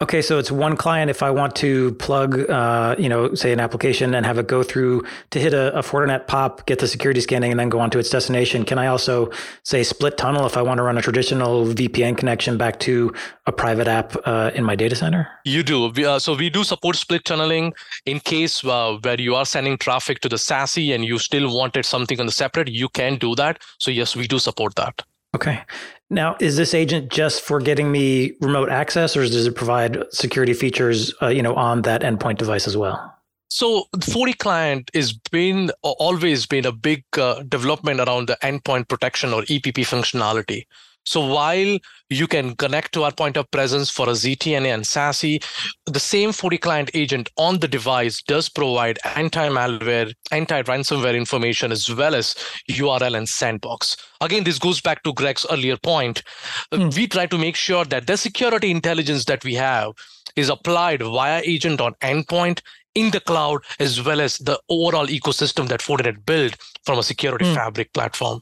Okay, 0.01 0.21
so 0.21 0.37
it's 0.37 0.51
one 0.51 0.75
client. 0.75 1.09
If 1.09 1.23
I 1.23 1.31
want 1.31 1.55
to 1.55 1.93
plug, 1.93 2.49
uh, 2.49 2.97
you 2.99 3.07
know, 3.07 3.33
say 3.33 3.53
an 3.53 3.61
application 3.61 4.13
and 4.13 4.25
have 4.25 4.37
it 4.37 4.45
go 4.45 4.61
through 4.61 5.05
to 5.31 5.39
hit 5.39 5.53
a, 5.53 5.73
a 5.73 5.81
Fortinet 5.81 6.27
POP, 6.27 6.65
get 6.65 6.79
the 6.79 6.87
security 6.87 7.21
scanning, 7.21 7.51
and 7.51 7.57
then 7.57 7.69
go 7.69 7.79
on 7.79 7.89
to 7.91 7.99
its 7.99 8.09
destination. 8.09 8.65
Can 8.65 8.77
I 8.77 8.87
also 8.87 9.31
say 9.63 9.83
split 9.83 10.17
tunnel 10.17 10.45
if 10.45 10.57
I 10.57 10.61
want 10.61 10.79
to 10.79 10.83
run 10.83 10.97
a 10.97 11.01
traditional 11.01 11.65
VPN 11.67 12.17
connection 12.17 12.57
back 12.57 12.77
to 12.81 13.13
a 13.45 13.53
private 13.53 13.87
app 13.87 14.17
uh, 14.25 14.51
in 14.53 14.65
my 14.65 14.75
data 14.75 14.97
center? 14.97 15.29
You 15.45 15.63
do. 15.63 15.87
We, 15.87 16.03
uh, 16.03 16.19
so 16.19 16.35
we 16.35 16.49
do 16.49 16.65
support 16.65 16.97
split 16.97 17.23
tunneling 17.23 17.73
in 18.05 18.19
case 18.19 18.65
uh, 18.65 18.97
where 19.01 19.19
you 19.21 19.33
are 19.35 19.45
sending 19.45 19.77
traffic 19.77 20.19
to 20.21 20.27
the 20.27 20.35
SASE 20.35 20.93
and 20.93 21.05
you 21.05 21.17
still 21.19 21.55
wanted 21.55 21.85
something 21.85 22.19
on 22.19 22.25
the 22.25 22.33
separate. 22.33 22.67
You 22.67 22.89
can 22.89 23.17
do 23.17 23.33
that. 23.35 23.63
So 23.79 23.91
yes, 23.91 24.13
we 24.13 24.27
do 24.27 24.39
support 24.39 24.75
that. 24.75 25.03
Okay. 25.35 25.61
Now, 26.09 26.35
is 26.39 26.55
this 26.55 26.73
agent 26.73 27.11
just 27.11 27.41
for 27.41 27.59
getting 27.59 27.91
me 27.91 28.33
remote 28.39 28.69
access, 28.69 29.17
or 29.17 29.21
does 29.21 29.47
it 29.47 29.55
provide 29.55 30.03
security 30.11 30.53
features, 30.53 31.13
uh, 31.21 31.27
you 31.27 31.41
know, 31.41 31.55
on 31.55 31.81
that 31.81 32.01
endpoint 32.01 32.37
device 32.37 32.67
as 32.67 32.77
well? 32.77 33.11
So, 33.49 33.85
FortiClient 33.97 34.93
has 34.93 35.13
been 35.13 35.71
always 35.81 36.45
been 36.45 36.65
a 36.65 36.71
big 36.71 37.03
uh, 37.17 37.41
development 37.43 37.99
around 37.99 38.27
the 38.27 38.37
endpoint 38.43 38.87
protection 38.87 39.33
or 39.33 39.43
EPP 39.43 39.79
functionality. 39.79 40.65
So 41.05 41.25
while 41.25 41.77
you 42.09 42.27
can 42.27 42.55
connect 42.55 42.93
to 42.93 43.03
our 43.03 43.11
point 43.11 43.37
of 43.37 43.49
presence 43.51 43.89
for 43.89 44.07
a 44.09 44.13
ZTNA 44.13 44.73
and 44.73 44.83
SASE, 44.83 45.43
the 45.85 45.99
same 45.99 46.31
FortiClient 46.31 46.91
agent 46.93 47.29
on 47.37 47.59
the 47.59 47.67
device 47.67 48.21
does 48.21 48.49
provide 48.49 48.99
anti-malware, 49.15 50.13
anti-ransomware 50.31 51.15
information 51.15 51.71
as 51.71 51.93
well 51.93 52.15
as 52.15 52.35
URL 52.69 53.17
and 53.17 53.29
sandbox. 53.29 53.97
Again, 54.21 54.43
this 54.43 54.59
goes 54.59 54.81
back 54.81 55.03
to 55.03 55.13
Greg's 55.13 55.45
earlier 55.51 55.77
point. 55.77 56.23
Mm. 56.71 56.95
We 56.95 57.07
try 57.07 57.25
to 57.27 57.37
make 57.37 57.55
sure 57.55 57.85
that 57.85 58.07
the 58.07 58.17
security 58.17 58.71
intelligence 58.71 59.25
that 59.25 59.43
we 59.43 59.55
have 59.55 59.93
is 60.35 60.49
applied 60.49 61.01
via 61.01 61.41
agent 61.45 61.81
on 61.81 61.93
endpoint 61.95 62.61
in 62.95 63.11
the 63.11 63.19
cloud 63.19 63.61
as 63.79 64.01
well 64.01 64.21
as 64.21 64.37
the 64.39 64.59
overall 64.69 65.07
ecosystem 65.07 65.67
that 65.67 65.81
Fortinet 65.81 66.25
built 66.25 66.55
from 66.83 66.97
a 66.97 67.03
security 67.03 67.45
mm. 67.45 67.53
fabric 67.53 67.93
platform. 67.93 68.41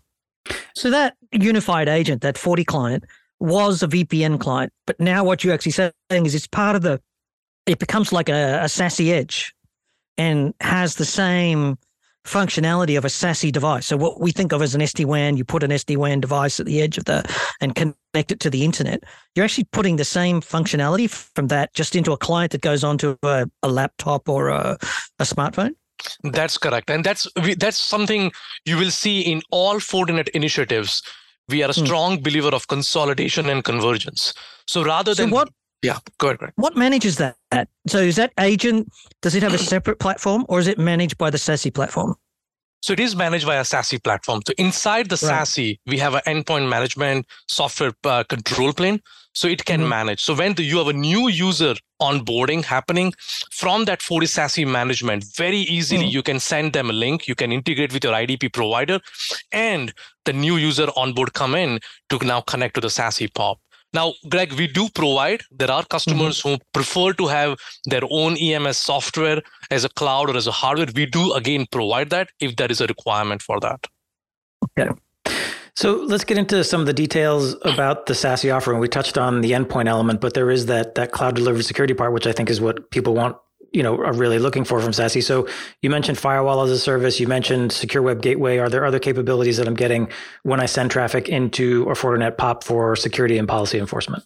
So 0.75 0.89
that 0.89 1.15
unified 1.31 1.87
agent, 1.87 2.21
that 2.21 2.35
FortiClient, 2.35 3.03
was 3.39 3.83
a 3.83 3.87
VPN 3.87 4.39
client, 4.39 4.71
but 4.87 4.99
now 4.99 5.23
what 5.23 5.43
you're 5.43 5.53
actually 5.53 5.73
saying 5.73 5.91
is 6.09 6.33
it's 6.33 6.47
part 6.47 6.75
of 6.75 6.81
the. 6.81 7.01
It 7.65 7.79
becomes 7.79 8.11
like 8.11 8.29
a, 8.29 8.61
a 8.61 8.65
SASE 8.65 9.09
edge, 9.09 9.53
and 10.17 10.53
has 10.59 10.95
the 10.95 11.05
same 11.05 11.77
functionality 12.25 12.97
of 12.97 13.03
a 13.03 13.09
SASE 13.09 13.51
device. 13.51 13.85
So 13.85 13.97
what 13.97 14.21
we 14.21 14.31
think 14.31 14.53
of 14.53 14.61
as 14.61 14.75
an 14.75 14.81
SD 14.81 15.05
WAN, 15.05 15.35
you 15.35 15.43
put 15.43 15.63
an 15.63 15.71
SD 15.71 15.97
WAN 15.97 16.21
device 16.21 16.59
at 16.59 16.65
the 16.65 16.81
edge 16.81 16.97
of 16.97 17.05
the 17.05 17.23
and 17.59 17.75
connect 17.75 18.31
it 18.31 18.39
to 18.41 18.49
the 18.49 18.63
internet. 18.63 19.03
You're 19.35 19.45
actually 19.45 19.65
putting 19.65 19.97
the 19.97 20.05
same 20.05 20.41
functionality 20.41 21.09
from 21.09 21.47
that 21.47 21.73
just 21.73 21.95
into 21.95 22.13
a 22.13 22.17
client 22.17 22.51
that 22.53 22.61
goes 22.61 22.83
onto 22.83 23.17
a, 23.23 23.49
a 23.61 23.67
laptop 23.67 24.29
or 24.29 24.49
a, 24.49 24.77
a 25.19 25.23
smartphone. 25.23 25.75
That's 26.23 26.57
correct, 26.57 26.89
and 26.89 27.03
that's 27.03 27.27
that's 27.57 27.77
something 27.77 28.31
you 28.65 28.77
will 28.77 28.91
see 28.91 29.21
in 29.21 29.41
all 29.51 29.75
Fortinet 29.75 30.29
initiatives. 30.29 31.01
We 31.49 31.61
are 31.63 31.69
a 31.69 31.73
hmm. 31.73 31.85
strong 31.85 32.17
hmm. 32.17 32.23
believer 32.23 32.49
of 32.49 32.67
consolidation 32.67 33.49
and 33.49 33.63
convergence. 33.63 34.33
So 34.67 34.83
rather 34.83 35.13
than 35.13 35.29
what, 35.29 35.49
yeah, 35.81 35.97
go 36.17 36.27
ahead, 36.27 36.41
ahead. 36.41 36.53
What 36.55 36.77
manages 36.77 37.17
that? 37.17 37.35
So 37.87 37.99
is 37.99 38.15
that 38.15 38.31
agent? 38.39 38.89
Does 39.21 39.35
it 39.35 39.43
have 39.43 39.53
a 39.53 39.57
separate 39.57 39.99
platform, 39.99 40.45
or 40.47 40.59
is 40.59 40.67
it 40.67 40.79
managed 40.79 41.17
by 41.17 41.29
the 41.29 41.37
SASE 41.37 41.73
platform? 41.73 42.15
So 42.83 42.91
it 42.91 42.99
is 42.99 43.15
managed 43.15 43.45
by 43.45 43.55
a 43.55 43.61
SASE 43.63 44.03
platform. 44.03 44.41
So 44.45 44.53
inside 44.57 45.07
the 45.07 45.15
right. 45.25 45.47
SASE, 45.47 45.79
we 45.87 45.97
have 45.99 46.15
an 46.15 46.21
endpoint 46.27 46.67
management 46.67 47.25
software 47.47 47.93
uh, 48.03 48.25
control 48.25 48.73
plane. 48.73 48.99
So 49.33 49.47
it 49.47 49.63
can 49.63 49.79
mm-hmm. 49.79 49.89
manage. 49.89 50.21
So 50.21 50.35
when 50.35 50.55
the, 50.55 50.63
you 50.63 50.79
have 50.79 50.89
a 50.89 50.93
new 50.93 51.29
user 51.29 51.75
onboarding 52.01 52.65
happening 52.65 53.13
from 53.51 53.85
that 53.85 54.01
FortiSASE 54.01 54.69
management, 54.69 55.23
very 55.37 55.59
easily 55.59 56.01
mm-hmm. 56.01 56.09
you 56.09 56.23
can 56.23 56.41
send 56.41 56.73
them 56.73 56.89
a 56.89 56.93
link. 56.93 57.25
You 57.25 57.35
can 57.35 57.53
integrate 57.53 57.93
with 57.93 58.03
your 58.03 58.13
IDP 58.13 58.51
provider, 58.51 58.99
and 59.53 59.93
the 60.25 60.33
new 60.33 60.57
user 60.57 60.89
onboard 60.97 61.31
come 61.31 61.55
in 61.55 61.79
to 62.09 62.19
now 62.25 62.41
connect 62.41 62.75
to 62.75 62.81
the 62.81 62.89
SASE 62.89 63.33
POP. 63.33 63.59
Now, 63.93 64.13
Greg, 64.27 64.53
we 64.53 64.67
do 64.67 64.89
provide, 64.89 65.41
there 65.51 65.69
are 65.71 65.85
customers 65.85 66.39
mm-hmm. 66.39 66.49
who 66.49 66.57
prefer 66.73 67.13
to 67.13 67.27
have 67.27 67.57
their 67.85 68.01
own 68.09 68.37
EMS 68.37 68.77
software 68.77 69.41
as 69.69 69.83
a 69.85 69.89
cloud 69.89 70.29
or 70.29 70.37
as 70.37 70.47
a 70.47 70.51
hardware. 70.51 70.87
We 70.95 71.05
do, 71.05 71.33
again, 71.33 71.67
provide 71.71 72.09
that 72.09 72.29
if 72.39 72.55
there 72.55 72.71
is 72.71 72.81
a 72.81 72.87
requirement 72.87 73.41
for 73.41 73.59
that. 73.59 73.87
Okay. 74.77 74.89
So 75.75 75.95
let's 75.95 76.23
get 76.23 76.37
into 76.37 76.63
some 76.63 76.81
of 76.81 76.87
the 76.87 76.93
details 76.93 77.55
about 77.63 78.05
the 78.05 78.13
SASE 78.13 78.55
offering. 78.55 78.79
We 78.79 78.87
touched 78.87 79.17
on 79.17 79.41
the 79.41 79.51
endpoint 79.51 79.87
element, 79.87 80.21
but 80.21 80.33
there 80.35 80.51
is 80.51 80.67
that 80.67 80.95
that 80.95 81.11
cloud 81.11 81.35
delivered 81.35 81.63
security 81.63 81.95
part, 81.95 82.13
which 82.13 82.27
I 82.27 82.31
think 82.31 82.49
is 82.49 82.61
what 82.61 82.91
people 82.91 83.15
want 83.15 83.37
you 83.73 83.83
know 83.83 83.97
are 83.97 84.13
really 84.13 84.39
looking 84.39 84.63
for 84.63 84.79
from 84.79 84.91
SASE. 84.91 85.23
So 85.23 85.47
you 85.81 85.89
mentioned 85.89 86.17
firewall 86.17 86.61
as 86.61 86.71
a 86.71 86.79
service. 86.79 87.19
You 87.19 87.27
mentioned 87.27 87.71
secure 87.71 88.01
web 88.01 88.21
gateway. 88.21 88.57
Are 88.59 88.69
there 88.69 88.85
other 88.85 88.99
capabilities 88.99 89.57
that 89.57 89.67
I'm 89.67 89.75
getting 89.75 90.09
when 90.43 90.59
I 90.59 90.67
send 90.67 90.91
traffic 90.91 91.27
into 91.27 91.83
a 91.89 91.93
Fortinet 91.93 92.37
POP 92.37 92.63
for 92.63 92.95
security 92.95 93.37
and 93.37 93.47
policy 93.47 93.79
enforcement? 93.79 94.23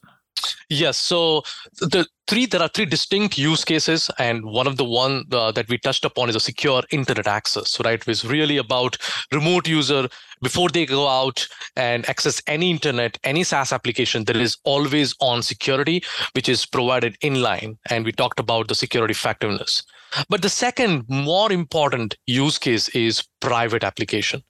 Yes. 0.70 0.98
So 0.98 1.44
the 1.80 2.06
three 2.28 2.46
there 2.46 2.62
are 2.62 2.68
three 2.70 2.86
distinct 2.86 3.38
use 3.38 3.64
cases, 3.64 4.10
and 4.20 4.44
one 4.46 4.68
of 4.68 4.78
the 4.78 4.86
one 4.86 5.24
uh, 5.32 5.52
that 5.54 5.70
we 5.70 5.78
touched 5.78 6.06
upon 6.06 6.30
is 6.30 6.36
a 6.36 6.40
secure 6.40 6.84
internet 6.92 7.28
access. 7.28 7.80
Right, 7.80 8.06
it's 8.08 8.26
really 8.26 8.58
about 8.58 8.98
remote 9.32 9.68
user 9.68 10.08
before 10.42 10.70
they 10.70 10.86
go 10.86 11.08
out 11.08 11.48
and 11.76 12.08
access 12.10 12.42
any 12.48 12.70
internet, 12.70 13.18
any 13.24 13.44
SaaS 13.44 13.72
application. 13.72 14.26
There 14.26 14.38
is 14.38 14.58
always 14.64 15.16
on 15.20 15.42
security, 15.42 16.04
which 16.34 16.50
is 16.50 16.66
provided 16.66 17.18
inline, 17.22 17.78
and 17.90 18.06
we 18.06 18.12
talked 18.12 18.40
about 18.40 18.68
the 18.68 18.76
security 18.76 19.14
effectiveness. 19.14 19.84
But 20.30 20.42
the 20.42 20.50
second 20.50 21.06
more 21.10 21.52
important 21.52 22.16
use 22.26 22.58
case 22.58 22.90
is 22.90 23.24
private 23.40 23.84
application. 23.84 24.44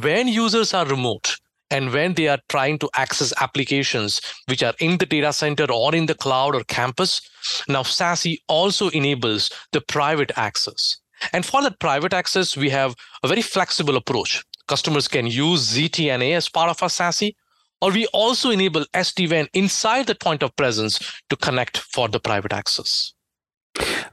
When 0.00 0.28
users 0.28 0.72
are 0.72 0.86
remote, 0.86 1.36
and 1.70 1.92
when 1.92 2.14
they 2.14 2.28
are 2.28 2.38
trying 2.48 2.78
to 2.78 2.90
access 2.94 3.32
applications 3.40 4.20
which 4.46 4.62
are 4.62 4.74
in 4.80 4.98
the 4.98 5.06
data 5.06 5.32
center 5.32 5.70
or 5.70 5.94
in 5.94 6.06
the 6.06 6.14
cloud 6.14 6.54
or 6.54 6.64
campus, 6.64 7.20
now 7.68 7.82
SASE 7.82 8.38
also 8.48 8.90
enables 8.90 9.50
the 9.72 9.80
private 9.80 10.32
access. 10.36 10.98
And 11.32 11.44
for 11.44 11.62
that 11.62 11.80
private 11.80 12.12
access, 12.12 12.56
we 12.56 12.70
have 12.70 12.94
a 13.22 13.28
very 13.28 13.42
flexible 13.42 13.96
approach. 13.96 14.44
Customers 14.68 15.08
can 15.08 15.26
use 15.26 15.74
ZTNA 15.74 16.36
as 16.36 16.48
part 16.48 16.70
of 16.70 16.82
our 16.82 16.88
SASE, 16.88 17.34
or 17.80 17.90
we 17.90 18.06
also 18.08 18.50
enable 18.50 18.84
SD-WAN 18.94 19.48
inside 19.52 20.06
the 20.06 20.14
point 20.14 20.42
of 20.42 20.54
presence 20.56 20.98
to 21.28 21.36
connect 21.36 21.78
for 21.78 22.08
the 22.08 22.20
private 22.20 22.52
access. 22.52 23.12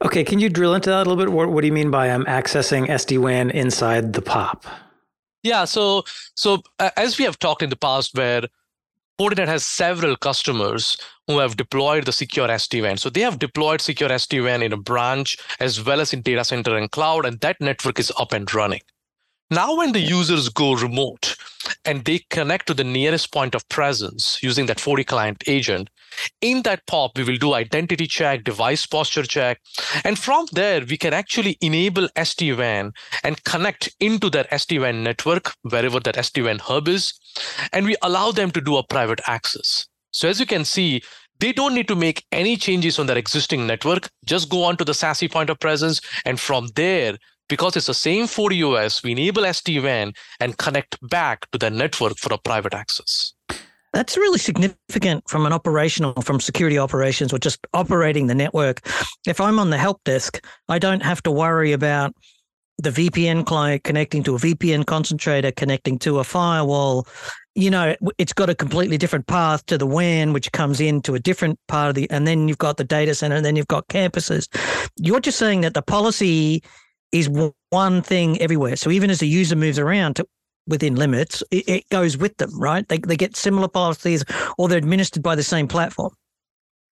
Okay, 0.04 0.24
can 0.24 0.40
you 0.40 0.50
drill 0.50 0.74
into 0.74 0.90
that 0.90 1.08
a 1.08 1.10
little 1.10 1.16
bit? 1.16 1.32
What, 1.32 1.50
what 1.50 1.62
do 1.62 1.68
you 1.68 1.74
mean 1.74 1.92
by 1.92 2.10
um, 2.10 2.26
accessing 2.26 2.88
SD-WAN 2.88 3.52
inside 3.52 4.14
the 4.14 4.22
POP? 4.22 4.66
Yeah, 5.44 5.66
so 5.66 6.04
so 6.36 6.62
uh, 6.80 6.92
as 6.98 7.18
we 7.18 7.26
have 7.26 7.40
talked 7.40 7.64
in 7.64 7.70
the 7.70 7.76
past, 7.76 8.16
where 8.16 8.44
Fortinet 9.20 9.48
has 9.48 9.66
several 9.66 10.16
customers 10.16 10.98
who 11.28 11.40
have 11.40 11.56
deployed 11.56 12.06
the 12.06 12.12
secure 12.12 12.48
SD-WAN. 12.48 12.98
So 12.98 13.10
they 13.10 13.22
have 13.22 13.40
deployed 13.40 13.82
secure 13.82 14.10
SD-WAN 14.10 14.64
in 14.64 14.74
a 14.74 14.78
branch 14.78 15.38
as 15.60 15.84
well 15.84 16.02
as 16.02 16.14
in 16.14 16.22
data 16.22 16.44
center 16.44 16.76
and 16.76 16.90
cloud, 16.90 17.26
and 17.26 17.40
that 17.42 17.62
network 17.62 18.00
is 18.00 18.12
up 18.18 18.34
and 18.34 18.52
running. 18.54 18.82
Now, 19.52 19.76
when 19.78 19.92
the 19.92 20.00
users 20.00 20.50
go 20.50 20.74
remote 20.74 21.36
and 21.86 22.06
they 22.06 22.20
connect 22.30 22.68
to 22.68 22.74
the 22.74 22.84
nearest 22.84 23.32
point 23.32 23.56
of 23.56 23.68
presence 23.70 24.38
using 24.42 24.66
that 24.68 24.78
FortiClient 24.78 25.44
agent, 25.48 25.90
in 26.42 26.62
that 26.64 26.86
POP, 26.88 27.18
we 27.18 27.24
will 27.24 27.38
do 27.38 27.54
identity 27.54 28.08
check, 28.08 28.44
device 28.44 28.86
posture 28.86 29.24
check. 29.24 29.60
And 30.04 30.20
from 30.20 30.46
there, 30.52 30.84
we 30.86 30.98
can 30.98 31.14
actually 31.14 31.58
enable 31.62 32.08
SD-WAN 32.10 32.92
and 33.24 33.44
connect 33.44 33.90
into 34.00 34.30
that 34.32 34.50
SD-WAN 34.52 35.04
network, 35.04 35.54
wherever 35.64 36.00
that 36.02 36.16
SD-WAN 36.16 36.60
hub 36.60 36.88
is. 36.88 37.14
And 37.72 37.86
we 37.86 37.96
allow 38.02 38.32
them 38.32 38.52
to 38.52 38.62
do 38.62 38.78
a 38.78 38.84
private 38.84 39.22
access. 39.28 39.88
So 40.12 40.28
as 40.28 40.40
you 40.40 40.46
can 40.46 40.66
see, 40.66 41.02
they 41.40 41.52
don't 41.52 41.74
need 41.74 41.88
to 41.88 41.96
make 41.96 42.26
any 42.32 42.56
changes 42.56 43.00
on 43.00 43.08
their 43.08 43.18
existing 43.18 43.66
network. 43.66 44.10
Just 44.26 44.50
go 44.50 44.64
on 44.64 44.78
to 44.78 44.86
the 44.86 44.92
SASE 44.92 45.32
point 45.32 45.50
of 45.50 45.60
presence. 45.60 46.00
And 46.26 46.40
from 46.40 46.68
there, 46.76 47.18
because 47.52 47.76
it's 47.76 47.88
the 47.88 47.94
same 47.94 48.28
FortiOS, 48.28 49.04
we 49.04 49.12
enable 49.12 49.44
SD-WAN 49.44 50.14
and 50.40 50.58
connect 50.58 50.98
back 51.10 51.52
to 51.52 51.58
the 51.58 51.70
network 51.70 52.18
for 52.18 52.34
a 52.34 52.38
private 52.38 52.74
access. 52.74 53.34
That's 53.92 54.16
really 54.16 54.40
significant 54.40 55.30
from 55.30 55.46
an 55.46 55.52
operational, 55.52 56.14
from 56.22 56.40
security 56.40 56.78
operations 56.78 57.34
or 57.34 57.40
just 57.40 57.60
operating 57.74 58.28
the 58.28 58.36
network. 58.36 58.80
If 59.28 59.42
I'm 59.42 59.60
on 59.60 59.70
the 59.70 59.78
help 59.78 60.02
desk, 60.06 60.42
I 60.70 60.80
don't 60.80 61.04
have 61.04 61.22
to 61.24 61.32
worry 61.32 61.74
about 61.74 62.16
the 62.78 62.90
VPN 62.90 63.46
client 63.46 63.84
connecting 63.84 64.24
to 64.24 64.36
a 64.36 64.40
VPN 64.40 64.86
concentrator, 64.86 65.52
connecting 65.52 66.00
to 66.00 66.20
a 66.20 66.24
firewall. 66.24 67.06
You 67.54 67.70
know, 67.70 67.98
it's 68.18 68.32
got 68.32 68.50
a 68.50 68.56
completely 68.56 68.98
different 68.98 69.28
path 69.28 69.66
to 69.66 69.78
the 69.78 69.86
WAN, 69.86 70.32
which 70.32 70.54
comes 70.54 70.80
into 70.80 71.16
a 71.16 71.20
different 71.20 71.60
part 71.68 71.90
of 71.90 71.96
the, 71.96 72.10
and 72.10 72.26
then 72.26 72.48
you've 72.48 72.60
got 72.60 72.78
the 72.78 72.86
data 72.86 73.14
center, 73.14 73.36
and 73.36 73.46
then 73.46 73.58
you've 73.58 73.68
got 73.68 73.90
campuses. 73.90 74.48
You're 74.96 75.20
just 75.20 75.38
saying 75.38 75.62
that 75.62 75.74
the 75.74 75.82
policy 75.82 76.64
is 77.12 77.30
one 77.70 78.02
thing 78.02 78.40
everywhere. 78.42 78.76
So 78.76 78.92
even 78.92 79.10
as 79.10 79.20
the 79.20 79.28
user 79.28 79.56
moves 79.56 79.80
around 79.80 80.16
to, 80.18 80.28
within 80.68 80.96
limits, 80.96 81.44
it, 81.52 81.68
it, 81.68 81.90
goes 81.90 82.18
with 82.18 82.38
them, 82.38 82.58
right? 82.60 82.88
They, 82.88 82.98
they 82.98 83.18
get 83.18 83.36
similar 83.36 83.68
policies 83.68 84.24
or 84.58 84.68
they're 84.68 84.78
administered 84.78 85.24
by 85.24 85.36
the 85.36 85.44
same 85.44 85.68
platform. 85.68 86.14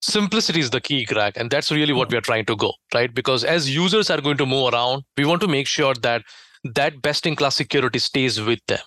simplicity 0.02 0.60
is 0.60 0.72
the 0.72 0.82
key 0.82 1.06
greg 1.06 1.34
and 1.36 1.52
that's 1.52 1.72
really 1.72 1.94
what 1.94 2.10
we 2.12 2.18
are 2.18 2.22
trying 2.22 2.46
to 2.46 2.56
go 2.56 2.74
right 2.94 3.14
because 3.14 3.44
as 3.44 3.70
users 3.74 4.10
are 4.10 4.20
going 4.20 4.38
to 4.38 4.48
move 4.48 4.74
around 4.74 5.04
we 5.16 5.26
want 5.26 5.40
to 5.40 5.48
make 5.48 5.68
sure 5.68 5.94
that 5.94 6.24
that 6.64 7.02
best 7.04 7.28
in 7.28 7.36
class 7.36 7.56
security 7.56 8.00
stays 8.00 8.42
with 8.42 8.60
them 8.68 8.80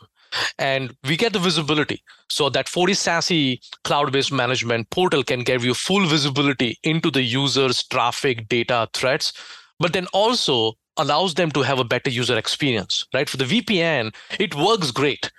and 0.58 0.92
we 1.08 1.16
get 1.16 1.32
the 1.32 1.38
visibility 1.38 2.02
so 2.28 2.48
that 2.48 2.66
FortiSASE 2.66 3.58
cloud-based 3.84 4.32
management 4.32 4.90
portal 4.90 5.22
can 5.22 5.44
give 5.44 5.64
you 5.64 5.74
full 5.74 6.04
visibility 6.06 6.76
into 6.82 7.10
the 7.10 7.22
users 7.22 7.84
traffic 7.84 8.48
data 8.48 8.88
threats 8.92 9.32
but 9.78 9.92
then 9.92 10.06
also 10.12 10.72
allows 10.97 11.34
them 11.34 11.51
to 11.51 11.62
have 11.62 11.78
a 11.78 11.84
better 11.84 12.11
user 12.11 12.36
experience 12.36 13.07
right 13.14 13.28
for 13.28 13.36
the 13.36 13.45
vpn 13.45 14.14
it 14.38 14.55
works 14.55 14.90
great 14.90 15.30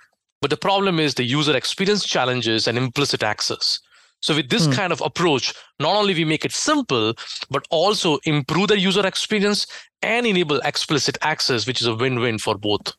but 0.42 0.50
the 0.50 0.56
problem 0.56 1.00
is 1.00 1.14
the 1.14 1.24
user 1.24 1.56
experience 1.56 2.04
challenges 2.04 2.68
and 2.68 2.76
implicit 2.76 3.22
access 3.22 3.80
so 4.20 4.34
with 4.34 4.48
this 4.48 4.66
hmm. 4.66 4.72
kind 4.72 4.92
of 4.92 5.00
approach, 5.02 5.54
not 5.78 5.94
only 5.94 6.14
we 6.14 6.24
make 6.24 6.44
it 6.44 6.52
simple, 6.52 7.14
but 7.50 7.66
also 7.70 8.18
improve 8.24 8.68
the 8.68 8.78
user 8.78 9.06
experience 9.06 9.66
and 10.02 10.26
enable 10.26 10.58
explicit 10.60 11.18
access, 11.22 11.66
which 11.66 11.80
is 11.80 11.86
a 11.86 11.94
win-win 11.94 12.38
for 12.38 12.56
both. 12.56 12.94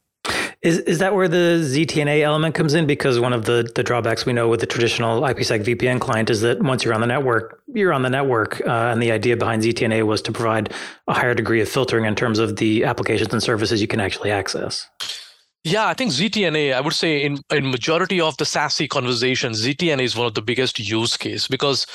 Is 0.63 0.79
is 0.79 0.99
that 0.99 1.13
where 1.13 1.27
the 1.27 1.61
ZTNA 1.63 2.21
element 2.21 2.55
comes 2.55 2.73
in? 2.73 2.87
Because 2.87 3.19
one 3.19 3.33
of 3.33 3.45
the, 3.45 3.69
the 3.75 3.83
drawbacks 3.83 4.25
we 4.25 4.33
know 4.33 4.47
with 4.47 4.59
the 4.59 4.65
traditional 4.65 5.21
IPsec 5.21 5.63
VPN 5.63 5.99
client 5.99 6.29
is 6.29 6.41
that 6.41 6.61
once 6.61 6.83
you're 6.83 6.95
on 6.95 7.01
the 7.01 7.07
network, 7.07 7.61
you're 7.73 7.93
on 7.93 8.01
the 8.01 8.09
network, 8.09 8.61
uh, 8.65 8.91
and 8.91 9.01
the 9.01 9.11
idea 9.11 9.37
behind 9.37 9.61
ZTNA 9.61 10.05
was 10.05 10.21
to 10.23 10.31
provide 10.31 10.73
a 11.07 11.13
higher 11.13 11.35
degree 11.35 11.61
of 11.61 11.69
filtering 11.69 12.05
in 12.05 12.15
terms 12.15 12.39
of 12.39 12.55
the 12.55 12.83
applications 12.85 13.31
and 13.31 13.43
services 13.43 13.81
you 13.81 13.87
can 13.87 13.99
actually 13.99 14.31
access. 14.31 14.87
Yeah, 15.63 15.87
I 15.87 15.93
think 15.93 16.11
ZTNA, 16.11 16.73
I 16.73 16.79
would 16.79 16.93
say 16.93 17.23
in, 17.23 17.39
in 17.51 17.69
majority 17.69 18.21
of 18.21 18.37
the 18.37 18.45
SASE 18.45 18.87
conversations, 18.87 19.65
ZTNA 19.65 20.01
is 20.01 20.15
one 20.15 20.25
of 20.25 20.33
the 20.33 20.41
biggest 20.41 20.79
use 20.79 21.17
case 21.17 21.47
because 21.47 21.85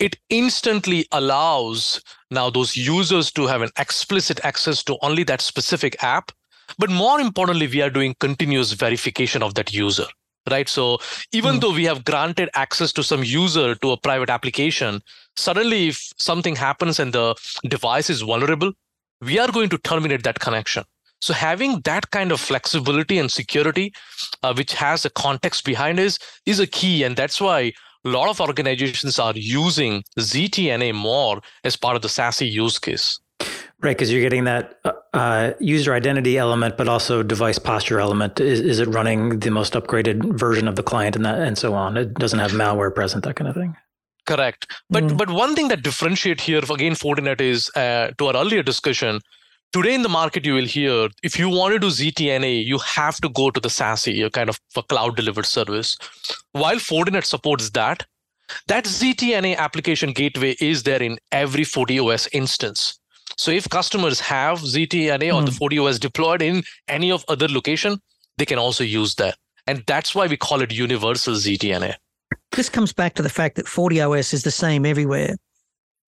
it 0.00 0.16
instantly 0.30 1.06
allows 1.12 2.02
now 2.30 2.50
those 2.50 2.76
users 2.76 3.30
to 3.32 3.46
have 3.46 3.62
an 3.62 3.70
explicit 3.78 4.40
access 4.44 4.82
to 4.84 4.98
only 5.02 5.22
that 5.24 5.40
specific 5.40 6.02
app. 6.02 6.32
But 6.78 6.90
more 6.90 7.20
importantly, 7.20 7.66
we 7.66 7.82
are 7.82 7.90
doing 7.90 8.14
continuous 8.20 8.72
verification 8.72 9.42
of 9.42 9.54
that 9.54 9.72
user 9.72 10.06
right 10.50 10.70
so 10.70 10.96
even 11.32 11.56
mm. 11.56 11.60
though 11.60 11.72
we 11.74 11.84
have 11.84 12.02
granted 12.02 12.48
access 12.54 12.94
to 12.94 13.02
some 13.02 13.22
user 13.22 13.74
to 13.74 13.90
a 13.90 13.96
private 13.98 14.30
application 14.30 15.02
suddenly 15.36 15.88
if 15.88 16.10
something 16.16 16.56
happens 16.56 16.98
and 16.98 17.12
the 17.12 17.34
device 17.68 18.08
is 18.08 18.22
vulnerable 18.22 18.72
we 19.20 19.38
are 19.38 19.52
going 19.52 19.68
to 19.68 19.76
terminate 19.76 20.22
that 20.22 20.40
connection 20.40 20.82
so 21.20 21.34
having 21.34 21.80
that 21.80 22.10
kind 22.10 22.32
of 22.32 22.40
flexibility 22.40 23.18
and 23.18 23.30
security, 23.30 23.92
uh, 24.42 24.54
which 24.54 24.72
has 24.74 25.04
a 25.04 25.10
context 25.10 25.64
behind 25.64 26.00
is 26.00 26.18
is 26.46 26.60
a 26.60 26.66
key, 26.66 27.02
and 27.02 27.14
that's 27.14 27.40
why 27.40 27.72
a 28.04 28.08
lot 28.08 28.30
of 28.30 28.40
organizations 28.40 29.18
are 29.18 29.34
using 29.36 30.02
ZTNA 30.18 30.94
more 30.94 31.42
as 31.62 31.76
part 31.76 31.96
of 31.96 32.02
the 32.02 32.08
SASE 32.08 32.50
use 32.50 32.78
case. 32.78 33.20
Right, 33.82 33.96
because 33.96 34.12
you're 34.12 34.20
getting 34.20 34.44
that 34.44 34.78
uh, 34.84 34.92
uh, 35.14 35.52
user 35.58 35.94
identity 35.94 36.36
element, 36.36 36.76
but 36.76 36.86
also 36.86 37.22
device 37.22 37.58
posture 37.58 37.98
element. 37.98 38.38
Is, 38.38 38.60
is 38.60 38.78
it 38.78 38.88
running 38.88 39.38
the 39.38 39.50
most 39.50 39.72
upgraded 39.72 40.38
version 40.38 40.68
of 40.68 40.76
the 40.76 40.82
client 40.82 41.16
and 41.16 41.24
that 41.24 41.38
and 41.38 41.56
so 41.56 41.72
on? 41.72 41.96
It 41.96 42.12
doesn't 42.14 42.38
have 42.38 42.50
malware 42.50 42.94
present, 42.94 43.24
that 43.24 43.36
kind 43.36 43.48
of 43.48 43.54
thing. 43.54 43.74
Correct, 44.26 44.70
but 44.90 45.04
mm. 45.04 45.16
but 45.16 45.30
one 45.30 45.54
thing 45.54 45.68
that 45.68 45.82
differentiate 45.82 46.42
here 46.42 46.58
again 46.58 46.92
Fortinet 46.92 47.40
is 47.40 47.70
uh, 47.74 48.10
to 48.18 48.26
our 48.26 48.36
earlier 48.36 48.62
discussion 48.62 49.20
today 49.72 49.94
in 49.94 50.02
the 50.02 50.08
market 50.08 50.44
you 50.44 50.54
will 50.54 50.66
hear 50.66 51.08
if 51.22 51.38
you 51.38 51.48
want 51.48 51.72
to 51.72 51.78
do 51.78 51.86
ztna 51.86 52.64
you 52.64 52.78
have 52.78 53.20
to 53.20 53.28
go 53.28 53.50
to 53.50 53.60
the 53.60 53.68
SASE 53.68 54.24
a 54.26 54.30
kind 54.30 54.48
of 54.48 54.60
a 54.76 54.82
cloud 54.82 55.16
delivered 55.16 55.46
service 55.46 55.96
while 56.52 56.76
fortinet 56.76 57.24
supports 57.24 57.70
that 57.70 58.04
that 58.66 58.84
ztna 58.84 59.56
application 59.56 60.12
gateway 60.12 60.54
is 60.60 60.82
there 60.82 61.02
in 61.02 61.18
every 61.32 61.64
FortiOS 61.64 62.28
instance 62.32 62.99
so 63.40 63.50
if 63.50 63.68
customers 63.68 64.20
have 64.20 64.58
ztna 64.60 65.28
mm. 65.30 65.34
on 65.34 65.44
the 65.44 65.52
hmm. 65.52 65.64
FortiOS 65.64 65.98
deployed 65.98 66.42
in 66.42 66.62
any 66.88 67.10
of 67.10 67.24
other 67.28 67.48
location 67.48 68.00
they 68.38 68.46
can 68.46 68.58
also 68.58 68.84
use 68.84 69.14
that 69.16 69.36
and 69.66 69.84
that's 69.86 70.14
why 70.14 70.26
we 70.26 70.36
call 70.36 70.60
it 70.62 70.72
universal 70.72 71.34
ztna 71.34 71.94
this 72.52 72.68
comes 72.68 72.92
back 72.92 73.14
to 73.14 73.22
the 73.22 73.28
fact 73.38 73.56
that 73.56 73.66
FortiOS 73.66 74.34
is 74.34 74.42
the 74.42 74.50
same 74.50 74.84
everywhere 74.84 75.36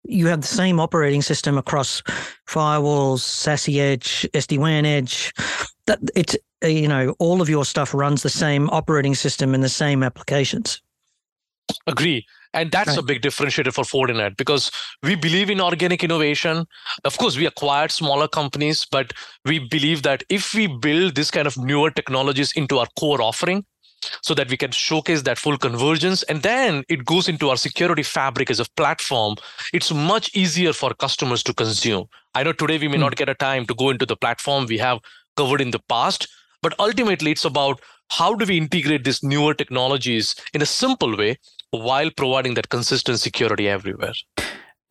you 0.05 0.27
have 0.27 0.41
the 0.41 0.47
same 0.47 0.81
operating 0.81 1.23
system 1.23 1.57
across 1.57 2.03
firewalls, 2.49 3.21
SASE 3.21 3.79
Edge, 3.79 4.29
SD-WAN 4.35 4.85
Edge. 4.85 5.33
That 5.87 6.01
it's 6.15 6.37
uh, 6.65 6.69
you 6.69 6.89
know 6.89 7.15
all 7.19 7.41
of 7.41 7.49
your 7.49 7.65
stuff 7.65 7.95
runs 7.95 8.23
the 8.23 8.29
same 8.29 8.69
operating 8.71 9.15
system 9.15 9.55
and 9.55 9.63
the 9.63 9.69
same 9.69 10.03
applications. 10.03 10.81
Agree. 11.87 12.27
And 12.55 12.71
that's 12.71 12.91
right. 12.91 12.99
a 12.99 13.03
big 13.03 13.23
differentiator 13.23 13.73
for 13.73 13.85
Fortinet 13.85 14.37
because 14.37 14.71
we 15.03 15.15
believe 15.15 15.49
in 15.49 15.61
organic 15.61 16.05
innovation. 16.05 16.67
Of 17.05 17.17
course, 17.19 17.37
we 17.37 17.47
acquired 17.47 17.91
smaller 17.91 18.29
companies, 18.29 18.87
but 18.91 19.13
we 19.45 19.59
believe 19.59 20.03
that 20.03 20.23
if 20.29 20.55
we 20.55 20.67
build 20.67 21.15
this 21.15 21.31
kind 21.31 21.47
of 21.47 21.57
newer 21.57 21.91
technologies 21.91 22.53
into 22.53 22.79
our 22.79 22.87
core 22.99 23.23
offering, 23.23 23.65
so 24.21 24.35
that 24.35 24.51
we 24.51 24.57
can 24.57 24.71
showcase 24.71 25.23
that 25.23 25.39
full 25.39 25.57
convergence 25.57 26.23
and 26.25 26.43
then 26.43 26.83
it 26.89 27.05
goes 27.05 27.29
into 27.29 27.51
our 27.51 27.57
security 27.57 28.03
fabric 28.03 28.51
as 28.51 28.61
a 28.61 28.65
platform 28.77 29.37
it's 29.73 29.93
much 29.93 30.35
easier 30.35 30.73
for 30.73 30.93
customers 30.95 31.43
to 31.43 31.55
consume 31.55 32.05
i 32.35 32.43
know 32.43 32.53
today 32.53 32.79
we 32.79 32.89
may 32.89 32.97
mm. 32.97 33.01
not 33.01 33.17
get 33.17 33.29
a 33.29 33.35
time 33.35 33.65
to 33.65 33.75
go 33.75 33.91
into 33.91 34.07
the 34.07 34.17
platform 34.17 34.67
we 34.67 34.79
have 34.79 34.99
covered 35.37 35.61
in 35.61 35.71
the 35.71 35.79
past 35.89 36.29
but 36.63 36.75
ultimately 36.79 37.31
it's 37.31 37.45
about 37.45 37.81
how 38.11 38.35
do 38.35 38.45
we 38.45 38.59
integrate 38.59 39.05
these 39.05 39.23
newer 39.23 39.55
technologies 39.55 40.35
in 40.53 40.63
a 40.63 40.67
simple 40.67 41.17
way 41.17 41.37
while 41.73 42.11
providing 42.17 42.55
that 42.55 42.69
consistent 42.69 43.19
security 43.19 43.69
everywhere 43.69 44.15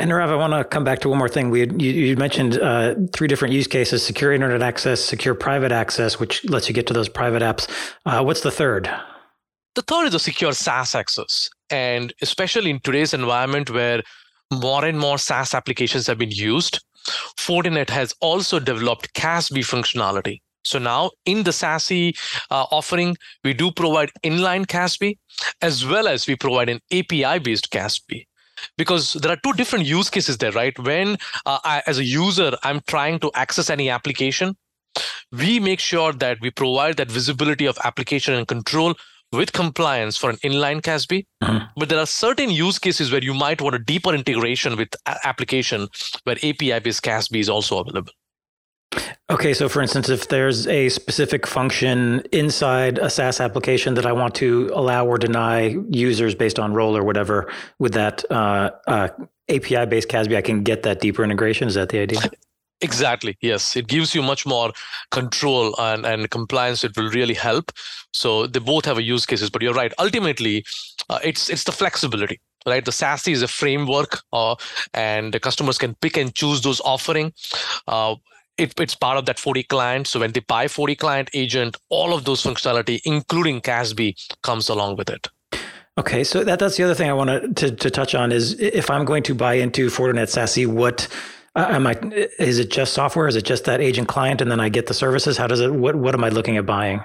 and 0.01 0.09
Nirav, 0.09 0.29
I 0.29 0.35
want 0.35 0.53
to 0.53 0.63
come 0.63 0.83
back 0.83 0.99
to 1.01 1.09
one 1.09 1.19
more 1.19 1.29
thing. 1.29 1.51
We 1.51 1.59
had, 1.59 1.79
you, 1.79 1.91
you, 1.91 2.15
mentioned 2.17 2.57
uh, 2.57 2.95
three 3.13 3.27
different 3.27 3.53
use 3.53 3.67
cases: 3.67 4.03
secure 4.03 4.33
internet 4.33 4.63
access, 4.63 4.99
secure 4.99 5.35
private 5.35 5.71
access, 5.71 6.19
which 6.19 6.43
lets 6.45 6.67
you 6.67 6.73
get 6.73 6.87
to 6.87 6.93
those 6.93 7.07
private 7.07 7.43
apps. 7.43 7.69
Uh, 8.05 8.23
what's 8.23 8.41
the 8.41 8.49
third? 8.49 8.89
The 9.75 9.83
third 9.83 10.07
is 10.07 10.15
a 10.15 10.19
secure 10.19 10.53
SaaS 10.53 10.95
access, 10.95 11.49
and 11.69 12.13
especially 12.21 12.71
in 12.71 12.79
today's 12.79 13.13
environment 13.13 13.69
where 13.69 14.01
more 14.51 14.83
and 14.83 14.99
more 14.99 15.19
SaaS 15.19 15.53
applications 15.53 16.07
have 16.07 16.17
been 16.17 16.31
used, 16.31 16.83
Fortinet 17.37 17.89
has 17.91 18.13
also 18.21 18.59
developed 18.59 19.13
CASB 19.13 19.59
functionality. 19.59 20.41
So 20.63 20.79
now 20.79 21.11
in 21.25 21.43
the 21.43 21.51
SASE 21.51 22.17
uh, 22.49 22.65
offering, 22.71 23.17
we 23.43 23.53
do 23.53 23.71
provide 23.71 24.11
inline 24.23 24.65
CASB 24.65 25.17
as 25.61 25.85
well 25.85 26.07
as 26.07 26.27
we 26.27 26.35
provide 26.35 26.69
an 26.69 26.79
API-based 26.91 27.71
CASB 27.71 28.25
because 28.77 29.13
there 29.13 29.31
are 29.31 29.39
two 29.43 29.53
different 29.53 29.85
use 29.85 30.09
cases 30.09 30.37
there 30.37 30.51
right 30.51 30.77
when 30.79 31.17
uh, 31.45 31.57
I, 31.63 31.81
as 31.87 31.97
a 31.97 32.03
user 32.03 32.51
i'm 32.61 32.81
trying 32.85 33.17
to 33.21 33.31
access 33.33 33.71
any 33.71 33.89
application 33.89 34.55
we 35.31 35.59
make 35.59 35.79
sure 35.79 36.13
that 36.13 36.39
we 36.41 36.51
provide 36.51 36.97
that 36.97 37.09
visibility 37.09 37.65
of 37.65 37.77
application 37.83 38.33
and 38.33 38.47
control 38.47 38.93
with 39.31 39.53
compliance 39.53 40.17
for 40.17 40.29
an 40.29 40.35
inline 40.37 40.81
CASB. 40.81 41.25
Mm-hmm. 41.41 41.65
But 41.77 41.89
there 41.89 41.99
are 41.99 42.05
certain 42.05 42.49
use 42.49 42.77
cases 42.77 43.11
where 43.11 43.23
you 43.23 43.33
might 43.33 43.61
want 43.61 43.75
a 43.75 43.79
deeper 43.79 44.13
integration 44.13 44.75
with 44.75 44.89
application 45.23 45.87
where 46.25 46.35
API-based 46.35 47.01
CASB 47.01 47.39
is 47.39 47.49
also 47.49 47.79
available. 47.79 48.11
Okay, 49.29 49.53
so 49.53 49.69
for 49.69 49.81
instance, 49.81 50.09
if 50.09 50.27
there's 50.27 50.67
a 50.67 50.89
specific 50.89 51.47
function 51.47 52.21
inside 52.33 52.97
a 52.97 53.09
SaaS 53.09 53.39
application 53.39 53.93
that 53.93 54.05
I 54.05 54.11
want 54.11 54.35
to 54.35 54.69
allow 54.73 55.05
or 55.05 55.17
deny 55.17 55.77
users 55.89 56.35
based 56.35 56.59
on 56.59 56.73
role 56.73 56.97
or 56.97 57.03
whatever, 57.03 57.49
with 57.79 57.93
that 57.93 58.25
uh, 58.29 58.71
uh, 58.87 59.07
API-based 59.47 60.09
CASB, 60.09 60.35
I 60.35 60.41
can 60.41 60.63
get 60.63 60.83
that 60.83 60.99
deeper 60.99 61.23
integration. 61.23 61.69
Is 61.69 61.75
that 61.75 61.89
the 61.89 61.99
idea? 61.99 62.19
Exactly. 62.81 63.37
Yes, 63.41 63.77
it 63.77 63.87
gives 63.87 64.15
you 64.15 64.21
much 64.21 64.45
more 64.45 64.73
control 65.11 65.75
and, 65.79 66.05
and 66.05 66.29
compliance. 66.29 66.83
It 66.83 66.97
will 66.97 67.09
really 67.11 67.35
help. 67.35 67.71
So 68.11 68.47
they 68.47 68.59
both 68.59 68.85
have 68.85 68.97
a 68.97 69.03
use 69.03 69.25
cases, 69.25 69.49
but 69.49 69.61
you're 69.61 69.73
right. 69.73 69.93
Ultimately, 69.99 70.65
uh, 71.09 71.19
it's 71.23 71.49
it's 71.49 71.63
the 71.63 71.71
flexibility 71.71 72.41
right 72.65 72.85
the 72.85 72.91
SASE 72.91 73.31
is 73.31 73.41
a 73.41 73.47
framework 73.47 74.21
uh, 74.33 74.55
and 74.93 75.33
the 75.33 75.39
customers 75.39 75.79
can 75.79 75.95
pick 75.95 76.15
and 76.15 76.35
choose 76.35 76.61
those 76.61 76.79
offering 76.81 77.33
uh, 77.87 78.15
it, 78.57 78.79
it's 78.79 78.95
part 78.95 79.17
of 79.17 79.25
that 79.25 79.37
FortiClient. 79.37 80.07
So 80.07 80.19
when 80.19 80.31
they 80.31 80.41
buy 80.41 80.65
FortiClient 80.67 81.29
agent, 81.33 81.77
all 81.89 82.13
of 82.13 82.25
those 82.25 82.43
functionality, 82.43 83.01
including 83.05 83.61
CASB, 83.61 84.15
comes 84.43 84.69
along 84.69 84.97
with 84.97 85.09
it. 85.09 85.27
Okay, 85.97 86.23
so 86.23 86.43
that, 86.43 86.59
that's 86.59 86.77
the 86.77 86.83
other 86.83 86.95
thing 86.95 87.09
I 87.09 87.13
wanted 87.13 87.57
to, 87.57 87.71
to 87.71 87.89
touch 87.89 88.15
on 88.15 88.31
is 88.31 88.59
if 88.59 88.89
I'm 88.89 89.05
going 89.05 89.23
to 89.23 89.35
buy 89.35 89.55
into 89.55 89.87
Fortinet 89.87 90.29
SASE, 90.29 90.65
what 90.65 91.07
uh, 91.55 91.67
am 91.69 91.85
I? 91.85 91.93
Is 92.39 92.59
it 92.59 92.71
just 92.71 92.93
software? 92.93 93.27
Is 93.27 93.35
it 93.35 93.43
just 93.43 93.65
that 93.65 93.81
agent 93.81 94.07
client, 94.07 94.39
and 94.41 94.49
then 94.49 94.61
I 94.61 94.69
get 94.69 94.87
the 94.87 94.93
services? 94.93 95.37
How 95.37 95.47
does 95.47 95.59
it? 95.59 95.73
What 95.73 95.95
What 95.95 96.15
am 96.15 96.23
I 96.23 96.29
looking 96.29 96.55
at 96.55 96.65
buying? 96.65 97.01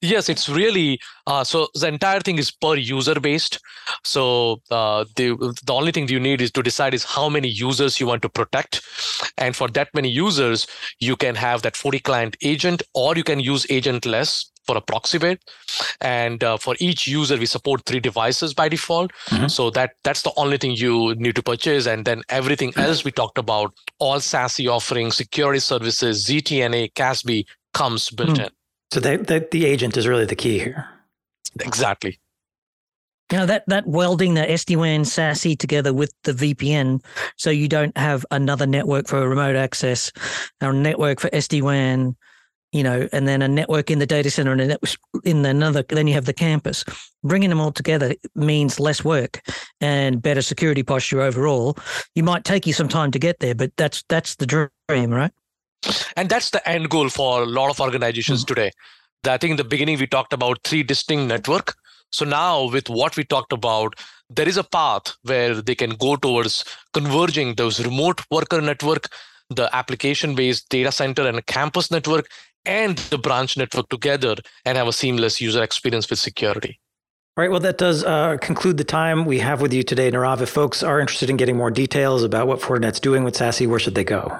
Yes, 0.00 0.28
it's 0.28 0.48
really 0.48 0.98
uh, 1.26 1.44
so 1.44 1.68
the 1.74 1.88
entire 1.88 2.20
thing 2.20 2.38
is 2.38 2.50
per 2.50 2.74
user 2.74 3.20
based. 3.20 3.60
So 4.04 4.60
uh, 4.70 5.04
the 5.16 5.36
the 5.64 5.72
only 5.72 5.92
thing 5.92 6.08
you 6.08 6.20
need 6.20 6.40
is 6.40 6.50
to 6.52 6.62
decide 6.62 6.94
is 6.94 7.04
how 7.04 7.28
many 7.28 7.48
users 7.48 8.00
you 8.00 8.06
want 8.06 8.22
to 8.22 8.28
protect, 8.28 8.82
and 9.36 9.54
for 9.54 9.68
that 9.68 9.88
many 9.94 10.08
users, 10.08 10.66
you 10.98 11.16
can 11.16 11.34
have 11.34 11.62
that 11.62 11.74
FortiClient 11.74 12.36
agent, 12.42 12.82
or 12.94 13.16
you 13.16 13.24
can 13.24 13.40
use 13.40 13.66
agentless 13.66 14.46
for 14.66 14.76
a 14.76 14.80
proxy-based, 14.80 15.50
and 16.00 16.44
uh, 16.44 16.56
for 16.58 16.74
each 16.78 17.06
user 17.06 17.38
we 17.38 17.46
support 17.46 17.84
three 17.86 18.00
devices 18.00 18.52
by 18.52 18.68
default. 18.68 19.12
Mm-hmm. 19.30 19.46
So 19.46 19.70
that 19.70 19.92
that's 20.02 20.22
the 20.22 20.32
only 20.36 20.58
thing 20.58 20.72
you 20.72 21.14
need 21.14 21.36
to 21.36 21.42
purchase, 21.42 21.86
and 21.86 22.04
then 22.04 22.22
everything 22.28 22.72
mm-hmm. 22.72 22.80
else 22.80 23.04
we 23.04 23.12
talked 23.12 23.38
about, 23.38 23.72
all 23.98 24.18
SASE 24.18 24.68
offerings, 24.68 25.16
security 25.16 25.60
services, 25.60 26.26
ZTNA, 26.26 26.92
CASB 26.94 27.44
comes 27.74 28.10
built 28.10 28.30
mm-hmm. 28.30 28.42
in. 28.42 28.57
So 28.90 29.00
the, 29.00 29.18
the 29.18 29.46
the 29.50 29.66
agent 29.66 29.96
is 29.96 30.08
really 30.08 30.24
the 30.24 30.36
key 30.36 30.58
here. 30.58 30.88
Exactly. 31.60 32.18
You 33.30 33.38
know, 33.38 33.46
that, 33.46 33.64
that 33.66 33.86
welding 33.86 34.32
the 34.32 34.40
SD-WAN 34.40 35.02
SASE 35.02 35.58
together 35.58 35.92
with 35.92 36.14
the 36.24 36.32
VPN 36.32 37.04
so 37.36 37.50
you 37.50 37.68
don't 37.68 37.96
have 37.98 38.24
another 38.30 38.66
network 38.66 39.06
for 39.06 39.28
remote 39.28 39.54
access, 39.54 40.10
a 40.62 40.72
network 40.72 41.20
for 41.20 41.28
SD-WAN, 41.28 42.16
you 42.72 42.82
know, 42.82 43.06
and 43.12 43.28
then 43.28 43.42
a 43.42 43.48
network 43.48 43.90
in 43.90 43.98
the 43.98 44.06
data 44.06 44.30
center 44.30 44.52
and 44.52 44.62
a 44.62 44.66
network 44.68 44.94
in 45.24 45.44
another, 45.44 45.82
then 45.82 46.06
you 46.06 46.14
have 46.14 46.24
the 46.24 46.32
campus. 46.32 46.86
Bringing 47.22 47.50
them 47.50 47.60
all 47.60 47.72
together 47.72 48.14
means 48.34 48.80
less 48.80 49.04
work 49.04 49.42
and 49.82 50.22
better 50.22 50.40
security 50.40 50.82
posture 50.82 51.20
overall. 51.20 51.76
You 52.14 52.22
might 52.22 52.44
take 52.44 52.66
you 52.66 52.72
some 52.72 52.88
time 52.88 53.10
to 53.10 53.18
get 53.18 53.40
there, 53.40 53.54
but 53.54 53.72
that's 53.76 54.04
that's 54.08 54.36
the 54.36 54.46
dream, 54.46 55.10
right? 55.10 55.32
And 56.16 56.28
that's 56.28 56.50
the 56.50 56.66
end 56.68 56.90
goal 56.90 57.08
for 57.08 57.42
a 57.42 57.46
lot 57.46 57.70
of 57.70 57.80
organizations 57.80 58.44
mm-hmm. 58.44 58.54
today. 58.54 58.70
I 59.26 59.36
think 59.36 59.52
in 59.52 59.56
the 59.56 59.64
beginning 59.64 59.98
we 59.98 60.06
talked 60.06 60.32
about 60.32 60.60
three 60.64 60.82
distinct 60.82 61.28
network 61.28 61.74
so 62.10 62.24
now, 62.24 62.70
with 62.70 62.88
what 62.88 63.16
we 63.16 63.24
talked 63.24 63.52
about, 63.52 63.94
there 64.30 64.48
is 64.48 64.56
a 64.56 64.64
path 64.64 65.16
where 65.22 65.60
they 65.60 65.74
can 65.74 65.90
go 65.90 66.16
towards 66.16 66.64
converging 66.92 67.54
those 67.54 67.84
remote 67.84 68.22
worker 68.30 68.60
network, 68.60 69.08
the 69.50 69.74
application 69.74 70.34
based 70.34 70.68
data 70.68 70.92
center 70.92 71.26
and 71.26 71.44
campus 71.46 71.90
network, 71.90 72.28
and 72.64 72.98
the 73.10 73.18
branch 73.18 73.56
network 73.56 73.88
together 73.88 74.36
and 74.64 74.76
have 74.76 74.88
a 74.88 74.92
seamless 74.92 75.40
user 75.40 75.62
experience 75.62 76.08
with 76.08 76.18
security. 76.18 76.80
All 77.36 77.42
right. 77.42 77.50
Well, 77.50 77.60
that 77.60 77.78
does 77.78 78.04
uh, 78.04 78.36
conclude 78.38 78.78
the 78.78 78.84
time 78.84 79.24
we 79.24 79.38
have 79.38 79.60
with 79.60 79.72
you 79.72 79.82
today, 79.82 80.10
Nirav. 80.10 80.40
If 80.40 80.48
folks 80.48 80.82
are 80.82 80.98
interested 80.98 81.30
in 81.30 81.36
getting 81.36 81.56
more 81.56 81.70
details 81.70 82.24
about 82.24 82.48
what 82.48 82.60
Fortinet's 82.60 83.00
doing 83.00 83.22
with 83.22 83.34
SASE, 83.34 83.66
where 83.68 83.78
should 83.78 83.94
they 83.94 84.04
go? 84.04 84.36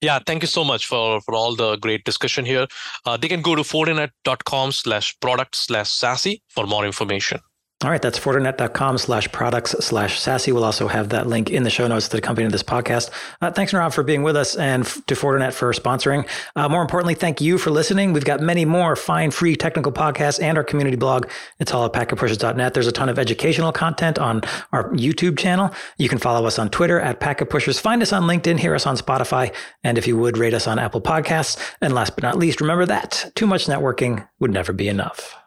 Yeah, 0.00 0.18
thank 0.26 0.42
you 0.42 0.48
so 0.48 0.64
much 0.64 0.86
for, 0.86 1.20
for 1.20 1.34
all 1.34 1.54
the 1.54 1.76
great 1.76 2.04
discussion 2.04 2.46
here. 2.46 2.66
Uh, 3.04 3.16
they 3.18 3.28
can 3.28 3.42
go 3.42 3.54
to 3.54 3.62
fortinet.com 3.62 4.72
slash 4.72 5.18
product 5.20 5.54
slash 5.54 5.90
SASE 5.90 6.40
for 6.48 6.66
more 6.66 6.86
information. 6.86 7.40
All 7.82 7.90
right, 7.90 8.02
that's 8.02 8.18
fortinet.com 8.18 8.98
slash 8.98 9.32
products 9.32 9.70
slash 9.70 10.20
SASE. 10.20 10.52
We'll 10.52 10.64
also 10.64 10.86
have 10.86 11.08
that 11.08 11.26
link 11.26 11.48
in 11.48 11.62
the 11.62 11.70
show 11.70 11.88
notes 11.88 12.08
that 12.08 12.18
accompany 12.18 12.46
this 12.48 12.62
podcast. 12.62 13.08
Uh, 13.40 13.50
thanks, 13.50 13.72
Nirav, 13.72 13.94
for 13.94 14.02
being 14.02 14.22
with 14.22 14.36
us 14.36 14.54
and 14.54 14.84
f- 14.84 15.00
to 15.06 15.14
Fortinet 15.14 15.54
for 15.54 15.72
sponsoring. 15.72 16.28
Uh, 16.54 16.68
more 16.68 16.82
importantly, 16.82 17.14
thank 17.14 17.40
you 17.40 17.56
for 17.56 17.70
listening. 17.70 18.12
We've 18.12 18.22
got 18.22 18.40
many 18.40 18.66
more 18.66 18.96
fine, 18.96 19.30
free 19.30 19.56
technical 19.56 19.92
podcasts 19.92 20.42
and 20.42 20.58
our 20.58 20.64
community 20.64 20.98
blog. 20.98 21.30
It's 21.58 21.72
all 21.72 21.86
at 21.86 21.94
packetpushers.net. 21.94 22.74
There's 22.74 22.86
a 22.86 22.92
ton 22.92 23.08
of 23.08 23.18
educational 23.18 23.72
content 23.72 24.18
on 24.18 24.42
our 24.72 24.90
YouTube 24.90 25.38
channel. 25.38 25.72
You 25.96 26.10
can 26.10 26.18
follow 26.18 26.46
us 26.46 26.58
on 26.58 26.68
Twitter 26.68 27.00
at 27.00 27.18
packetpushers. 27.18 27.80
Find 27.80 28.02
us 28.02 28.12
on 28.12 28.24
LinkedIn, 28.24 28.58
hear 28.58 28.74
us 28.74 28.86
on 28.86 28.98
Spotify, 28.98 29.54
and 29.84 29.96
if 29.96 30.06
you 30.06 30.18
would, 30.18 30.36
rate 30.36 30.52
us 30.52 30.66
on 30.66 30.78
Apple 30.78 31.00
Podcasts. 31.00 31.58
And 31.80 31.94
last 31.94 32.14
but 32.14 32.24
not 32.24 32.36
least, 32.36 32.60
remember 32.60 32.84
that 32.84 33.32
too 33.36 33.46
much 33.46 33.64
networking 33.64 34.28
would 34.38 34.52
never 34.52 34.74
be 34.74 34.86
enough. 34.86 35.39